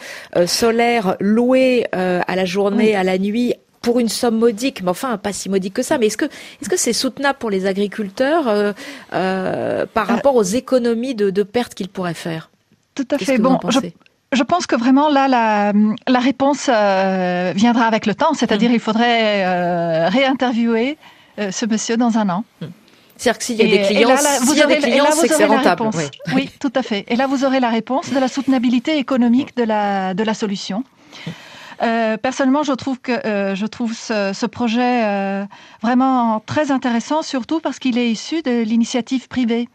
solaires 0.45 1.15
loués 1.19 1.88
euh, 1.95 2.21
à 2.28 2.36
la 2.36 2.45
journée, 2.45 2.89
Oui. 2.89 2.95
à 2.95 3.04
la 3.04 3.17
nuit, 3.17 3.54
pour 3.82 3.99
une 3.99 4.08
somme 4.08 4.38
modique, 4.38 4.82
mais 4.82 4.89
enfin 4.91 5.17
pas 5.17 5.34
si 5.34 5.49
modique 5.49 5.73
que 5.73 5.82
ça. 5.84 5.97
Mais 5.97 6.06
est-ce 6.08 6.15
que 6.17 6.26
est-ce 6.26 6.69
que 6.69 6.78
c'est 6.78 6.93
soutenable 6.93 7.38
pour 7.38 7.49
les 7.49 7.65
agriculteurs 7.65 8.47
euh, 8.47 8.71
euh, 9.13 9.86
par 9.93 10.08
rapport 10.08 10.36
aux 10.36 10.43
économies 10.43 11.15
de, 11.15 11.30
de 11.30 11.43
pertes 11.43 11.73
qu'ils 11.73 11.89
pourraient 11.89 12.13
faire? 12.13 12.49
Tout 12.95 13.06
à 13.12 13.17
Qu'est-ce 13.17 13.32
fait. 13.32 13.38
que 13.38 13.41
vous 13.41 13.49
Bon, 13.49 13.56
en 13.56 13.71
je, 13.71 13.80
pensez? 13.80 13.93
Je 14.34 14.43
pense 14.43 14.65
que 14.67 14.76
vraiment 14.76 15.10
là, 15.10 15.28
la, 15.28 15.74
la 16.08 16.19
réponse 16.19 16.67
euh, 16.69 17.54
viendra 17.56 17.86
avec 17.86 18.06
le 18.06 18.15
temps, 18.15 18.34
c'est-à-dire 18.34 18.69
Mm. 18.72 18.74
il 18.76 18.80
faudrait 18.80 19.46
euh, 19.46 20.10
réinterviewer 20.10 20.98
euh, 21.39 21.52
ce 21.52 21.65
monsieur 21.65 21.98
dans 21.98 22.17
un 22.17 22.30
an. 22.30 22.43
C'est-à-dire 23.17 23.38
que 23.39 23.43
s'il 23.46 23.56
y 23.58 23.62
a 23.62 23.65
Et- 23.65 23.78
des 23.78 23.84
clients, 23.84 24.10
là, 24.10 24.15
là, 24.15 24.30
aurez- 24.65 24.78
clients, 24.80 25.04
là, 25.04 25.10
c'est 25.12 25.15
vous 25.15 25.22
que 25.24 25.28
c'est 25.30 25.36
aurez 25.46 25.48
la 25.48 25.58
rentable. 25.58 25.82
réponse. 25.84 25.96
oui. 26.28 26.34
Oui, 26.36 26.50
tout 26.60 26.72
à 26.76 26.82
fait. 26.84 27.06
Et 27.08 27.15
là, 27.15 27.28
vous 27.28 27.46
aurez 27.46 27.60
la 27.60 27.69
réponse 27.69 28.10
de 28.12 28.19
la 28.19 28.28
soutenabilité 28.28 28.98
économique 28.98 29.56
de 29.56 29.63
la, 29.63 30.13
de 30.13 30.24
la 30.24 30.34
solution. 30.34 30.84
Euh, 31.82 32.17
personnellement, 32.17 32.63
je 32.63 32.72
trouve 32.74 33.00
que 33.00 33.12
euh, 33.26 33.56
je 33.56 33.65
trouve 33.65 33.93
ce, 33.93 34.32
ce 34.34 34.46
projet 34.46 35.02
euh, 35.06 35.43
vraiment 35.82 36.41
très 36.46 36.72
intéressant, 36.72 37.22
surtout 37.24 37.60
parce 37.60 37.80
qu'il 37.80 37.98
est 37.98 38.10
issu 38.10 38.41
de 38.41 38.62
l'initiative 38.62 39.28
privée, 39.28 39.67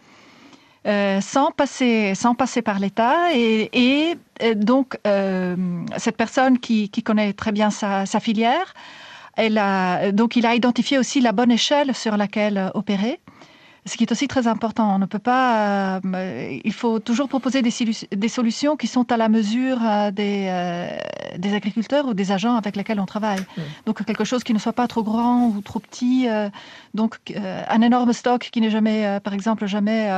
euh, 0.86 1.20
sans 1.20 1.50
passer 1.50 2.14
sans 2.14 2.34
passer 2.34 2.62
par 2.62 2.78
l'État. 2.78 3.34
Et, 3.34 4.16
euh, 4.42 4.54
donc 4.54 4.96
euh, 5.06 5.56
cette 5.96 6.16
personne 6.16 6.58
qui, 6.58 6.90
connaît 7.04 7.32
très 7.32 7.52
bien 7.52 7.70
sa, 7.70 8.06
sa 8.06 8.20
filière, 8.20 8.74
elle 9.36 9.58
a 9.58 10.12
donc 10.12 10.36
il 10.36 10.46
a 10.46 10.54
identifié 10.54 10.98
aussi 10.98 11.20
la 11.20 11.32
bonne 11.32 11.50
échelle 11.50 11.94
sur 11.94 12.16
laquelle 12.16 12.70
opérer. 12.74 13.20
Ce 13.88 13.96
qui 13.96 14.04
est 14.04 14.12
aussi 14.12 14.28
très 14.28 14.46
important, 14.46 14.94
on 14.94 14.98
ne 14.98 15.06
peut 15.06 15.18
pas. 15.18 16.00
euh, 16.04 16.58
il 16.64 16.72
faut 16.72 16.98
toujours 16.98 17.28
proposer 17.28 17.62
des, 17.62 17.70
solu- 17.70 18.06
des 18.14 18.28
solutions 18.28 18.76
qui 18.76 18.86
sont 18.86 19.10
à 19.10 19.16
la 19.16 19.28
mesure 19.28 19.78
euh, 19.82 20.10
des, 20.10 20.46
euh, 20.48 20.88
des 21.38 21.54
agriculteurs 21.54 22.06
ou 22.06 22.14
des 22.14 22.30
agents 22.30 22.56
avec 22.56 22.76
lesquels 22.76 23.00
on 23.00 23.06
travaille. 23.06 23.40
Donc 23.86 24.04
quelque 24.04 24.24
chose 24.24 24.44
qui 24.44 24.52
ne 24.52 24.58
soit 24.58 24.72
pas 24.74 24.86
trop 24.88 25.02
grand 25.02 25.46
ou 25.48 25.60
trop 25.62 25.80
petit. 25.80 26.26
donc 26.94 27.12
un 27.76 27.80
énorme 27.82 28.12
stock 28.12 28.48
qui 28.52 28.60
n'est 28.60 28.70
jamais, 28.70 29.18
par 29.24 29.32
exemple, 29.32 29.66
jamais 29.66 30.10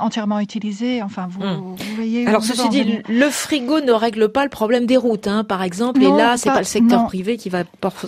entièrement 0.00 0.40
utilisé. 0.40 1.02
Enfin, 1.02 1.26
vous, 1.30 1.40
Mm. 1.40 1.76
vous 1.76 1.94
voyez. 1.96 2.26
Alors 2.26 2.42
ceci 2.44 2.68
dit, 2.70 2.82
venir. 2.82 3.02
le 3.08 3.28
frigo 3.30 3.80
ne 3.80 3.92
règle 3.92 4.28
pas 4.30 4.44
le 4.44 4.50
problème 4.50 4.86
des 4.86 4.96
routes, 4.96 5.26
hein, 5.26 5.44
par 5.44 5.62
exemple. 5.62 6.00
Non, 6.00 6.14
et 6.14 6.18
là, 6.18 6.36
c'est 6.36 6.48
pas- 6.48 6.54
pas 6.54 6.60
le 6.60 6.64
secteur 6.64 7.00
non. 7.02 7.06
privé 7.06 7.36
qui 7.36 7.48
va 7.50 7.64
force- 7.82 8.06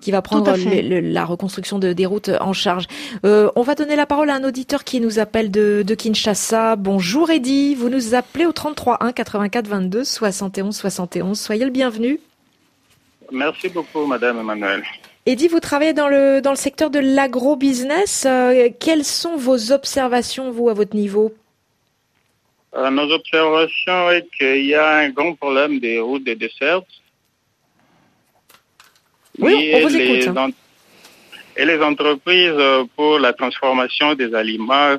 qui 0.00 0.12
prendre 0.22 0.54
fait. 0.56 0.82
le- 0.82 1.00
le- 1.00 1.08
la 1.12 1.24
reconstruction 1.24 1.78
de, 1.78 1.92
des 1.92 2.06
routes 2.06 2.30
en 2.40 2.52
charge. 2.52 2.86
On 3.22 3.62
va 3.62 3.74
donner 3.74 3.96
la 3.96 4.06
parole 4.06 4.30
à 4.30 4.33
un 4.34 4.42
auditeur 4.42 4.82
qui 4.82 5.00
nous 5.00 5.20
appelle 5.20 5.50
de, 5.50 5.84
de 5.86 5.94
Kinshasa. 5.94 6.74
Bonjour 6.74 7.30
Eddy, 7.30 7.76
vous 7.76 7.88
nous 7.88 8.14
appelez 8.14 8.46
au 8.46 8.52
33 8.52 8.98
1 9.00 9.12
84 9.12 9.68
22 9.68 10.04
71 10.04 10.76
71. 10.76 11.38
Soyez 11.38 11.64
le 11.64 11.70
bienvenu. 11.70 12.18
Merci 13.30 13.68
beaucoup, 13.68 14.06
Madame 14.06 14.40
Emmanuel. 14.40 14.82
Eddy, 15.26 15.46
vous 15.46 15.60
travaillez 15.60 15.92
dans 15.92 16.08
le, 16.08 16.40
dans 16.40 16.50
le 16.50 16.56
secteur 16.56 16.90
de 16.90 16.98
l'agro-business. 16.98 18.24
Euh, 18.26 18.68
quelles 18.78 19.04
sont 19.04 19.36
vos 19.36 19.70
observations, 19.70 20.50
vous, 20.50 20.68
à 20.68 20.74
votre 20.74 20.96
niveau? 20.96 21.32
Euh, 22.74 22.90
nos 22.90 23.10
observations 23.10 24.10
est 24.10 24.26
qu'il 24.36 24.66
y 24.66 24.74
a 24.74 24.96
un 24.96 25.10
grand 25.10 25.34
problème 25.34 25.78
des 25.78 26.00
routes 26.00 26.24
de 26.24 26.34
dessert. 26.34 26.82
Oui, 29.38 29.72
on 29.74 29.80
vous 29.82 29.96
écoute, 29.96 30.36
hein. 30.36 30.50
Et 31.56 31.64
les 31.64 31.80
entreprises 31.80 32.48
euh, 32.58 32.84
pour 32.96 33.18
la 33.18 33.32
transformation 33.32 34.14
des 34.14 34.34
aliments 34.34 34.96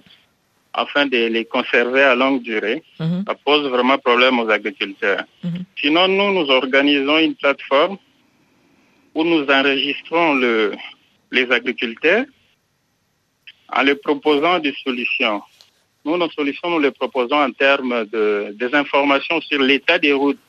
afin 0.73 1.05
de 1.05 1.27
les 1.27 1.45
conserver 1.45 2.01
à 2.03 2.15
longue 2.15 2.41
durée, 2.41 2.83
Mhm. 2.99 3.23
ça 3.27 3.35
pose 3.45 3.67
vraiment 3.69 3.97
problème 3.97 4.39
aux 4.39 4.49
agriculteurs. 4.49 5.23
Mhm. 5.43 5.63
Sinon, 5.81 6.07
nous, 6.07 6.33
nous 6.33 6.49
organisons 6.49 7.17
une 7.17 7.35
plateforme 7.35 7.97
où 9.13 9.23
nous 9.23 9.45
enregistrons 9.49 10.33
le, 10.35 10.73
les 11.31 11.49
agriculteurs 11.51 12.25
en 13.73 13.83
leur 13.83 13.99
proposant 14.01 14.59
des 14.59 14.73
solutions. 14.83 15.41
Nous, 16.03 16.17
nos 16.17 16.29
solutions, 16.29 16.69
nous 16.69 16.79
les 16.79 16.91
proposons 16.91 17.41
en 17.41 17.51
termes 17.51 18.05
de, 18.05 18.53
des 18.59 18.73
informations 18.75 19.39
sur 19.41 19.59
l'état 19.61 19.97
des 19.99 20.13
routes 20.13 20.39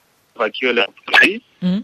Mhm. 1.62 1.82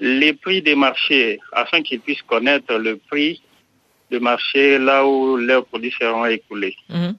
Les 0.00 0.32
prix 0.32 0.62
des 0.62 0.74
marchés, 0.74 1.40
afin 1.52 1.82
qu'ils 1.82 2.00
puissent 2.00 2.22
connaître 2.22 2.74
le 2.74 2.96
prix 2.96 3.42
de 4.10 4.18
marché 4.18 4.78
là 4.78 5.06
où 5.06 5.36
leurs 5.36 5.64
produits 5.66 5.92
seront 5.98 6.24
écoulés. 6.26 6.76
Mhm. 6.88 7.16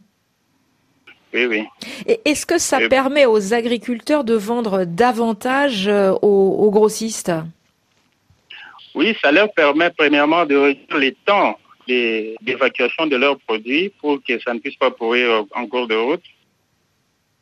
Oui, 1.33 1.45
oui. 1.45 1.63
Et 2.07 2.19
est-ce 2.25 2.45
que 2.45 2.57
ça 2.57 2.81
Et- 2.81 2.89
permet 2.89 3.25
aux 3.27 3.53
agriculteurs 3.53 4.23
de 4.23 4.33
vendre 4.33 4.85
davantage 4.85 5.87
euh, 5.87 6.11
aux, 6.23 6.55
aux 6.65 6.71
grossistes? 6.71 7.31
Oui, 8.95 9.15
ça 9.21 9.31
leur 9.31 9.51
permet 9.53 9.91
premièrement 9.95 10.45
de 10.45 10.55
réduire 10.55 10.97
les 10.97 11.13
temps 11.25 11.57
d'évacuation 11.87 13.07
de 13.07 13.15
leurs 13.15 13.37
produits 13.39 13.89
pour 13.99 14.19
que 14.23 14.39
ça 14.41 14.53
ne 14.53 14.59
puisse 14.59 14.75
pas 14.75 14.91
pourrir 14.91 15.43
en 15.55 15.65
cours 15.67 15.87
de 15.87 15.95
route 15.95 16.23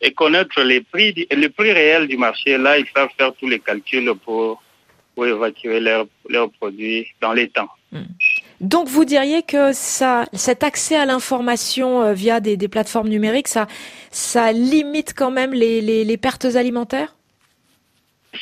et 0.02 0.12
connaître 0.12 0.62
les 0.62 0.82
prix, 0.82 1.14
le 1.32 1.48
prix 1.48 1.72
réel 1.72 2.08
du 2.08 2.18
marché. 2.18 2.58
Là, 2.58 2.78
ils 2.78 2.86
savent 2.96 3.10
faire 3.18 3.34
tous 3.34 3.48
les 3.48 3.60
calculs 3.60 4.12
pour, 4.24 4.62
pour 5.18 5.26
évacuer 5.26 5.80
leurs 5.80 6.06
leurs 6.30 6.52
produits 6.60 7.08
dans 7.24 7.34
les 7.40 7.50
temps. 7.58 7.72
Donc 8.62 8.88
vous 8.88 9.06
diriez 9.06 9.42
que 9.54 9.64
ça, 9.74 10.26
cet 10.34 10.62
accès 10.72 10.96
à 10.96 11.06
l'information 11.12 11.90
euh, 12.04 12.14
via 12.14 12.40
des, 12.40 12.56
des 12.64 12.68
plateformes 12.68 13.10
numériques, 13.10 13.48
ça, 13.48 13.66
ça 14.12 14.52
limite 14.52 15.12
quand 15.20 15.32
même 15.40 15.54
les, 15.64 15.82
les, 15.82 16.04
les 16.12 16.18
pertes 16.18 16.50
alimentaires? 16.62 17.16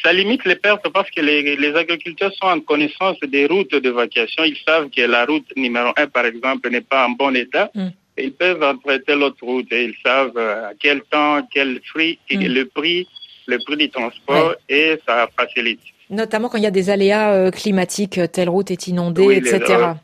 Ça 0.04 0.12
limite 0.12 0.44
les 0.52 0.58
pertes 0.58 0.88
parce 0.98 1.10
que 1.16 1.22
les, 1.22 1.56
les 1.56 1.74
agriculteurs 1.84 2.34
sont 2.40 2.48
en 2.58 2.60
connaissance 2.60 3.18
des 3.36 3.46
routes 3.46 3.76
d'évacuation. 3.86 4.44
Ils 4.44 4.62
savent 4.68 4.90
que 4.90 5.04
la 5.16 5.24
route 5.26 5.50
numéro 5.56 5.92
un, 5.96 6.08
par 6.08 6.26
exemple, 6.26 6.70
n'est 6.70 6.88
pas 6.94 7.06
en 7.08 7.12
bon 7.12 7.34
état. 7.46 7.70
Mm. 7.76 7.88
Et 8.18 8.24
ils 8.26 8.34
peuvent 8.34 8.64
emprunter 8.64 9.16
l'autre 9.16 9.44
route 9.52 9.72
et 9.72 9.82
ils 9.90 9.98
savent 10.06 10.38
euh, 10.38 10.70
à 10.70 10.74
quel 10.84 11.00
temps, 11.14 11.36
quel 11.54 11.80
prix, 11.92 12.14
et 12.30 12.38
Mm. 12.38 12.54
le 12.60 12.64
prix, 12.78 13.08
le 13.52 13.58
prix 13.66 13.78
du 13.84 13.90
transport 13.98 14.52
et 14.68 14.88
ça 15.06 15.16
facilite. 15.38 15.86
Notamment 16.10 16.50
quand 16.50 16.58
il 16.58 16.64
y 16.64 16.68
a 16.68 16.72
des 16.72 16.90
aléas 16.90 17.32
euh, 17.34 17.50
climatiques, 17.52 18.18
euh, 18.20 18.28
telle 18.28 18.50
route 18.50 18.70
est 18.72 18.88
inondée, 18.88 19.26
Oui, 19.26 19.36
etc. 19.36 19.60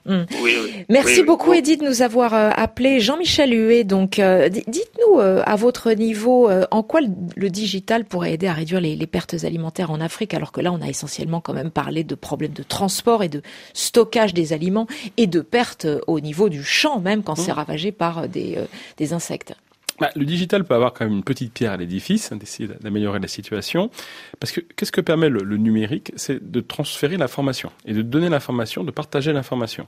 Hmm. 0.06 0.24
Oui, 0.42 0.56
oui. 0.64 0.86
Merci 0.90 1.22
beaucoup 1.24 1.54
Edith 1.54 1.82
de 1.82 1.86
nous 1.88 2.02
avoir 2.02 2.34
euh, 2.34 2.50
appelé. 2.56 3.00
Jean-Michel 3.00 3.54
Huet, 3.54 3.84
donc 3.84 4.20
di- 4.20 4.64
dites-nous 4.68 5.20
à 5.20 5.56
votre 5.56 5.92
niveau 5.92 6.50
en 6.72 6.84
quoi 6.84 7.02
le, 7.36 7.50
digital 7.50 8.06
pourrait 8.06 8.34
aider 8.34 8.48
à 8.48 8.54
réduire 8.54 8.82
les, 8.82 8.96
les 8.96 9.08
pertes 9.08 9.36
alimentaires 9.44 9.92
en 9.92 10.02
Afrique 10.02 10.34
alors 10.34 10.52
que 10.52 10.62
là 10.62 10.72
on 10.72 10.82
a 10.82 10.88
essentiellement 10.88 11.40
quand 11.42 11.54
même 11.54 11.70
parlé 11.70 12.04
de 12.04 12.16
problèmes 12.16 12.54
de 12.54 12.64
transport 12.64 13.24
et 13.24 13.30
de 13.30 13.42
stockage 13.74 14.34
des 14.34 14.54
aliments 14.54 14.88
et 15.18 15.28
de 15.28 15.42
pertes 15.42 15.88
au 16.08 16.20
niveau 16.20 16.50
du 16.50 16.64
champ 16.64 17.00
même 17.00 17.24
quand 17.24 17.36
c'est 17.36 17.52
ravagé 17.52 17.92
par 17.92 18.28
des, 18.28 18.58
des 18.98 19.14
insectes. 19.14 19.54
Bah, 20.02 20.10
le 20.16 20.26
digital 20.26 20.64
peut 20.64 20.74
avoir 20.74 20.94
quand 20.94 21.06
même 21.06 21.14
une 21.14 21.24
petite 21.24 21.54
pierre 21.54 21.74
à 21.74 21.78
l'édifice, 21.78 22.32
hein, 22.32 22.36
d'essayer 22.36 22.68
d'améliorer 22.68 23.20
la 23.20 23.28
situation. 23.28 23.92
Parce 24.40 24.52
que 24.52 24.60
qu'est-ce 24.60 24.92
que 24.92 25.00
permet 25.00 25.30
le, 25.30 25.44
le 25.44 25.58
numérique? 25.58 26.12
C'est 26.16 26.52
de 26.52 26.60
transférer 26.60 27.18
l'information 27.18 27.72
et 27.86 27.94
de 27.94 28.02
donner 28.02 28.28
l'information, 28.28 28.84
de 28.84 28.90
partager 28.90 29.32
l'information. 29.32 29.86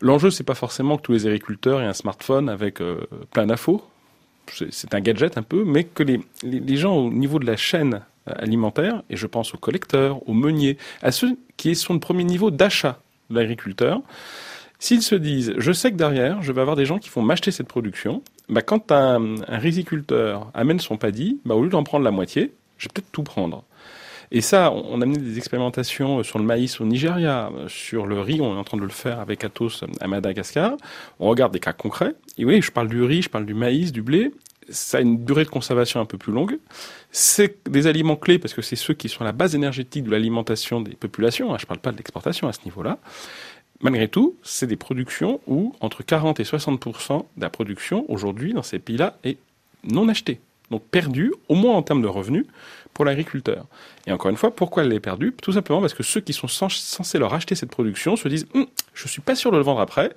L'enjeu, 0.00 0.30
c'est 0.30 0.42
pas 0.42 0.56
forcément 0.56 0.96
que 0.96 1.02
tous 1.02 1.12
les 1.12 1.26
agriculteurs 1.28 1.80
aient 1.80 1.86
un 1.86 1.92
smartphone 1.92 2.48
avec 2.48 2.80
euh, 2.80 3.06
plein 3.30 3.46
d'infos. 3.46 3.84
C'est 4.70 4.94
un 4.94 5.00
gadget 5.00 5.38
un 5.38 5.42
peu, 5.42 5.62
mais 5.64 5.84
que 5.84 6.02
les, 6.02 6.76
gens 6.76 6.96
au 6.96 7.12
niveau 7.12 7.38
de 7.38 7.46
la 7.46 7.56
chaîne 7.56 8.02
euh, 8.28 8.34
alimentaire, 8.38 9.04
et 9.10 9.16
je 9.16 9.28
pense 9.28 9.54
aux 9.54 9.58
collecteurs, 9.58 10.28
aux 10.28 10.34
meuniers, 10.34 10.76
à 11.02 11.12
ceux 11.12 11.38
qui 11.56 11.76
sont 11.76 11.94
de 11.94 12.00
premier 12.00 12.24
niveau 12.24 12.50
d'achat 12.50 12.98
de 13.30 13.36
l'agriculteur, 13.36 14.02
S'ils 14.78 15.02
se 15.02 15.14
disent, 15.14 15.54
je 15.56 15.72
sais 15.72 15.90
que 15.90 15.96
derrière, 15.96 16.42
je 16.42 16.52
vais 16.52 16.60
avoir 16.60 16.76
des 16.76 16.84
gens 16.84 16.98
qui 16.98 17.08
vont 17.08 17.22
m'acheter 17.22 17.50
cette 17.50 17.66
production, 17.66 18.22
bah, 18.48 18.62
quand 18.62 18.92
un, 18.92 19.36
un 19.46 19.58
riziculteur 19.58 20.50
amène 20.54 20.80
son 20.80 20.96
paddy, 20.96 21.40
bah, 21.44 21.54
au 21.54 21.62
lieu 21.62 21.68
d'en 21.70 21.84
prendre 21.84 22.04
la 22.04 22.10
moitié, 22.10 22.52
je 22.78 22.86
vais 22.86 22.92
peut-être 22.94 23.10
tout 23.12 23.22
prendre. 23.22 23.64
Et 24.32 24.40
ça, 24.40 24.72
on 24.72 25.00
a 25.02 25.06
mené 25.06 25.18
des 25.18 25.38
expérimentations 25.38 26.22
sur 26.24 26.38
le 26.40 26.44
maïs 26.44 26.80
au 26.80 26.84
Nigeria, 26.84 27.50
sur 27.68 28.06
le 28.06 28.20
riz, 28.20 28.40
on 28.40 28.56
est 28.56 28.58
en 28.58 28.64
train 28.64 28.76
de 28.76 28.82
le 28.82 28.88
faire 28.88 29.20
avec 29.20 29.44
Atos 29.44 29.84
à 30.00 30.08
Madagascar. 30.08 30.76
On 31.20 31.28
regarde 31.28 31.52
des 31.52 31.60
cas 31.60 31.72
concrets. 31.72 32.14
Et 32.36 32.44
oui, 32.44 32.60
je 32.60 32.72
parle 32.72 32.88
du 32.88 33.02
riz, 33.02 33.22
je 33.22 33.28
parle 33.28 33.46
du 33.46 33.54
maïs, 33.54 33.92
du 33.92 34.02
blé. 34.02 34.32
Ça 34.68 34.98
a 34.98 35.00
une 35.00 35.24
durée 35.24 35.44
de 35.44 35.48
conservation 35.48 36.00
un 36.00 36.06
peu 36.06 36.18
plus 36.18 36.32
longue. 36.32 36.58
C'est 37.12 37.56
des 37.70 37.86
aliments 37.86 38.16
clés 38.16 38.40
parce 38.40 38.52
que 38.52 38.62
c'est 38.62 38.74
ceux 38.74 38.94
qui 38.94 39.08
sont 39.08 39.22
la 39.22 39.30
base 39.30 39.54
énergétique 39.54 40.02
de 40.02 40.10
l'alimentation 40.10 40.80
des 40.80 40.96
populations. 40.96 41.54
hein. 41.54 41.56
Je 41.60 41.64
ne 41.64 41.68
parle 41.68 41.78
pas 41.78 41.92
de 41.92 41.96
l'exportation 41.96 42.48
à 42.48 42.52
ce 42.52 42.58
niveau-là. 42.64 42.98
Malgré 43.80 44.08
tout, 44.08 44.36
c'est 44.42 44.66
des 44.66 44.76
productions 44.76 45.40
où 45.46 45.74
entre 45.80 46.02
40 46.02 46.40
et 46.40 46.44
60% 46.44 47.24
de 47.36 47.42
la 47.42 47.50
production 47.50 48.04
aujourd'hui 48.10 48.54
dans 48.54 48.62
ces 48.62 48.78
pays-là 48.78 49.18
est 49.24 49.36
non 49.84 50.08
achetée, 50.08 50.40
donc 50.70 50.82
perdue, 50.82 51.32
au 51.48 51.54
moins 51.54 51.74
en 51.74 51.82
termes 51.82 52.02
de 52.02 52.08
revenus, 52.08 52.46
pour 52.94 53.04
l'agriculteur. 53.04 53.66
Et 54.06 54.12
encore 54.12 54.30
une 54.30 54.38
fois, 54.38 54.50
pourquoi 54.54 54.82
elle 54.84 54.92
est 54.94 55.00
perdue? 55.00 55.34
Tout 55.42 55.52
simplement 55.52 55.80
parce 55.82 55.92
que 55.92 56.02
ceux 56.02 56.20
qui 56.22 56.32
sont 56.32 56.46
cens- 56.46 56.80
censés 56.80 57.18
leur 57.18 57.34
acheter 57.34 57.54
cette 57.54 57.70
production 57.70 58.16
se 58.16 58.28
disent 58.28 58.46
Hum, 58.54 58.66
je 58.94 59.06
suis 59.08 59.20
pas 59.20 59.34
sûr 59.34 59.52
de 59.52 59.58
le 59.58 59.62
vendre 59.62 59.80
après, 59.80 60.12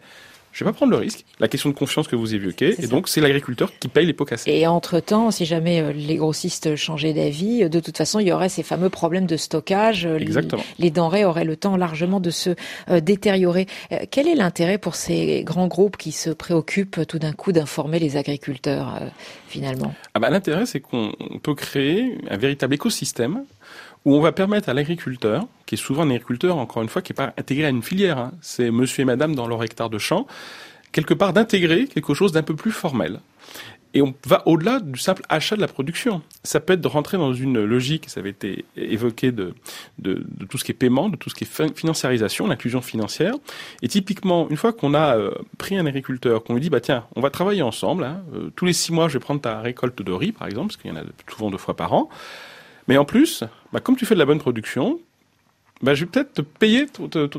je 0.51 0.63
vais 0.63 0.71
pas 0.71 0.75
prendre 0.75 0.91
le 0.91 0.97
risque. 0.97 1.25
La 1.39 1.47
question 1.47 1.69
de 1.69 1.75
confiance 1.75 2.07
que 2.07 2.15
vous 2.15 2.33
évoquez, 2.35 2.69
et 2.69 2.81
ça. 2.83 2.87
donc 2.87 3.07
c'est 3.07 3.21
l'agriculteur 3.21 3.71
qui 3.79 3.87
paye 3.87 4.05
les 4.05 4.13
pots 4.13 4.25
cassés. 4.25 4.51
Et 4.51 4.65
entre-temps, 4.67 5.31
si 5.31 5.45
jamais 5.45 5.81
euh, 5.81 5.91
les 5.93 6.15
grossistes 6.15 6.75
changeaient 6.75 7.13
d'avis, 7.13 7.63
euh, 7.63 7.69
de 7.69 7.79
toute 7.79 7.97
façon, 7.97 8.19
il 8.19 8.27
y 8.27 8.31
aurait 8.31 8.49
ces 8.49 8.63
fameux 8.63 8.89
problèmes 8.89 9.25
de 9.27 9.37
stockage. 9.37 10.05
euh, 10.05 10.17
Exactement. 10.17 10.63
Les, 10.77 10.85
les 10.85 10.91
denrées 10.91 11.25
auraient 11.25 11.45
le 11.45 11.55
temps 11.55 11.77
largement 11.77 12.19
de 12.19 12.29
se 12.31 12.51
euh, 12.89 12.99
détériorer. 12.99 13.67
Euh, 13.91 13.99
quel 14.09 14.27
est 14.27 14.35
l'intérêt 14.35 14.77
pour 14.77 14.95
ces 14.95 15.43
grands 15.43 15.67
groupes 15.67 15.97
qui 15.97 16.11
se 16.11 16.29
préoccupent 16.29 17.05
tout 17.07 17.19
d'un 17.19 17.33
coup 17.33 17.51
d'informer 17.51 17.99
les 17.99 18.17
agriculteurs, 18.17 18.97
euh, 19.01 19.07
finalement? 19.47 19.93
Ah 20.13 20.19
bah, 20.19 20.29
L'intérêt, 20.29 20.65
c'est 20.65 20.79
qu'on 20.79 21.11
peut 21.43 21.55
créer 21.55 22.17
un 22.29 22.37
véritable 22.37 22.73
écosystème 22.75 23.43
où 24.09 24.15
on 24.15 24.21
va 24.21 24.31
permettre 24.31 24.69
à 24.69 24.73
l'agriculteur, 24.73 25.45
qui 25.67 25.75
est 25.75 25.77
souvent 25.77 26.01
un 26.01 26.09
agriculteur, 26.09 26.57
encore 26.57 26.81
une 26.81 26.89
fois, 26.89 27.03
qui 27.03 27.11
n'est 27.11 27.15
pas 27.15 27.31
intégré 27.37 27.65
à 27.65 27.69
une 27.69 27.83
filière, 27.83 28.17
hein, 28.17 28.31
c'est 28.41 28.71
monsieur 28.71 29.03
et 29.03 29.05
madame 29.05 29.35
dans 29.35 29.47
leur 29.47 29.63
hectare 29.63 29.91
de 29.91 29.99
champ, 29.99 30.25
quelque 30.91 31.13
part 31.13 31.31
d'intégrer 31.31 31.85
quelque 31.85 32.15
chose 32.15 32.31
d'un 32.31 32.41
peu 32.41 32.55
plus 32.55 32.71
formel. 32.71 33.19
Et 33.93 34.01
on 34.01 34.15
va 34.25 34.41
au-delà 34.47 34.79
du 34.79 34.99
simple 34.99 35.21
achat 35.29 35.55
de 35.55 35.61
la 35.61 35.67
production. 35.67 36.23
Ça 36.43 36.59
peut 36.59 36.73
être 36.73 36.81
de 36.81 36.87
rentrer 36.87 37.17
dans 37.17 37.35
une 37.35 37.63
logique, 37.63 38.09
ça 38.09 38.19
avait 38.19 38.31
été 38.31 38.65
évoqué, 38.75 39.31
de, 39.31 39.53
tout 40.49 40.57
ce 40.57 40.63
qui 40.63 40.71
est 40.71 40.75
paiement, 40.75 41.09
de 41.09 41.15
tout 41.15 41.29
ce 41.29 41.35
qui 41.35 41.43
est 41.43 41.47
fin- 41.47 41.71
financiarisation, 41.75 42.47
l'inclusion 42.47 42.81
financière. 42.81 43.35
Et 43.83 43.87
typiquement, 43.89 44.49
une 44.49 44.57
fois 44.57 44.73
qu'on 44.73 44.95
a 44.95 45.17
euh, 45.17 45.31
pris 45.59 45.77
un 45.77 45.85
agriculteur, 45.85 46.43
qu'on 46.43 46.55
lui 46.55 46.61
dit, 46.61 46.71
bah 46.71 46.81
tiens, 46.81 47.05
on 47.15 47.21
va 47.21 47.29
travailler 47.29 47.61
ensemble, 47.61 48.05
hein, 48.05 48.23
euh, 48.33 48.49
tous 48.55 48.65
les 48.65 48.73
six 48.73 48.91
mois, 48.91 49.07
je 49.07 49.13
vais 49.13 49.23
prendre 49.23 49.41
ta 49.41 49.61
récolte 49.61 50.01
de 50.01 50.11
riz, 50.11 50.31
par 50.31 50.47
exemple, 50.47 50.69
parce 50.69 50.77
qu'il 50.77 50.89
y 50.89 50.93
en 50.95 50.97
a 50.97 51.03
souvent 51.31 51.51
deux 51.51 51.59
fois 51.59 51.75
par 51.75 51.93
an. 51.93 52.09
Mais 52.87 52.97
en 52.97 53.05
plus, 53.05 53.43
bah, 53.73 53.79
comme 53.79 53.95
tu 53.95 54.05
fais 54.05 54.15
de 54.15 54.19
la 54.19 54.25
bonne 54.25 54.39
production, 54.39 54.99
bah, 55.81 55.93
je 55.93 56.03
vais 56.03 56.11
peut-être 56.11 56.33
te 56.33 56.41
payer 56.41 56.87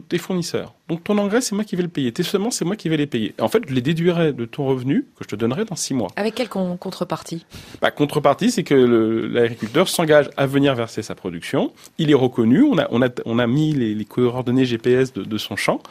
tes 0.08 0.16
fournisseurs. 0.18 0.72
Donc 0.88 1.04
ton 1.04 1.18
engrais, 1.18 1.42
c'est 1.42 1.54
moi 1.54 1.62
qui 1.62 1.76
vais 1.76 1.82
le 1.82 1.88
payer. 1.90 2.10
Tes 2.10 2.22
semences, 2.22 2.56
c'est 2.56 2.64
moi 2.64 2.74
qui 2.74 2.88
vais 2.88 2.96
les 2.96 3.06
payer. 3.06 3.34
En 3.38 3.48
fait, 3.48 3.62
je 3.68 3.74
les 3.74 3.82
déduirai 3.82 4.32
de 4.32 4.44
ton 4.46 4.64
revenu 4.64 5.02
que 5.16 5.24
je 5.24 5.28
te 5.28 5.36
donnerai 5.36 5.66
dans 5.66 5.76
six 5.76 5.92
mois. 5.92 6.08
Avec 6.16 6.36
quelle 6.36 6.48
con- 6.48 6.76
contrepartie? 6.78 7.44
Bah, 7.82 7.90
contrepartie, 7.90 8.50
c'est 8.50 8.62
que 8.64 8.74
l'agriculteur 8.74 9.88
s'engage 9.88 10.30
à 10.38 10.46
venir 10.46 10.74
verser 10.74 11.02
sa 11.02 11.14
production. 11.14 11.72
Il 11.98 12.10
est 12.10 12.14
reconnu. 12.14 12.62
On 12.62 12.78
a, 12.78 12.88
on 12.90 13.02
a, 13.02 13.08
on 13.26 13.38
a 13.38 13.46
mis 13.46 13.72
les, 13.74 13.94
les 13.94 14.04
coordonnées 14.06 14.64
GPS 14.64 15.12
de, 15.12 15.22
de 15.22 15.38
son 15.38 15.56
champ. 15.56 15.82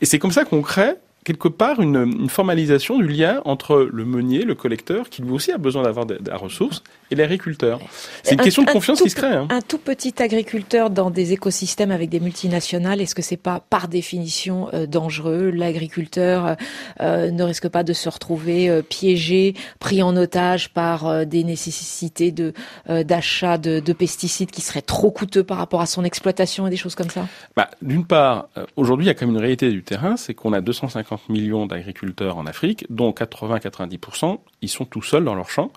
Et 0.00 0.06
c'est 0.06 0.20
comme 0.20 0.30
ça 0.32 0.44
qu'on 0.44 0.62
crée 0.62 0.94
quelque 1.26 1.48
part 1.48 1.80
une, 1.80 1.96
une 2.20 2.28
formalisation 2.30 2.98
du 2.98 3.08
lien 3.08 3.42
entre 3.44 3.88
le 3.92 4.04
meunier, 4.04 4.44
le 4.44 4.54
collecteur, 4.54 5.10
qui 5.10 5.22
lui 5.22 5.32
aussi 5.32 5.50
a 5.50 5.58
besoin 5.58 5.82
d'avoir 5.82 6.06
de, 6.06 6.14
de 6.20 6.30
la 6.30 6.36
ressource, 6.36 6.84
et 7.10 7.16
l'agriculteur. 7.16 7.80
C'est 8.22 8.34
une 8.34 8.40
Un- 8.40 8.44
question 8.44 8.62
de 8.62 8.70
un 8.70 8.72
confiance 8.72 8.98
tout 8.98 9.04
qui 9.04 9.10
se 9.10 9.16
crée. 9.16 9.32
Hein. 9.34 9.48
Un 9.50 9.60
tout 9.60 9.78
petit 9.78 10.14
agriculteur 10.22 10.88
dans 10.90 11.10
des 11.10 11.32
écosystèmes 11.32 11.90
avec 11.90 12.10
des 12.10 12.20
multinationales, 12.20 13.00
est-ce 13.00 13.14
que 13.16 13.22
c'est 13.22 13.36
pas 13.36 13.60
par 13.70 13.88
définition 13.88 14.68
euh, 14.72 14.86
dangereux? 14.86 15.50
L'agriculteur 15.50 16.46
euh, 16.46 16.54
euh, 17.00 17.30
ne 17.32 17.42
risque 17.42 17.68
pas 17.68 17.82
de 17.82 17.92
se 17.92 18.08
retrouver 18.08 18.70
euh, 18.70 18.82
piégé, 18.82 19.54
pris 19.80 20.02
en 20.04 20.16
otage 20.16 20.72
par 20.72 21.26
des 21.26 21.42
nécessités 21.42 22.30
de 22.30 22.52
d'achat 22.88 23.58
de, 23.58 23.80
de 23.80 23.92
pesticides 23.92 24.50
qui 24.52 24.60
seraient 24.60 24.80
trop 24.82 25.10
coûteux 25.10 25.42
par 25.42 25.58
rapport 25.58 25.80
à 25.80 25.86
son 25.86 26.04
exploitation 26.04 26.66
et 26.68 26.70
des 26.70 26.76
choses 26.76 26.94
comme 26.94 27.10
ça? 27.10 27.26
Bah, 27.56 27.68
D'une 27.82 28.04
part, 28.04 28.48
aujourd'hui, 28.76 29.06
il 29.06 29.08
y 29.08 29.10
a 29.10 29.14
quand 29.14 29.26
même 29.26 29.34
une 29.34 29.40
réalité 29.40 29.70
du 29.70 29.82
terrain, 29.82 30.16
c'est 30.16 30.34
qu'on 30.34 30.52
a 30.52 30.60
250 30.60 31.15
millions 31.28 31.66
d'agriculteurs 31.66 32.36
en 32.38 32.46
Afrique, 32.46 32.86
dont 32.90 33.10
80-90%, 33.12 34.38
ils 34.62 34.68
sont 34.68 34.84
tout 34.84 35.02
seuls 35.02 35.24
dans 35.24 35.34
leur 35.34 35.50
champ. 35.50 35.72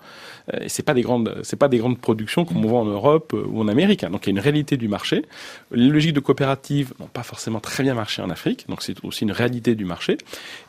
Euh, 0.54 0.60
et 0.62 0.68
c'est 0.68 0.82
pas 0.82 0.94
des 0.94 1.02
grandes, 1.02 1.38
c'est 1.42 1.56
pas 1.56 1.68
des 1.68 1.78
grandes 1.78 1.98
productions 1.98 2.44
comme 2.44 2.64
on 2.64 2.68
voit 2.68 2.80
en 2.80 2.84
Europe 2.86 3.32
euh, 3.34 3.44
ou 3.48 3.60
en 3.60 3.68
Amérique. 3.68 4.04
hein. 4.04 4.10
Donc 4.10 4.26
il 4.26 4.30
y 4.30 4.32
a 4.32 4.36
une 4.36 4.38
réalité 4.40 4.76
du 4.76 4.88
marché. 4.88 5.24
Les 5.72 5.88
logiques 5.88 6.12
de 6.14 6.20
coopérative 6.20 6.92
n'ont 6.98 7.06
pas 7.06 7.22
forcément 7.22 7.60
très 7.60 7.82
bien 7.82 7.94
marché 7.94 8.22
en 8.22 8.30
Afrique, 8.30 8.66
donc 8.68 8.82
c'est 8.82 9.02
aussi 9.04 9.24
une 9.24 9.32
réalité 9.32 9.74
du 9.74 9.84
marché. 9.84 10.18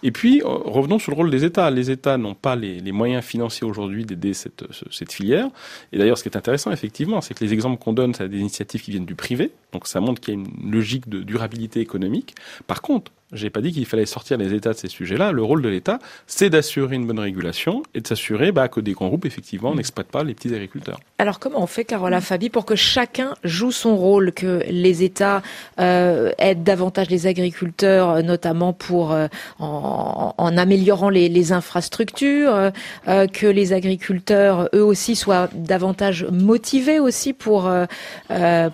Et 0.03 0.11
puis 0.11 0.41
euh, 0.41 0.45
revenons 0.47 0.99
sur 0.99 1.11
le 1.11 1.17
rôle 1.17 1.31
des 1.31 1.45
États. 1.45 1.69
Les 1.71 1.91
États 1.91 2.17
n'ont 2.17 2.35
pas 2.35 2.55
les, 2.55 2.81
moyens 2.91 3.23
financiers 3.23 3.65
aujourd'hui 3.65 4.05
d'aider 4.05 4.33
cette, 4.33 4.65
ce- 4.71 4.85
cette 4.91 5.11
filière. 5.13 5.47
Et 5.93 5.97
d'ailleurs, 5.97 6.17
ce 6.17 6.23
qui 6.23 6.29
est 6.29 6.37
intéressant, 6.37 6.71
effectivement, 6.71 7.21
c'est 7.21 7.33
que 7.33 7.43
les 7.43 7.53
exemples 7.53 7.81
qu'on 7.81 7.93
donne, 7.93 8.13
c'est 8.13 8.27
des 8.27 8.39
initiatives 8.39 8.81
qui 8.81 8.91
viennent 8.91 9.05
du 9.05 9.15
privé. 9.15 9.51
Donc 9.71 9.87
ça 9.87 10.01
montre 10.01 10.19
qu'il 10.19 10.33
y 10.33 10.37
a 10.37 10.39
une 10.41 10.71
logique 10.71 11.07
de 11.07 11.21
durabilité 11.21 11.79
économique. 11.79 12.35
Par 12.67 12.81
contre, 12.81 13.11
j'ai 13.33 13.49
pas 13.49 13.61
dit 13.61 13.71
qu'il 13.71 13.85
fallait 13.85 14.05
sortir 14.05 14.37
les 14.37 14.53
États 14.53 14.73
de 14.73 14.77
ces 14.77 14.87
sujets-là. 14.87 15.31
Le 15.31 15.43
rôle 15.43 15.61
de 15.61 15.69
l'État, 15.69 15.99
c'est 16.27 16.49
d'assurer 16.49 16.95
une 16.95 17.07
bonne 17.07 17.19
régulation 17.19 17.83
et 17.93 18.01
de 18.01 18.07
s'assurer 18.07 18.51
bah, 18.51 18.67
que 18.67 18.79
des 18.79 18.93
grands 18.93 19.07
groupes, 19.07 19.25
effectivement, 19.25 19.73
n'exploitent 19.75 20.11
pas 20.11 20.23
les 20.23 20.33
petits 20.33 20.53
agriculteurs. 20.53 20.99
Alors 21.17 21.39
comment 21.39 21.61
on 21.61 21.67
fait, 21.67 21.85
Carola 21.85 22.21
Fabi, 22.21 22.49
pour 22.49 22.65
que 22.65 22.75
chacun 22.75 23.35
joue 23.43 23.71
son 23.71 23.95
rôle, 23.95 24.31
que 24.31 24.63
les 24.69 25.03
États 25.03 25.41
euh, 25.79 26.31
aident 26.37 26.63
davantage 26.63 27.09
les 27.09 27.27
agriculteurs, 27.27 28.09
euh, 28.09 28.21
notamment 28.21 28.73
pour 28.73 29.11
euh, 29.11 29.27
en, 29.59 30.33
en 30.37 30.57
améliorant 30.57 31.09
les, 31.09 31.29
les 31.29 31.51
infrastructures, 31.51 32.71
euh, 33.07 33.27
que 33.27 33.47
les 33.47 33.73
agriculteurs 33.73 34.69
eux 34.73 34.83
aussi 34.83 35.15
soient 35.15 35.49
davantage 35.53 36.25
motivés 36.31 36.99
aussi 36.99 37.33
pour 37.33 37.71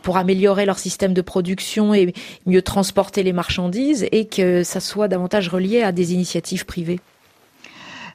pour 0.04 0.18
améliorer 0.18 0.66
leur 0.66 0.80
système 0.80 1.14
de 1.14 1.22
production 1.22 1.94
et 1.94 2.14
mieux 2.46 2.62
transporter 2.62 3.24
les 3.24 3.34
marchandises, 3.34 4.08
et 4.12 4.26
que 4.26 4.47
ça 4.64 4.80
soit 4.80 5.08
davantage 5.08 5.50
relié 5.50 5.82
à 5.84 5.92
des 5.92 6.14
initiatives 6.14 6.66
privées. 6.66 7.00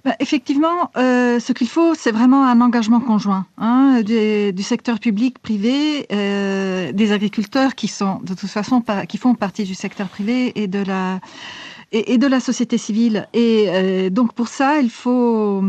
Ben, 0.04 0.14
effectivement, 0.18 0.90
euh, 0.96 1.38
ce 1.38 1.52
qu'il 1.52 1.68
faut, 1.68 1.94
c'est 1.94 2.10
vraiment 2.10 2.44
un 2.44 2.60
engagement 2.60 2.98
conjoint 2.98 3.46
hein, 3.56 4.02
du, 4.02 4.62
secteur 4.62 4.98
public, 4.98 5.38
privé, 5.38 6.06
euh, 6.10 6.90
des 6.90 7.12
agriculteurs 7.12 7.76
qui 7.76 7.86
sont 7.86 8.18
de 8.24 8.34
toute 8.34 8.50
façon 8.50 8.82
qui 9.08 9.16
font 9.16 9.36
partie 9.36 9.62
du 9.62 9.76
secteur 9.76 10.08
privé 10.08 10.60
et 10.60 10.66
de 10.66 10.82
la 10.82 11.20
et, 11.92 12.18
de 12.18 12.26
la 12.26 12.40
société 12.40 12.78
civile. 12.78 13.28
Et 13.32 13.66
euh, 13.68 14.10
donc 14.10 14.32
pour 14.32 14.48
ça, 14.48 14.80
il 14.80 14.90
faut 14.90 15.62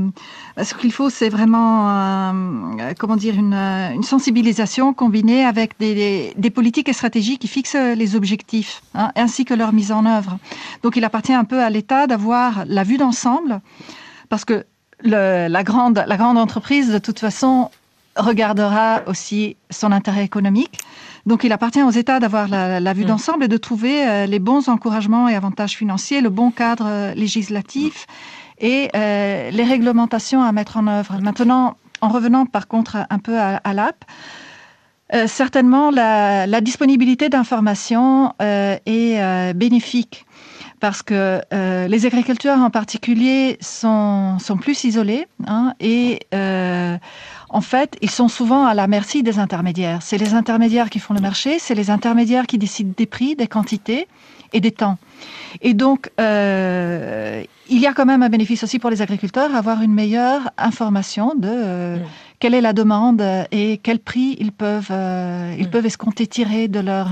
ce 0.62 0.74
qu'il 0.76 0.92
faut, 0.92 1.10
c'est 1.10 1.30
vraiment 1.30 1.90
euh, 1.90 2.94
comment 2.98 3.16
dire 3.16 3.36
une, 3.36 3.54
euh, 3.54 4.02
sensibilisation 4.02 4.94
combinée 4.94 5.46
avec 5.46 5.78
des, 5.80 6.34
politiques 6.54 6.90
et 6.90 6.94
stratégies 6.94 7.38
qui 7.38 7.48
fixent 7.48 7.76
les 7.76 8.16
objectifs 8.16 8.82
hein, 8.96 9.12
ainsi 9.16 9.46
que 9.46 9.54
leur 9.54 9.74
mise 9.74 9.92
en 9.92 10.06
œuvre. 10.06 10.38
Donc 10.82 10.96
il 10.96 11.04
appartient 11.04 11.34
un 11.34 11.46
peu 11.46 11.62
à 11.62 11.70
l'État 11.70 12.08
d'avoir 12.08 12.64
la 12.68 12.84
vue 12.84 12.98
d'ensemble 12.98 13.60
parce 14.30 14.46
que 14.46 14.66
la, 15.02 15.64
grande, 15.64 16.04
la 16.08 16.18
grande 16.18 16.38
entreprise, 16.38 16.90
de 16.90 17.00
toute 17.00 17.20
façon, 17.20 17.70
regardera 18.16 19.02
aussi 19.08 19.58
son 19.70 19.92
intérêt 19.92 20.24
économique. 20.24 20.80
Donc 21.26 21.44
il 21.44 21.54
appartient 21.54 21.82
aux 21.82 21.92
États 21.92 22.20
d'avoir 22.20 22.48
la, 22.48 22.94
vue 22.94 23.04
mm. 23.04 23.08
d'ensemble 23.08 23.44
et 23.46 23.48
de 23.48 23.58
trouver 23.58 24.06
euh, 24.06 24.26
les 24.26 24.40
bons 24.40 24.68
encouragements 24.68 25.30
et 25.30 25.36
avantages 25.36 25.76
financiers, 25.76 26.22
le 26.22 26.30
bon 26.30 26.52
cadre 26.52 26.86
euh, 26.88 27.14
législatif 27.14 28.08
et 28.60 28.90
euh, 28.96 29.50
les 29.50 29.64
réglementations 29.64 30.44
à 30.44 30.52
mettre 30.52 30.78
en 30.78 30.88
œuvre. 30.88 31.18
Maintenant, 31.22 31.78
en 32.02 32.10
revenant 32.10 32.46
par 32.46 32.68
contre 32.68 32.98
un 33.10 33.20
peu 33.20 33.40
à, 33.40 33.74
l'app, 33.74 34.04
certainement 35.26 35.90
la, 35.90 36.62
disponibilité 36.62 37.30
d'informations 37.30 38.34
est 38.40 39.54
bénéfique 39.54 40.26
parce 40.84 41.02
que 41.02 41.40
les 41.88 42.06
agriculteurs 42.06 42.60
en 42.60 42.70
particulier 42.70 43.58
sont, 43.62 44.38
sont 44.40 44.58
plus 44.58 44.84
isolés 44.84 45.28
hein, 45.48 45.74
et 45.80 46.20
en 47.54 47.62
fait, 47.62 47.98
ils 48.02 48.10
sont 48.10 48.28
souvent 48.28 48.66
à 48.66 48.74
la 48.74 48.88
merci 48.88 49.22
des 49.22 49.38
intermédiaires. 49.38 50.00
C'est 50.02 50.18
les 50.18 50.34
intermédiaires 50.34 50.90
qui 50.90 51.00
font 51.00 51.14
le 51.14 51.22
marché, 51.22 51.60
c'est 51.60 51.76
les 51.76 51.92
intermédiaires 51.92 52.48
qui 52.48 52.58
décident 52.58 52.94
des 52.98 53.06
prix, 53.06 53.36
des 53.36 53.48
quantités 53.48 54.08
et 54.54 54.60
des 54.60 54.72
temps. 54.72 54.98
Et 55.62 55.76
donc, 55.76 56.10
euh, 56.20 57.44
il 57.70 57.80
y 57.80 57.86
a 57.86 57.94
quand 57.94 58.06
même 58.06 58.24
un 58.24 58.30
bénéfice 58.30 58.64
aussi 58.64 58.80
pour 58.80 58.90
les 58.90 59.04
agriculteurs, 59.04 59.56
avoir 59.56 59.84
une 59.84 59.94
meilleure 59.94 60.50
information 60.58 61.34
de 61.36 61.48
euh, 61.48 61.98
mm 61.98 62.02
quelle 62.44 62.56
est 62.56 62.62
la 62.62 62.74
demande 62.74 63.24
et 63.54 63.78
quel 63.78 64.00
prix 64.00 64.36
ils 64.38 64.52
peuvent, 64.52 64.90
euh, 64.92 65.56
ils 65.58 65.68
hmm. 65.68 65.70
peuvent 65.70 65.86
escompter 65.86 66.28
tirer 66.28 66.68
de 66.68 66.82
leur, 66.82 67.08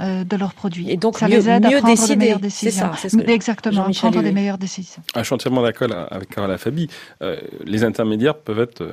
euh, 0.00 0.22
de 0.22 0.36
leurs 0.36 0.54
produits. 0.54 0.88
Et 0.88 0.96
donc, 0.96 1.18
ça 1.18 1.26
les 1.26 1.48
aide 1.48 1.66
à 1.66 1.70
prendre 1.70 1.86
décider. 1.86 2.14
de 2.14 2.20
meilleures 2.20 2.38
décisions. 2.38 2.90
C'est 2.96 3.08
ça, 3.08 3.18
Exactement, 3.26 3.90
prendre 3.90 4.22
des 4.22 4.30
meilleures 4.30 4.58
décisions. 4.58 5.02
Ah, 5.12 5.22
je 5.22 5.24
suis 5.24 5.34
entièrement 5.34 5.62
d'accord 5.62 5.88
avec 6.08 6.28
Carola 6.28 6.56
Fabi. 6.56 6.86
Euh, 7.20 7.36
les 7.64 7.82
intermédiaires 7.82 8.36
peuvent 8.36 8.60
être 8.60 8.88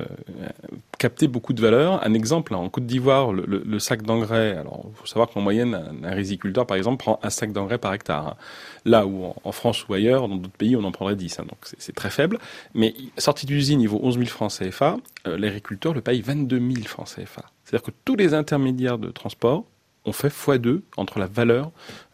capter 0.98 1.28
beaucoup 1.28 1.52
de 1.52 1.60
valeur. 1.60 2.04
Un 2.04 2.14
exemple, 2.14 2.54
en 2.54 2.68
Côte 2.68 2.86
d'Ivoire, 2.86 3.32
le, 3.32 3.78
sac 3.78 4.02
d'engrais. 4.02 4.56
Alors, 4.56 4.86
il 4.90 4.96
faut 4.96 5.06
savoir 5.06 5.28
qu'en 5.28 5.42
moyenne, 5.42 5.78
un, 6.02 6.10
riziculteur, 6.10 6.66
par 6.66 6.76
exemple, 6.76 6.96
prend 7.04 7.20
un 7.22 7.30
sac 7.30 7.52
d'engrais 7.52 7.78
par 7.78 7.94
hectare. 7.94 8.36
Là 8.84 9.06
où 9.06 9.32
en, 9.44 9.52
France 9.52 9.86
ou 9.86 9.94
ailleurs, 9.94 10.28
dans 10.28 10.36
d'autres 10.36 10.56
pays, 10.56 10.74
on 10.76 10.82
en 10.82 10.92
prendrait 10.92 11.14
10. 11.14 11.38
Hein. 11.38 11.42
donc 11.42 11.58
c'est 11.78 11.94
très 11.94 12.10
faible. 12.10 12.38
Mais 12.74 12.94
sortie 13.18 13.46
d'usine, 13.46 13.80
il 13.80 13.88
vaut 13.88 14.00
11 14.02 14.16
000 14.16 14.26
francs 14.26 14.52
CFA. 14.58 14.96
L'agriculteur 15.26 15.83
le 15.92 16.00
paye 16.00 16.22
22 16.22 16.58
000 16.58 16.86
francs 16.86 17.08
CFA. 17.08 17.44
C'est-à-dire 17.64 17.84
que 17.84 17.92
tous 18.04 18.16
les 18.16 18.34
intermédiaires 18.34 18.98
de 18.98 19.10
transport 19.10 19.64
ont 20.04 20.12
fait 20.12 20.28
x2 20.28 20.80
entre 20.96 21.18
la 21.18 21.26
valeur 21.26 21.70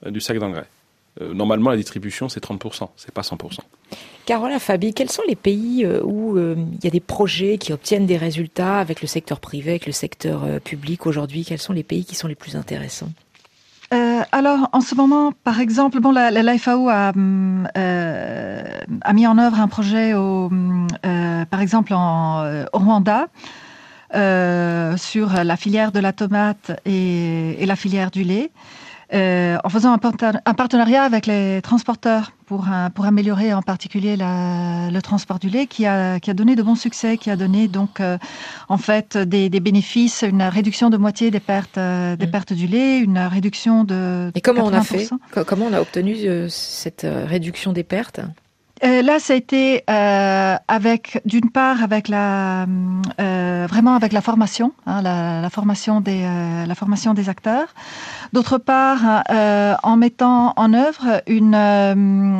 euh, 0.06 0.10
du 0.10 0.20
sac 0.20 0.38
d'engrais. 0.38 0.66
Euh, 1.20 1.34
normalement, 1.34 1.70
la 1.70 1.76
distribution, 1.76 2.28
c'est 2.28 2.42
30%, 2.42 2.88
c'est 2.96 3.12
pas 3.12 3.22
100%. 3.22 3.58
Carola 4.26 4.60
Fabi, 4.60 4.94
quels 4.94 5.10
sont 5.10 5.22
les 5.26 5.34
pays 5.34 5.84
euh, 5.84 6.00
où 6.04 6.38
il 6.38 6.84
y 6.84 6.86
a 6.86 6.90
des 6.90 7.00
projets 7.00 7.58
qui 7.58 7.72
obtiennent 7.72 8.06
des 8.06 8.16
résultats 8.16 8.78
avec 8.78 9.02
le 9.02 9.08
secteur 9.08 9.40
privé, 9.40 9.70
avec 9.70 9.86
le 9.86 9.92
secteur 9.92 10.60
public 10.60 11.06
aujourd'hui? 11.06 11.44
Quels 11.44 11.58
sont 11.58 11.72
les 11.72 11.82
pays 11.82 12.04
qui 12.04 12.14
sont 12.14 12.28
les 12.28 12.36
plus 12.36 12.56
intéressants? 12.56 13.10
Alors, 14.32 14.68
en 14.72 14.82
ce 14.82 14.94
moment, 14.94 15.32
par 15.32 15.58
exemple, 15.58 15.98
bon, 15.98 16.12
la, 16.12 16.30
la, 16.30 16.58
FAO 16.58 16.88
a, 16.88 17.08
a, 17.08 19.12
mis 19.12 19.26
en 19.26 19.38
œuvre 19.38 19.58
un 19.58 19.66
projet, 19.66 20.14
au, 20.14 20.48
par 21.02 21.60
exemple, 21.60 21.92
en, 21.92 22.64
au 22.72 22.78
Rwanda, 22.78 23.26
euh, 24.14 24.96
sur 24.96 25.28
la 25.44 25.56
filière 25.56 25.92
de 25.92 26.00
la 26.00 26.12
tomate 26.12 26.72
et, 26.84 27.64
la 27.64 27.76
filière 27.76 28.10
du 28.10 28.24
lait, 28.24 28.50
euh, 29.12 29.56
en 29.62 29.68
faisant 29.68 29.92
un, 29.92 29.98
partenariat 30.54 31.04
avec 31.04 31.26
les 31.26 31.60
transporteurs 31.62 32.32
pour, 32.46 32.66
pour 32.94 33.04
améliorer 33.04 33.54
en 33.54 33.62
particulier 33.62 34.16
le 34.16 35.00
transport 35.00 35.38
du 35.38 35.48
lait, 35.48 35.66
qui 35.66 35.86
a, 35.86 36.18
qui 36.18 36.30
a 36.30 36.34
donné 36.34 36.56
de 36.56 36.62
bons 36.62 36.74
succès, 36.74 37.18
qui 37.18 37.30
a 37.30 37.36
donné 37.36 37.68
donc 37.68 38.00
euh, 38.00 38.18
en 38.68 38.78
fait 38.78 39.16
des, 39.16 39.48
bénéfices, 39.48 40.22
une 40.22 40.42
réduction 40.42 40.90
de 40.90 40.96
moitié 40.96 41.30
des 41.30 41.40
pertes, 41.40 41.78
des 41.78 42.26
mm. 42.26 42.30
pertes 42.30 42.52
du 42.52 42.66
lait, 42.66 42.98
une 42.98 43.18
réduction 43.18 43.84
de. 43.84 44.32
Et 44.34 44.40
comment 44.40 44.64
on 44.64 44.72
a 44.72 44.82
fait 44.82 45.08
Comment 45.46 45.66
on 45.66 45.72
a 45.72 45.80
obtenu 45.80 46.16
cette 46.48 47.06
réduction 47.06 47.72
des 47.72 47.84
pertes? 47.84 48.20
Euh, 48.84 49.02
là, 49.02 49.18
ça 49.18 49.34
a 49.34 49.36
été 49.36 49.84
euh, 49.88 50.56
avec, 50.68 51.20
d'une 51.24 51.50
part, 51.50 51.82
avec 51.82 52.08
la, 52.08 52.66
euh, 53.20 53.66
vraiment 53.68 53.94
avec 53.94 54.12
la 54.12 54.20
formation, 54.20 54.72
hein, 54.86 55.02
la, 55.02 55.40
la, 55.40 55.50
formation 55.50 56.00
des, 56.00 56.22
euh, 56.24 56.66
la 56.66 56.74
formation 56.74 57.14
des 57.14 57.28
acteurs. 57.28 57.74
D'autre 58.32 58.58
part, 58.58 59.22
euh, 59.30 59.74
en 59.82 59.96
mettant 59.96 60.52
en 60.56 60.72
œuvre 60.72 61.22
une, 61.26 61.54
un 61.54 62.36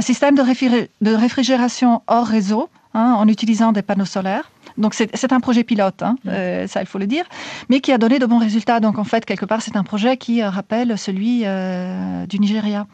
système 0.00 0.34
de, 0.34 0.88
de, 1.00 1.14
réfrigération 1.14 2.02
hors 2.06 2.26
réseau, 2.26 2.68
hein, 2.94 3.14
en 3.16 3.28
utilisant 3.28 3.72
des 3.72 3.82
panneaux 3.82 4.04
solaires. 4.04 4.50
Donc 4.78 4.94
c'est 4.94 5.32
un 5.32 5.40
projet 5.40 5.64
pilote, 5.64 6.02
hein, 6.02 6.16
euh, 6.26 6.66
ça 6.66 6.82
il 6.82 6.86
faut 6.86 6.98
le 6.98 7.06
dire, 7.06 7.24
mais 7.70 7.80
qui 7.80 7.92
a 7.92 7.98
donné 7.98 8.18
de 8.18 8.26
bons 8.26 8.38
résultats. 8.38 8.80
Donc 8.80 8.98
en 8.98 9.04
fait, 9.04 9.24
quelque 9.24 9.46
part, 9.46 9.62
c'est 9.62 9.76
un 9.76 9.84
projet 9.84 10.16
qui 10.16 10.42
rappelle 10.42 10.98
celui 10.98 11.42
euh, 11.44 12.26
du 12.26 12.38
Nigeria. 12.38 12.86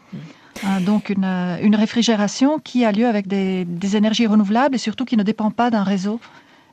Donc 0.81 1.09
une, 1.09 1.25
une, 1.61 1.75
réfrigération 1.75 2.59
qui 2.59 2.85
a 2.85 2.91
lieu 2.91 3.07
avec 3.07 3.27
des, 3.27 3.65
énergies 3.95 4.27
renouvelables 4.27 4.75
et 4.75 4.79
surtout 4.79 5.05
qui 5.05 5.17
ne 5.17 5.23
dépend 5.23 5.51
pas 5.51 5.69
d'un 5.69 5.83
réseau 5.83 6.19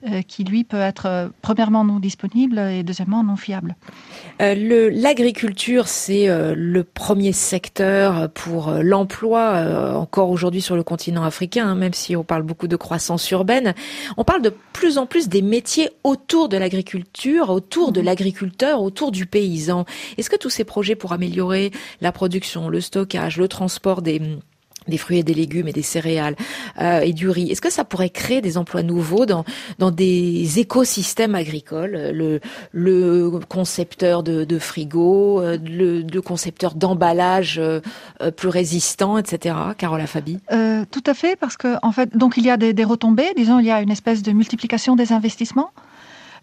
euh, 0.09 0.23
qui 0.23 0.45
lui 0.45 0.65
peut 0.65 0.81
être 0.81 1.05
euh, 1.05 1.29
premièrement 1.43 1.85
non 1.85 2.01
disponible 2.01 2.59
et 2.59 2.83
deuxièmement 2.83 3.23
non 3.23 3.37
fiable. 3.37 3.77
Euh, 4.41 4.91
L'agriculture, 4.95 5.89
c'est 5.89 6.27
le 6.55 6.85
premier 6.85 7.33
secteur 7.33 8.31
pour 8.31 8.71
l'emploi 8.73 9.97
encore 9.97 10.31
aujourd'hui 10.31 10.63
sur 10.63 10.75
le 10.75 10.83
continent 10.83 11.23
africain, 11.23 11.67
hein, 11.69 11.75
même 11.75 11.93
si 11.93 12.17
on 12.17 12.25
parle 12.25 12.45
beaucoup 12.45 12.67
de 12.67 12.77
croissance 12.77 13.31
urbaine. 13.31 13.75
On 14.17 14.25
parle 14.25 14.41
de 14.41 14.55
plus 14.73 14.97
en 14.97 15.05
plus 15.05 15.29
des 15.29 15.43
métiers 15.43 15.91
autour 16.03 16.49
de 16.49 16.57
l'agriculture, 16.57 17.51
autour 17.51 17.93
de 17.93 18.01
mhm. 18.01 18.07
l'agriculteur, 18.07 18.83
autour 18.83 19.13
du 19.13 19.27
paysan. 19.27 19.85
Est-ce 20.17 20.31
que 20.31 20.37
tous 20.37 20.51
ces 20.51 20.65
projets 20.65 20.95
pour 20.95 21.13
améliorer 21.13 21.73
la 22.01 22.11
production, 22.11 22.71
le 22.71 22.81
stockage, 22.81 23.37
le 23.37 23.49
transport 23.49 24.01
des 24.01 24.21
des 24.89 24.99
fruits 24.99 25.19
et 25.19 25.23
des 25.23 25.35
légumes 25.35 25.69
et 25.69 25.73
des 25.73 25.83
céréales 25.83 26.37
euh, 26.81 27.01
et 27.01 27.13
du 27.13 27.29
riz. 27.29 27.51
Est-ce 27.51 27.61
que 27.61 27.71
ça 27.71 27.85
pourrait 27.85 28.11
créer 28.11 28.41
des 28.41 28.59
emplois 28.59 28.83
nouveaux 28.83 29.27
dans 29.27 29.45
dans 29.79 29.91
des 29.91 30.59
écosystèmes 30.59 31.35
agricoles 31.35 32.11
Le 32.13 32.41
le 32.73 33.31
concepteur 33.49 34.23
de, 34.23 34.45
de 34.45 34.59
frigo, 34.59 35.41
euh, 35.41 35.59
le, 35.63 36.03
le 36.03 36.23
concepteur 36.23 36.75
d'emballage 36.75 37.59
euh, 37.59 37.81
euh, 38.23 38.31
plus 38.31 38.49
résistant, 38.49 39.19
etc. 39.19 39.55
Carola 39.77 40.07
Fabi. 40.07 40.39
Euh, 40.53 40.85
tout 40.91 41.03
à 41.07 41.15
fait, 41.15 41.37
parce 41.37 41.57
que 41.57 41.77
en 41.83 41.93
fait, 41.93 42.17
donc 42.17 42.37
il 42.37 42.45
y 42.45 42.51
a 42.51 42.57
des, 42.57 42.73
des 42.73 42.85
retombées. 42.85 43.33
Disons, 43.37 43.59
il 43.59 43.67
y 43.67 43.71
a 43.71 43.81
une 43.81 43.91
espèce 43.91 44.23
de 44.23 44.33
multiplication 44.33 44.97
des 44.97 45.13
investissements. 45.13 45.71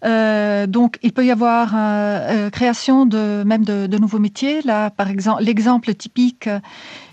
Euh, 0.04 0.66
donc, 0.66 0.98
il 1.02 1.12
peut 1.12 1.24
y 1.24 1.30
avoir 1.30 1.72
euh, 1.74 2.50
création 2.50 3.06
de 3.06 3.42
même 3.44 3.64
de, 3.64 3.86
de, 3.86 3.98
nouveaux 3.98 4.18
métiers. 4.18 4.62
Là, 4.62 4.90
par 4.90 5.10
exemple, 5.10 5.42
l'exemple 5.42 5.94
typique 5.94 6.48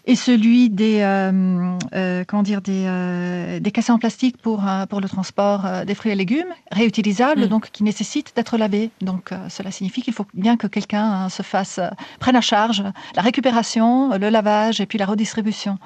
et 0.07 0.15
celui 0.15 0.69
des 0.69 0.99
euh, 1.01 1.77
euh, 1.93 2.23
comment 2.27 2.43
dire 2.43 2.61
des, 2.61 2.85
euh, 2.85 3.59
des 3.59 3.71
caissons 3.71 3.93
en 3.93 3.99
plastique 3.99 4.37
pour 4.37 4.63
pour 4.89 5.01
le 5.01 5.09
transport 5.09 5.67
des 5.85 5.95
fruits 5.95 6.11
et 6.11 6.15
légumes 6.15 6.53
réutilisables 6.71 7.45
mm. 7.45 7.47
donc 7.47 7.71
qui 7.71 7.83
nécessitent 7.83 8.33
d'être 8.35 8.57
lavés 8.57 8.91
donc 9.01 9.31
cela 9.49 9.71
signifie 9.71 10.01
qu'il 10.01 10.13
faut 10.13 10.27
bien 10.33 10.57
que 10.57 10.67
quelqu'un 10.67 11.03
hein, 11.03 11.29
se 11.29 11.41
fasse 11.41 11.79
prenne 12.19 12.35
à 12.35 12.41
charge 12.41 12.83
la 13.15 13.21
récupération 13.21 14.17
le 14.17 14.29
lavage 14.29 14.79
et 14.79 14.85
puis 14.85 14.97
la 14.97 15.05
redistribution 15.05 15.77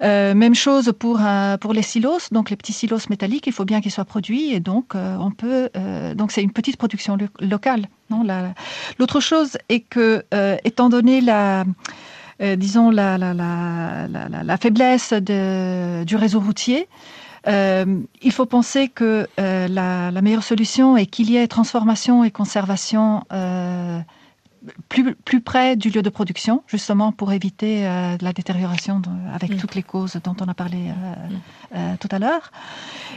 euh, 0.00 0.32
même 0.32 0.54
chose 0.54 0.92
pour 0.96 1.20
pour 1.60 1.72
les 1.72 1.82
silos, 1.82 2.28
donc 2.30 2.50
les 2.50 2.56
petits 2.56 2.72
silos 2.72 3.08
métalliques, 3.10 3.48
il 3.48 3.52
faut 3.52 3.64
bien 3.64 3.80
qu'ils 3.80 3.90
soient 3.90 4.04
produits 4.04 4.52
et 4.52 4.60
donc 4.60 4.94
on 4.94 5.32
peut 5.32 5.70
donc 6.14 6.30
c'est 6.30 6.42
une 6.42 6.52
petite 6.52 6.76
production 6.76 7.18
locale. 7.40 7.86
Non, 8.08 8.24
l'autre 9.00 9.18
chose 9.18 9.58
est 9.68 9.80
que 9.80 10.24
étant 10.64 10.88
donné 10.88 11.20
la 11.20 11.64
euh, 12.40 12.56
disons, 12.56 12.90
la, 12.90 13.18
la, 13.18 13.34
la, 13.34 14.08
la 14.44 14.56
faiblesse 14.56 15.12
de, 15.12 16.04
du 16.04 16.16
réseau 16.16 16.40
routier, 16.40 16.88
euh, 17.46 18.00
il 18.22 18.32
faut 18.32 18.46
penser 18.46 18.88
que 18.88 19.26
euh, 19.38 19.68
la, 19.68 20.10
la, 20.10 20.22
meilleure 20.22 20.42
solution 20.42 20.96
est 20.96 21.06
qu'il 21.06 21.30
y 21.30 21.36
ait 21.36 21.46
transformation 21.46 22.24
et 22.24 22.30
conservation 22.30 23.22
euh, 23.32 24.00
plus, 24.88 25.14
plus 25.14 25.40
près 25.40 25.76
du 25.76 25.90
lieu 25.90 26.02
de 26.02 26.10
production, 26.10 26.62
justement 26.66 27.12
pour 27.12 27.32
éviter 27.32 27.86
euh, 27.86 28.16
la 28.20 28.32
détérioration 28.32 29.00
de, 29.00 29.08
avec 29.32 29.52
mm. 29.52 29.56
toutes 29.56 29.74
les 29.76 29.82
causes 29.82 30.18
dont 30.22 30.36
on 30.40 30.48
a 30.48 30.54
parlé 30.54 30.90
mm. 31.72 31.96
tout 32.00 32.08
à 32.10 32.18
l'heure. 32.18 32.50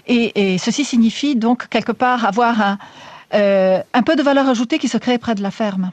Et, 0.08 0.54
et, 0.54 0.58
ceci 0.58 0.86
signifie 0.86 1.36
donc 1.36 1.68
quelque 1.70 1.92
part 1.92 2.26
avoir 2.26 2.62
un, 2.62 2.78
un 3.32 4.04
peu 4.04 4.16
de 4.16 4.22
valeur 4.22 4.48
ajoutée 4.48 4.78
qui 4.78 4.88
se 4.88 4.98
crée 4.98 5.18
près 5.18 5.36
de 5.36 5.42
la 5.42 5.52
ferme. 5.52 5.92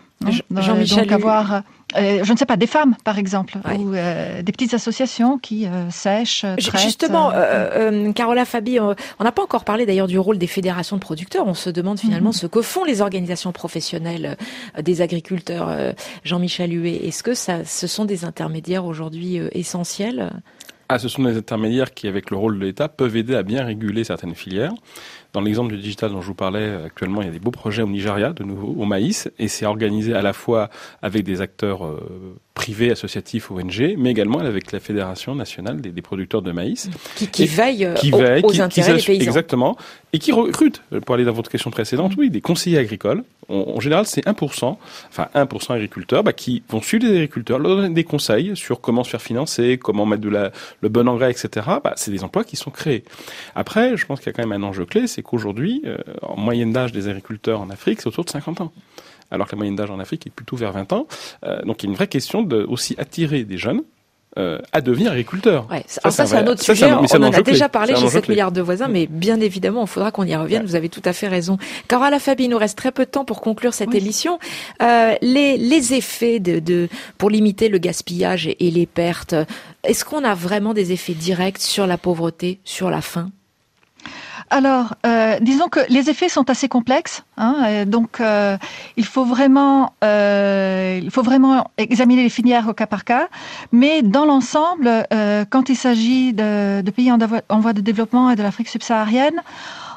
Jean-Michel, 0.51 1.07
donc 1.07 1.13
avoir 1.13 1.63
euh, 1.97 2.23
je 2.23 2.33
ne 2.33 2.37
sais 2.37 2.45
pas, 2.45 2.57
des 2.57 2.67
femmes, 2.67 2.97
par 3.05 3.19
exemple, 3.19 3.57
ou 3.79 3.95
euh, 3.95 4.43
des 4.43 4.53
petites 4.53 4.75
associations 4.75 5.39
qui 5.39 5.67
euh, 5.67 5.91
sèchent, 5.91 6.43
traitent. 6.43 6.81
Justement, 6.81 7.33
Carola 8.15 8.45
Fabi, 8.45 8.79
on 8.81 8.95
n'a 9.25 9.33
pas 9.33 9.43
encore 9.43 9.65
parlé 9.65 9.87
d'ailleurs 9.87 10.07
du 10.07 10.19
rôle 10.19 10.39
des 10.39 10.47
fédérations 10.47 10.97
de 10.97 11.01
producteurs. 11.01 11.47
On 11.47 11.55
se 11.55 11.71
demande 11.71 11.99
finalement 11.99 12.31
mhm. 12.31 12.35
ce 12.35 12.47
que 12.47 12.63
font 12.63 12.85
les 12.85 13.01
organisations 13.01 13.53
professionnelles 13.53 14.37
des 14.81 15.01
agriculteurs. 15.01 15.95
Jean-Michel 16.25 16.73
Huet, 16.73 17.07
est-ce 17.07 17.23
que 17.23 17.35
ça, 17.35 17.65
ce 17.65 17.87
sont 17.87 18.05
des 18.05 18.25
intermédiaires 18.25 18.85
aujourd'hui 18.85 19.41
essentiels? 19.53 20.31
Ah, 20.91 20.99
ce 20.99 21.09
sont 21.09 21.23
des 21.23 21.37
intermédiaires 21.37 21.93
qui, 21.93 22.09
avec 22.09 22.31
le 22.31 22.39
rôle 22.39 22.59
de 22.59 22.65
l'État, 22.65 22.89
peuvent 22.89 23.17
aider 23.17 23.35
à 23.35 23.43
bien 23.43 23.63
réguler 23.65 24.05
certaines 24.05 24.35
filières. 24.35 24.73
Dans 25.33 25.41
l'exemple 25.43 25.73
du 25.73 25.79
digital 25.79 26.11
dont 26.11 26.23
je 26.23 26.27
vous 26.27 26.35
parlais, 26.35 26.75
actuellement, 26.85 27.21
il 27.21 27.27
y 27.27 27.29
a 27.29 27.33
des 27.33 27.39
beaux 27.39 27.51
projets 27.51 27.83
au 27.83 27.89
Nigeria, 27.89 28.33
de 28.33 28.45
nouveau, 28.45 28.75
au 28.81 28.85
maïs, 28.87 29.31
et 29.39 29.49
c'est 29.49 29.67
organisé 29.67 30.15
à 30.15 30.23
la 30.23 30.33
fois 30.33 30.71
avec 31.03 31.25
des 31.25 31.41
acteurs 31.41 31.85
euh, 31.85 32.37
privés, 32.59 32.91
associatifs, 32.91 33.53
ONG, 33.53 33.95
mais 33.97 34.11
également 34.11 34.41
avec 34.41 34.73
la 34.73 34.81
Fédération 34.81 35.37
nationale 35.37 35.81
des, 35.81 36.03
producteurs 36.03 36.43
de 36.43 36.51
maïs. 36.51 36.91
Qui, 37.15 37.29
qui 37.29 37.47
veille, 37.47 37.85
euh, 37.85 37.95
qui 37.95 38.11
veille 38.11 38.43
aux, 38.43 38.61
intérêts 38.61 38.97
des 38.97 39.03
paysans. 39.03 39.25
Exactement. 39.25 39.77
Et 40.13 40.19
qui 40.19 40.33
recrute, 40.33 40.83
pour 41.07 41.15
aller 41.15 41.25
dans 41.25 41.33
votre 41.33 41.53
question 41.53 41.71
précédente, 41.71 42.15
oui, 42.19 42.31
des 42.31 42.41
conseillers 42.41 42.79
agricoles. 42.79 43.23
En, 43.49 43.79
général, 43.79 44.07
c'est 44.07 44.27
1%, 44.27 44.77
enfin 45.09 45.29
1% 45.37 45.73
agriculteurs, 45.73 46.25
bah, 46.25 46.33
qui 46.33 46.65
vont 46.69 46.83
suivre 46.83 47.07
les 47.07 47.13
agriculteurs, 47.13 47.61
leur 47.61 47.77
donner 47.77 47.95
des 47.95 48.05
conseils 48.05 48.57
sur 48.57 48.81
comment 48.81 49.05
se 49.05 49.11
faire 49.11 49.23
financer, 49.23 49.79
comment 49.81 50.05
mettre 50.05 50.23
de 50.23 50.29
la, 50.29 50.51
le 50.83 50.89
bon 50.89 51.09
engrais, 51.09 51.31
etc. 51.31 51.65
Bah, 51.85 51.93
c'est 51.95 52.11
des 52.11 52.25
emplois 52.25 52.43
qui 52.43 52.57
sont 52.57 52.73
créés. 52.73 53.05
Après, 53.55 53.97
je 53.97 54.05
pense 54.05 54.19
qu'il 54.19 54.27
y 54.27 54.31
a 54.31 54.33
quand 54.33 54.47
même 54.47 54.65
un 54.65 54.67
enjeu 54.67 54.85
clé, 54.85 55.07
c'est 55.07 55.23
qu'aujourd'hui, 55.23 55.83
euh, 55.87 55.97
en 56.23 56.37
moyenne 56.37 56.73
d'âge 56.73 56.91
des 56.91 57.07
agriculteurs 57.07 57.61
en 57.61 57.71
Afrique, 57.71 58.01
c'est 58.01 58.09
autour 58.09 58.25
de 58.25 58.31
50 58.31 58.63
ans 58.63 58.73
alors 59.31 59.47
que 59.47 59.53
la 59.53 59.59
moyenne 59.59 59.77
d'âge 59.77 59.91
en 59.91 59.99
Afrique 59.99 60.27
est 60.27 60.31
plutôt 60.31 60.57
vers 60.57 60.73
20 60.73 60.93
ans. 60.93 61.07
Euh, 61.45 61.61
donc 61.63 61.83
il 61.83 61.87
y 61.87 61.89
a 61.89 61.91
une 61.91 61.97
vraie 61.97 62.09
question 62.09 62.43
de 62.43 62.65
aussi 62.65 62.95
attirer 62.99 63.45
des 63.45 63.59
jeunes 63.59 63.83
euh, 64.37 64.59
à 64.73 64.81
devenir 64.81 65.11
agriculteur. 65.13 65.67
Ouais, 65.71 65.83
ça, 65.87 66.11
ça 66.11 66.27
c'est 66.27 66.37
un 66.37 66.47
autre 66.47 66.63
sujet. 66.63 66.93
on 66.93 66.99
en 66.99 67.33
a 67.33 67.43
déjà 67.43 67.69
parlé 67.69 67.97
chez 67.97 68.09
7 68.09 68.29
milliards 68.29 68.53
de 68.53 68.61
voisins, 68.61 68.87
mais 68.87 69.07
bien 69.07 69.41
évidemment, 69.41 69.83
il 69.83 69.89
faudra 69.89 70.11
qu'on 70.11 70.25
y 70.25 70.37
revienne. 70.37 70.65
Vous 70.65 70.77
avez 70.77 70.89
tout 70.89 71.03
à 71.05 71.13
fait 71.13 71.29
raison. 71.29 71.57
Carola 71.89 72.21
Fabi, 72.21 72.45
il 72.45 72.51
nous 72.51 72.59
reste 72.59 72.77
très 72.79 72.93
peu 72.93 73.05
de 73.05 73.11
temps 73.11 73.25
pour 73.25 73.41
conclure 73.41 73.75
cette 73.75 73.95
émission. 73.95 74.39
Euh, 74.83 75.15
les, 75.23 75.57
les 75.57 75.95
effets 75.95 76.41
de, 76.41 76.61
de, 76.61 76.89
pour 77.17 77.31
limiter 77.31 77.69
le 77.69 77.79
gaspillage 77.79 78.47
et, 78.47 78.67
et 78.67 78.71
les 78.71 78.87
pertes, 78.87 79.35
est-ce 79.83 80.05
qu'on 80.05 80.23
a 80.25 80.35
vraiment 80.35 80.75
des 80.75 80.93
effets 80.93 81.15
directs 81.15 81.59
sur 81.59 81.87
la 81.87 81.97
pauvreté, 81.99 82.61
sur 82.65 82.91
la 82.91 83.01
faim? 83.01 83.31
Alors, 84.51 84.95
euh, 85.07 85.39
disons 85.41 85.69
que 85.69 85.81
les 85.89 86.11
effets 86.11 86.29
sont 86.29 86.49
assez 86.51 86.69
complexes, 86.69 87.23
hein, 87.37 87.85
donc 87.87 88.21
euh, 88.21 88.57
il 88.97 89.05
faut 89.05 89.25
vraiment, 89.25 89.93
euh, 90.05 91.01
il 91.03 91.11
faut 91.11 91.23
vraiment 91.23 91.71
examiner 91.77 92.23
les 92.23 92.29
filières 92.29 92.69
au 92.69 92.75
cas 92.75 92.87
par 92.87 93.05
cas. 93.05 93.29
Mais 93.73 94.03
dans 94.03 94.25
l'ensemble, 94.25 95.07
euh, 95.13 95.45
quand 95.49 95.69
il 95.69 95.77
s'agit 95.77 96.33
de, 96.33 96.91
pays 96.91 97.13
en, 97.13 97.61
voie 97.61 97.73
de 97.73 97.81
développement 97.81 98.31
et 98.31 98.37
de 98.37 98.43
l'Afrique 98.43 98.69
subsaharienne, 98.69 99.43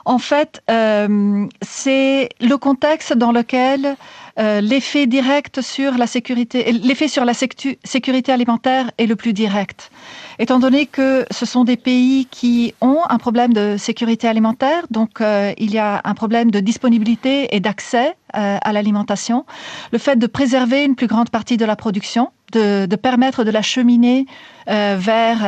en 0.05 0.17
fait, 0.17 0.61
euh, 0.69 1.47
c'est 1.61 2.29
le 2.39 2.55
contexte 2.57 3.13
dans 3.13 3.31
lequel 3.31 3.95
euh, 4.39 4.61
l'effet 4.61 5.05
direct 5.05 5.61
sur 5.61 5.97
la 5.97 6.07
sécurité, 6.07 6.71
l'effet 6.71 7.07
sur 7.07 7.25
la 7.25 7.33
sécurité 7.33 8.31
alimentaire 8.31 8.91
est 8.97 9.05
le 9.05 9.15
plus 9.15 9.33
direct. 9.33 9.91
Étant 10.39 10.59
donné 10.59 10.85
que 10.85 11.25
ce 11.31 11.45
sont 11.45 11.63
des 11.63 11.77
pays 11.77 12.27
qui 12.29 12.73
ont 12.81 12.99
un 13.09 13.17
problème 13.17 13.53
de 13.53 13.75
sécurité 13.77 14.27
alimentaire, 14.27 14.83
donc 14.89 15.21
euh, 15.21 15.53
il 15.57 15.71
y 15.71 15.77
a 15.77 16.01
un 16.03 16.13
problème 16.13 16.51
de 16.51 16.59
disponibilité 16.59 17.55
et 17.55 17.59
d'accès 17.59 18.15
euh, 18.35 18.57
à 18.61 18.73
l'alimentation, 18.73 19.45
le 19.91 19.97
fait 19.97 20.17
de 20.17 20.27
préserver 20.27 20.83
une 20.83 20.95
plus 20.95 21.07
grande 21.07 21.29
partie 21.29 21.57
de 21.57 21.65
la 21.65 21.75
production, 21.75 22.31
de, 22.51 22.85
de 22.85 22.95
permettre 22.95 23.43
de 23.43 23.51
la 23.51 23.61
cheminer 23.61 24.25
vers 24.67 25.39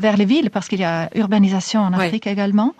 vers 0.00 0.16
les 0.16 0.24
villes, 0.24 0.50
parce 0.50 0.68
qu'il 0.68 0.80
y 0.80 0.84
a 0.84 1.08
urbanisation 1.14 1.80
en 1.80 1.92
Afrique 1.92 2.26
également. 2.26 2.74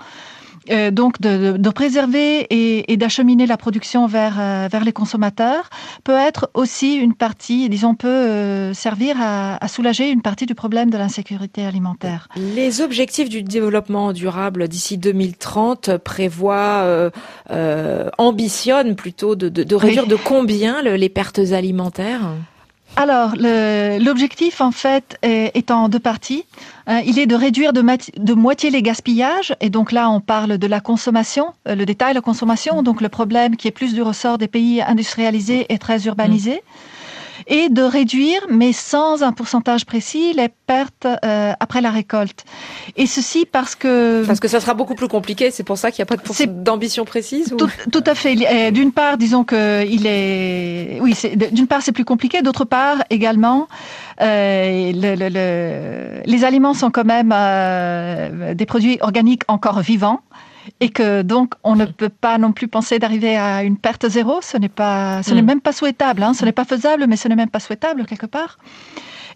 Euh, 0.69 0.91
donc 0.91 1.21
de, 1.21 1.57
de, 1.57 1.71
préserver 1.71 2.41
et, 2.51 2.93
et 2.93 2.97
d'acheminer 2.99 3.47
la 3.47 3.57
production 3.57 4.07
vers, 4.07 4.37
euh, 4.39 4.69
vers 4.71 4.85
les 4.85 4.93
consommateurs 4.93 5.71
peut 6.05 6.17
être 6.17 6.51
aussi 6.53 6.97
une 6.97 7.15
partie, 7.15 7.69
disons, 7.71 7.95
peut 7.95 8.09
euh, 8.09 8.75
servir 8.75 9.17
à, 9.19 9.63
à, 9.65 9.69
soulager 9.69 10.11
une 10.11 10.21
partie 10.21 10.45
du 10.45 10.55
problème 10.55 10.91
de 10.91 10.99
l'insécurité 10.99 11.65
alimentaire. 11.65 12.29
Les 12.37 12.83
objectifs 12.83 13.31
du 13.31 13.43
développement 13.43 14.13
durable 14.13 14.69
d'ici 14.69 14.99
2030 14.99 15.97
prévoient, 15.97 17.11
ambitionnent 18.19 18.97
plutôt 18.97 19.37
de, 19.37 19.75
réduire 19.75 20.07
de 20.07 20.17
combien 20.17 20.83
le, 20.83 20.97
les 20.97 21.09
pertes 21.09 21.39
alimentaires? 21.53 22.21
Alors, 22.97 23.34
l'objectif, 23.36 24.61
en 24.61 24.72
fait, 24.72 25.16
est, 25.22 25.70
en 25.70 25.88
deux 25.88 26.01
parties. 26.01 26.45
Euh, 26.88 27.01
il 27.07 27.18
est 27.18 27.26
de 27.26 27.34
réduire 27.34 27.72
de, 27.72 28.34
moitié 28.34 28.70
les 28.70 28.82
gaspillages, 28.82 29.55
et 29.61 29.70
donc 29.70 29.93
là, 29.93 30.11
on 30.11 30.20
parle 30.20 30.59
de 30.59 30.66
la 30.66 30.80
consommation, 30.80 31.53
euh, 31.68 31.74
le 31.74 31.86
détail, 31.86 32.14
la 32.14 32.20
consommation, 32.20 32.82
donc 32.82 33.01
le 33.01 33.09
problème 33.09 33.57
qui 33.57 33.68
est 33.68 33.72
plus 33.72 33.95
du 33.95 34.03
ressort 34.03 34.38
des 34.38 34.49
pays 34.49 34.82
industrialisés 34.82 35.66
et 35.68 35.78
très 35.78 36.05
urbanisés 36.07 36.62
et 37.47 37.68
de 37.68 37.82
réduire, 37.82 38.41
mais 38.49 38.72
sans 38.72 39.22
un 39.22 39.32
pourcentage 39.32 39.84
précis, 39.86 40.32
les 40.34 40.49
pertes 40.49 41.07
euh, 41.07 41.53
après 41.59 41.80
la 41.80 41.91
récolte. 41.91 42.45
Et 42.97 43.07
ceci 43.07 43.47
parce 43.47 43.74
que... 43.74 44.24
Parce 44.26 44.41
que 44.41 44.49
ça 44.49 44.61
sera 44.61 44.74
beaucoup 44.74 44.95
plus 44.95 45.09
compliqué, 45.09 45.51
c'est 45.51 45.64
pour 45.64 45.78
ça 45.78 45.91
qu'il 45.91 46.05
n'y 46.05 46.11
a 46.11 46.16
pas 46.16 46.47
d'ambition 46.47 47.05
précise 47.05 47.55
tout, 47.57 47.68
tout, 47.91 48.05
à 48.07 48.14
fait. 48.14 48.36
Euh, 48.51 48.70
d'une 48.70 48.93
part, 48.93 49.16
disons 49.18 49.45
que 49.45 49.84
il 49.86 50.07
est... 50.07 50.99
Oui, 51.01 51.14
d'une 51.53 51.66
part, 51.66 51.82
c'est 51.82 51.93
plus 51.93 52.05
compliqué. 52.05 52.43
D'autre 52.43 52.64
part, 52.64 52.99
également, 53.11 53.68
euh, 54.20 54.93
le, 54.95 55.14
le, 55.14 55.28
le, 55.28 56.22
les 56.24 56.45
aliments 56.45 56.74
sont 56.74 56.91
quand 56.91 57.05
même 57.05 57.32
euh, 57.34 58.55
des 58.55 58.66
produits 58.66 58.99
organiques 59.01 59.43
encore 59.49 59.80
vivants 59.80 60.20
et 60.81 60.91
que 60.91 61.23
donc 61.23 61.55
on 61.65 61.77
ne 61.77 61.85
peut 61.85 62.09
pas 62.09 62.39
non 62.39 62.53
plus 62.53 62.69
penser 62.69 62.99
d'arriver 62.99 63.37
à 63.37 63.63
une 63.63 63.77
perte 63.77 64.09
zéro. 64.09 64.41
Ce 64.43 64.57
n'est 64.57 64.69
pas, 64.69 65.23
ce 65.23 65.35
n'est 65.35 65.43
hmm. 65.43 65.47
même 65.47 65.61
pas 65.61 65.73
souhaitable. 65.73 66.23
Hein. 66.23 66.35
Ce 66.35 66.45
n'est 66.45 66.53
pas 66.53 66.65
faisable, 66.65 67.07
mais 67.09 67.17
ce 67.17 67.29
n'est 67.29 67.37
même 67.37 67.51
pas 67.51 67.61
souhaitable 67.61 68.07
quelque 68.07 68.27
part. 68.27 68.59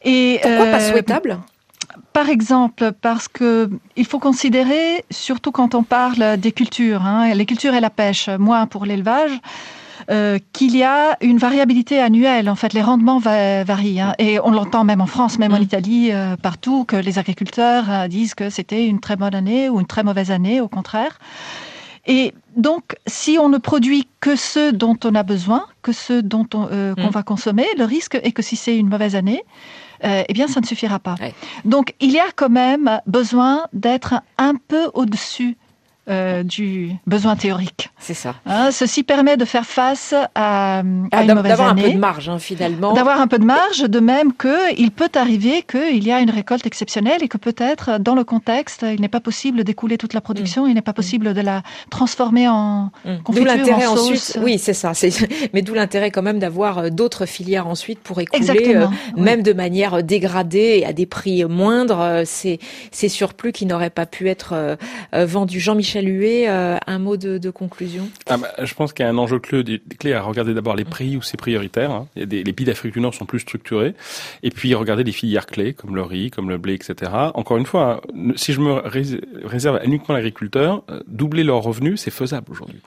Et 0.03 0.39
pourquoi 0.43 0.67
pas 0.67 0.83
euh, 0.83 0.91
souhaitable? 0.91 1.39
Par 2.13 2.29
exemple, 2.29 2.93
parce 3.01 3.29
que 3.29 3.71
il 3.97 4.07
faut 4.07 4.19
considérer, 4.19 5.05
surtout 5.11 5.53
quand 5.53 5.75
on 5.75 5.83
parle 5.83 6.37
des 6.37 6.53
cultures, 6.53 7.03
hein, 7.03 7.33
les 7.35 7.47
cultures 7.47 7.75
et 7.75 7.81
la 7.81 7.91
pêche, 7.91 8.29
moins 8.29 8.67
pour 8.67 8.85
l'élevage, 8.85 9.33
euh, 10.11 10.39
qu'il 10.53 10.77
y 10.77 10.83
a 10.83 11.17
une 11.21 11.39
variabilité 11.39 12.01
annuelle. 12.01 12.51
En 12.51 12.55
fait, 12.55 12.73
les 12.73 12.83
rendements 12.83 13.19
varient. 13.19 14.01
Hein. 14.01 14.15
Et 14.19 14.39
on 14.41 14.51
l'entend 14.51 14.85
même 14.85 15.01
en 15.01 15.07
France, 15.07 15.39
même 15.39 15.55
en 15.55 15.59
mm. 15.59 15.63
Italie, 15.63 16.09
euh, 16.13 16.37
partout, 16.37 16.85
que 16.85 16.97
les 16.97 17.19
agriculteurs 17.19 17.91
euh, 17.91 18.09
disent 18.09 18.35
que 18.35 18.51
c'était 18.51 18.87
une 18.87 19.01
très 19.01 19.17
bonne 19.17 19.35
année 19.35 19.69
ou 19.69 19.81
une 19.81 19.87
très 19.87 20.03
mauvaise 20.03 20.31
année, 20.31 20.61
au 20.61 20.69
contraire. 20.69 21.19
Et 22.07 22.35
donc, 22.57 22.97
si 23.07 23.39
on 23.41 23.49
ne 23.49 23.57
produit 23.57 24.07
que 24.21 24.37
ce 24.37 24.73
dont 24.73 24.99
on 25.05 25.15
a 25.15 25.23
besoin, 25.23 25.67
que 25.81 25.93
ce 25.93 26.21
dont 26.21 26.47
on, 26.53 26.67
qu'on 26.67 27.09
mm. 27.09 27.11
va 27.11 27.23
consommer, 27.23 27.67
le 27.79 27.85
risque 27.85 28.19
est 28.23 28.33
que 28.33 28.43
si 28.43 28.57
c'est 28.57 28.77
une 28.77 28.89
mauvaise 28.89 29.17
année, 29.17 29.43
eh 30.03 30.35
bien, 30.35 30.49
ça 30.49 30.61
ne 30.61 30.67
suffira 30.67 30.99
pas. 30.99 31.15
Donc, 31.65 31.95
il 31.99 32.11
y 32.11 32.19
a 32.19 32.27
quand 32.37 32.51
même 32.51 33.01
besoin 33.07 33.65
d'être 33.73 34.21
un 34.37 34.55
peu 34.69 34.91
au-dessus 34.93 35.57
euh, 36.11 36.43
du 36.43 36.91
besoin 37.07 37.35
théorique. 37.35 37.89
C'est 37.99 38.13
ça. 38.13 38.35
Hein, 38.45 38.71
ceci 38.73 39.05
permet 39.05 39.39
de 39.39 39.47
faire 39.47 39.65
face 39.65 40.13
à, 40.13 40.81
à 40.81 40.83
ah, 41.13 41.23
une 41.23 41.33
mauvaise 41.33 41.53
D'avoir 41.53 41.71
un 41.71 41.75
peu 41.75 41.91
de 41.91 41.97
marge, 41.97 42.29
hein, 42.29 42.39
finalement. 42.39 42.93
D'avoir 42.93 43.23
un 43.23 43.27
peu 43.27 43.39
de 43.39 43.45
marge, 43.47 43.85
de 43.85 44.01
même 44.01 44.35
qu'il 44.35 44.91
peut 44.91 45.09
arriver 45.15 45.63
qu'il 45.63 46.05
y 46.05 46.13
a 46.13 46.21
une 46.21 46.29
récolte 46.29 46.67
exceptionnelle 46.67 47.23
et 47.23 47.29
que 47.29 47.39
peut-être, 47.39 47.99
dans 48.01 48.15
le 48.15 48.23
contexte, 48.23 48.85
il 48.87 49.01
n'est 49.01 49.09
pas 49.09 49.21
possible 49.21 49.65
d'écouler 49.65 49.97
toute 49.97 50.13
la 50.13 50.21
production, 50.21 50.67
mm. 50.67 50.69
il 50.69 50.75
n'est 50.75 50.83
pas 50.83 50.93
possible 50.93 51.33
de 51.33 51.41
la 51.41 51.63
transformer 51.89 52.49
en 52.49 52.91
mm. 53.07 53.23
confiture, 53.23 53.33
D'où 53.33 53.57
l'intérêt 53.57 53.87
en 53.87 53.93
ensuite, 53.95 54.39
oui, 54.43 54.59
c'est 54.59 54.75
ça. 54.75 54.93
Mais 55.55 55.63
d'où 55.63 55.73
l'intérêt 55.73 56.11
quand 56.11 56.21
même 56.21 56.39
d'avoir 56.39 56.79
euh, 56.79 56.91
d'autres 56.91 57.25
filières 57.25 57.67
ensuite 57.67 58.01
pour 58.01 58.21
écouler, 58.21 58.75
euh, 58.77 58.89
même 59.17 59.43
de 59.43 59.55
manière 59.55 60.03
dégradée 60.03 60.81
et 60.81 60.85
à 60.85 60.93
des 60.93 61.07
prix 61.07 61.47
moindres, 61.47 62.25
ces, 62.27 62.61
ces 62.91 63.09
surplus 63.09 63.53
qui 63.53 63.65
n'auraient 63.65 63.89
pas 63.89 64.05
pu 64.05 64.29
être 64.29 64.77
vendus. 65.13 65.61
Jean-Michel 65.61 65.94
Chaluet, 65.95 66.49
euh, 66.49 66.77
un 66.89 66.99
mot 66.99 67.17
de, 67.17 67.51
conclusion 67.51 68.09
ah 68.27 68.37
bah, 68.37 68.49
Je 68.61 68.75
pense 68.75 68.93
qu'il 68.93 69.05
y 69.05 69.07
a 69.07 69.11
un 69.13 69.17
enjeu 69.17 69.39
clé, 69.39 69.63
clé 70.01 70.13
à 70.13 70.23
regarder 70.23 70.53
d'abord 70.53 70.75
les 70.75 70.85
prix 70.85 71.17
où 71.17 71.23
c'est 71.23 71.37
prioritaire. 71.37 71.93
Hein. 71.93 72.09
Il 72.17 72.21
y 72.21 72.23
a 72.25 72.27
des, 72.27 72.43
les 72.43 72.53
pays 72.53 72.67
d'Afrique 72.67 72.95
du 72.95 73.01
Nord 73.01 73.15
sont 73.15 73.27
plus 73.27 73.39
structurés. 73.39 73.95
Et 74.43 74.51
puis 74.51 74.75
regarder 74.75 75.05
les 75.05 75.13
filières 75.13 75.47
clés 75.47 75.73
comme 75.73 75.95
le 75.95 76.03
riz, 76.03 76.33
comme 76.33 76.49
le 76.49 76.59
blé, 76.59 76.75
etc. 76.75 77.13
Encore 77.35 77.59
une 77.59 77.67
fois, 77.67 78.01
hein, 78.13 78.33
si 78.35 78.53
je 78.53 78.61
me 78.61 78.73
réserve 79.47 79.79
uniquement 79.85 80.17
l'agriculteur, 80.17 80.83
euh, 80.91 81.01
doubler 81.07 81.45
leurs 81.45 81.63
revenus, 81.63 82.01
c'est 82.01 82.11
faisable 82.11 82.47
aujourd'hui. 82.51 82.81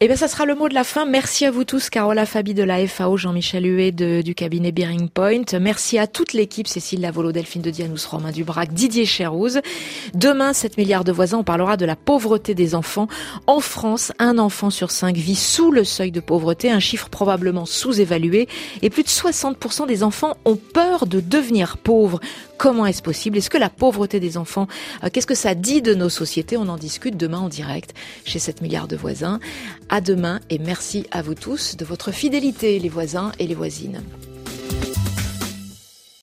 Eh 0.00 0.06
bien, 0.06 0.16
ça 0.16 0.28
sera 0.28 0.44
le 0.44 0.54
mot 0.54 0.68
de 0.68 0.74
la 0.74 0.84
fin. 0.84 1.06
Merci 1.06 1.46
à 1.46 1.50
vous 1.50 1.64
tous, 1.64 1.88
Carola 1.88 2.26
Fabi 2.26 2.54
de 2.54 2.62
la 2.62 2.86
FAO, 2.86 3.16
Jean-Michel 3.16 3.64
Huet 3.64 3.92
du 3.92 4.34
cabinet 4.34 4.72
Bearing 4.72 5.08
Point. 5.08 5.58
Merci 5.60 5.98
à 5.98 6.06
toute 6.06 6.32
l'équipe, 6.32 6.66
Cécile 6.66 7.00
Lavolo, 7.00 7.32
Delphine 7.32 7.62
de 7.62 7.70
Dianous, 7.70 8.08
Romain 8.10 8.30
Dubrac, 8.30 8.72
Didier 8.72 9.06
Cherouz. 9.06 9.60
Demain, 10.14 10.52
7 10.52 10.76
milliards 10.76 11.04
de 11.04 11.12
voisins, 11.12 11.38
on 11.38 11.44
parlera 11.44 11.76
de 11.76 11.86
la 11.86 11.96
des 12.50 12.74
enfants. 12.74 13.06
En 13.46 13.60
France, 13.60 14.12
un 14.18 14.38
enfant 14.38 14.70
sur 14.70 14.90
cinq 14.90 15.16
vit 15.16 15.36
sous 15.36 15.70
le 15.70 15.84
seuil 15.84 16.10
de 16.10 16.20
pauvreté, 16.20 16.70
un 16.70 16.80
chiffre 16.80 17.08
probablement 17.08 17.64
sous-évalué. 17.64 18.48
Et 18.82 18.90
plus 18.90 19.04
de 19.04 19.08
60% 19.08 19.86
des 19.86 20.02
enfants 20.02 20.36
ont 20.44 20.56
peur 20.56 21.06
de 21.06 21.20
devenir 21.20 21.78
pauvres. 21.78 22.20
Comment 22.58 22.86
est-ce 22.86 23.02
possible? 23.02 23.38
Est-ce 23.38 23.50
que 23.50 23.58
la 23.58 23.70
pauvreté 23.70 24.20
des 24.20 24.36
enfants, 24.36 24.66
euh, 25.04 25.08
qu'est-ce 25.12 25.26
que 25.26 25.34
ça 25.34 25.54
dit 25.54 25.82
de 25.82 25.94
nos 25.94 26.08
sociétés? 26.08 26.56
On 26.56 26.68
en 26.68 26.76
discute 26.76 27.16
demain 27.16 27.38
en 27.38 27.48
direct 27.48 27.94
chez 28.24 28.38
7 28.38 28.60
milliards 28.62 28.88
de 28.88 28.96
voisins. 28.96 29.38
À 29.88 30.00
demain 30.00 30.40
et 30.50 30.58
merci 30.58 31.06
à 31.12 31.22
vous 31.22 31.34
tous 31.34 31.76
de 31.76 31.84
votre 31.84 32.10
fidélité, 32.10 32.78
les 32.78 32.88
voisins 32.88 33.32
et 33.38 33.46
les 33.46 33.54
voisines. 33.54 34.02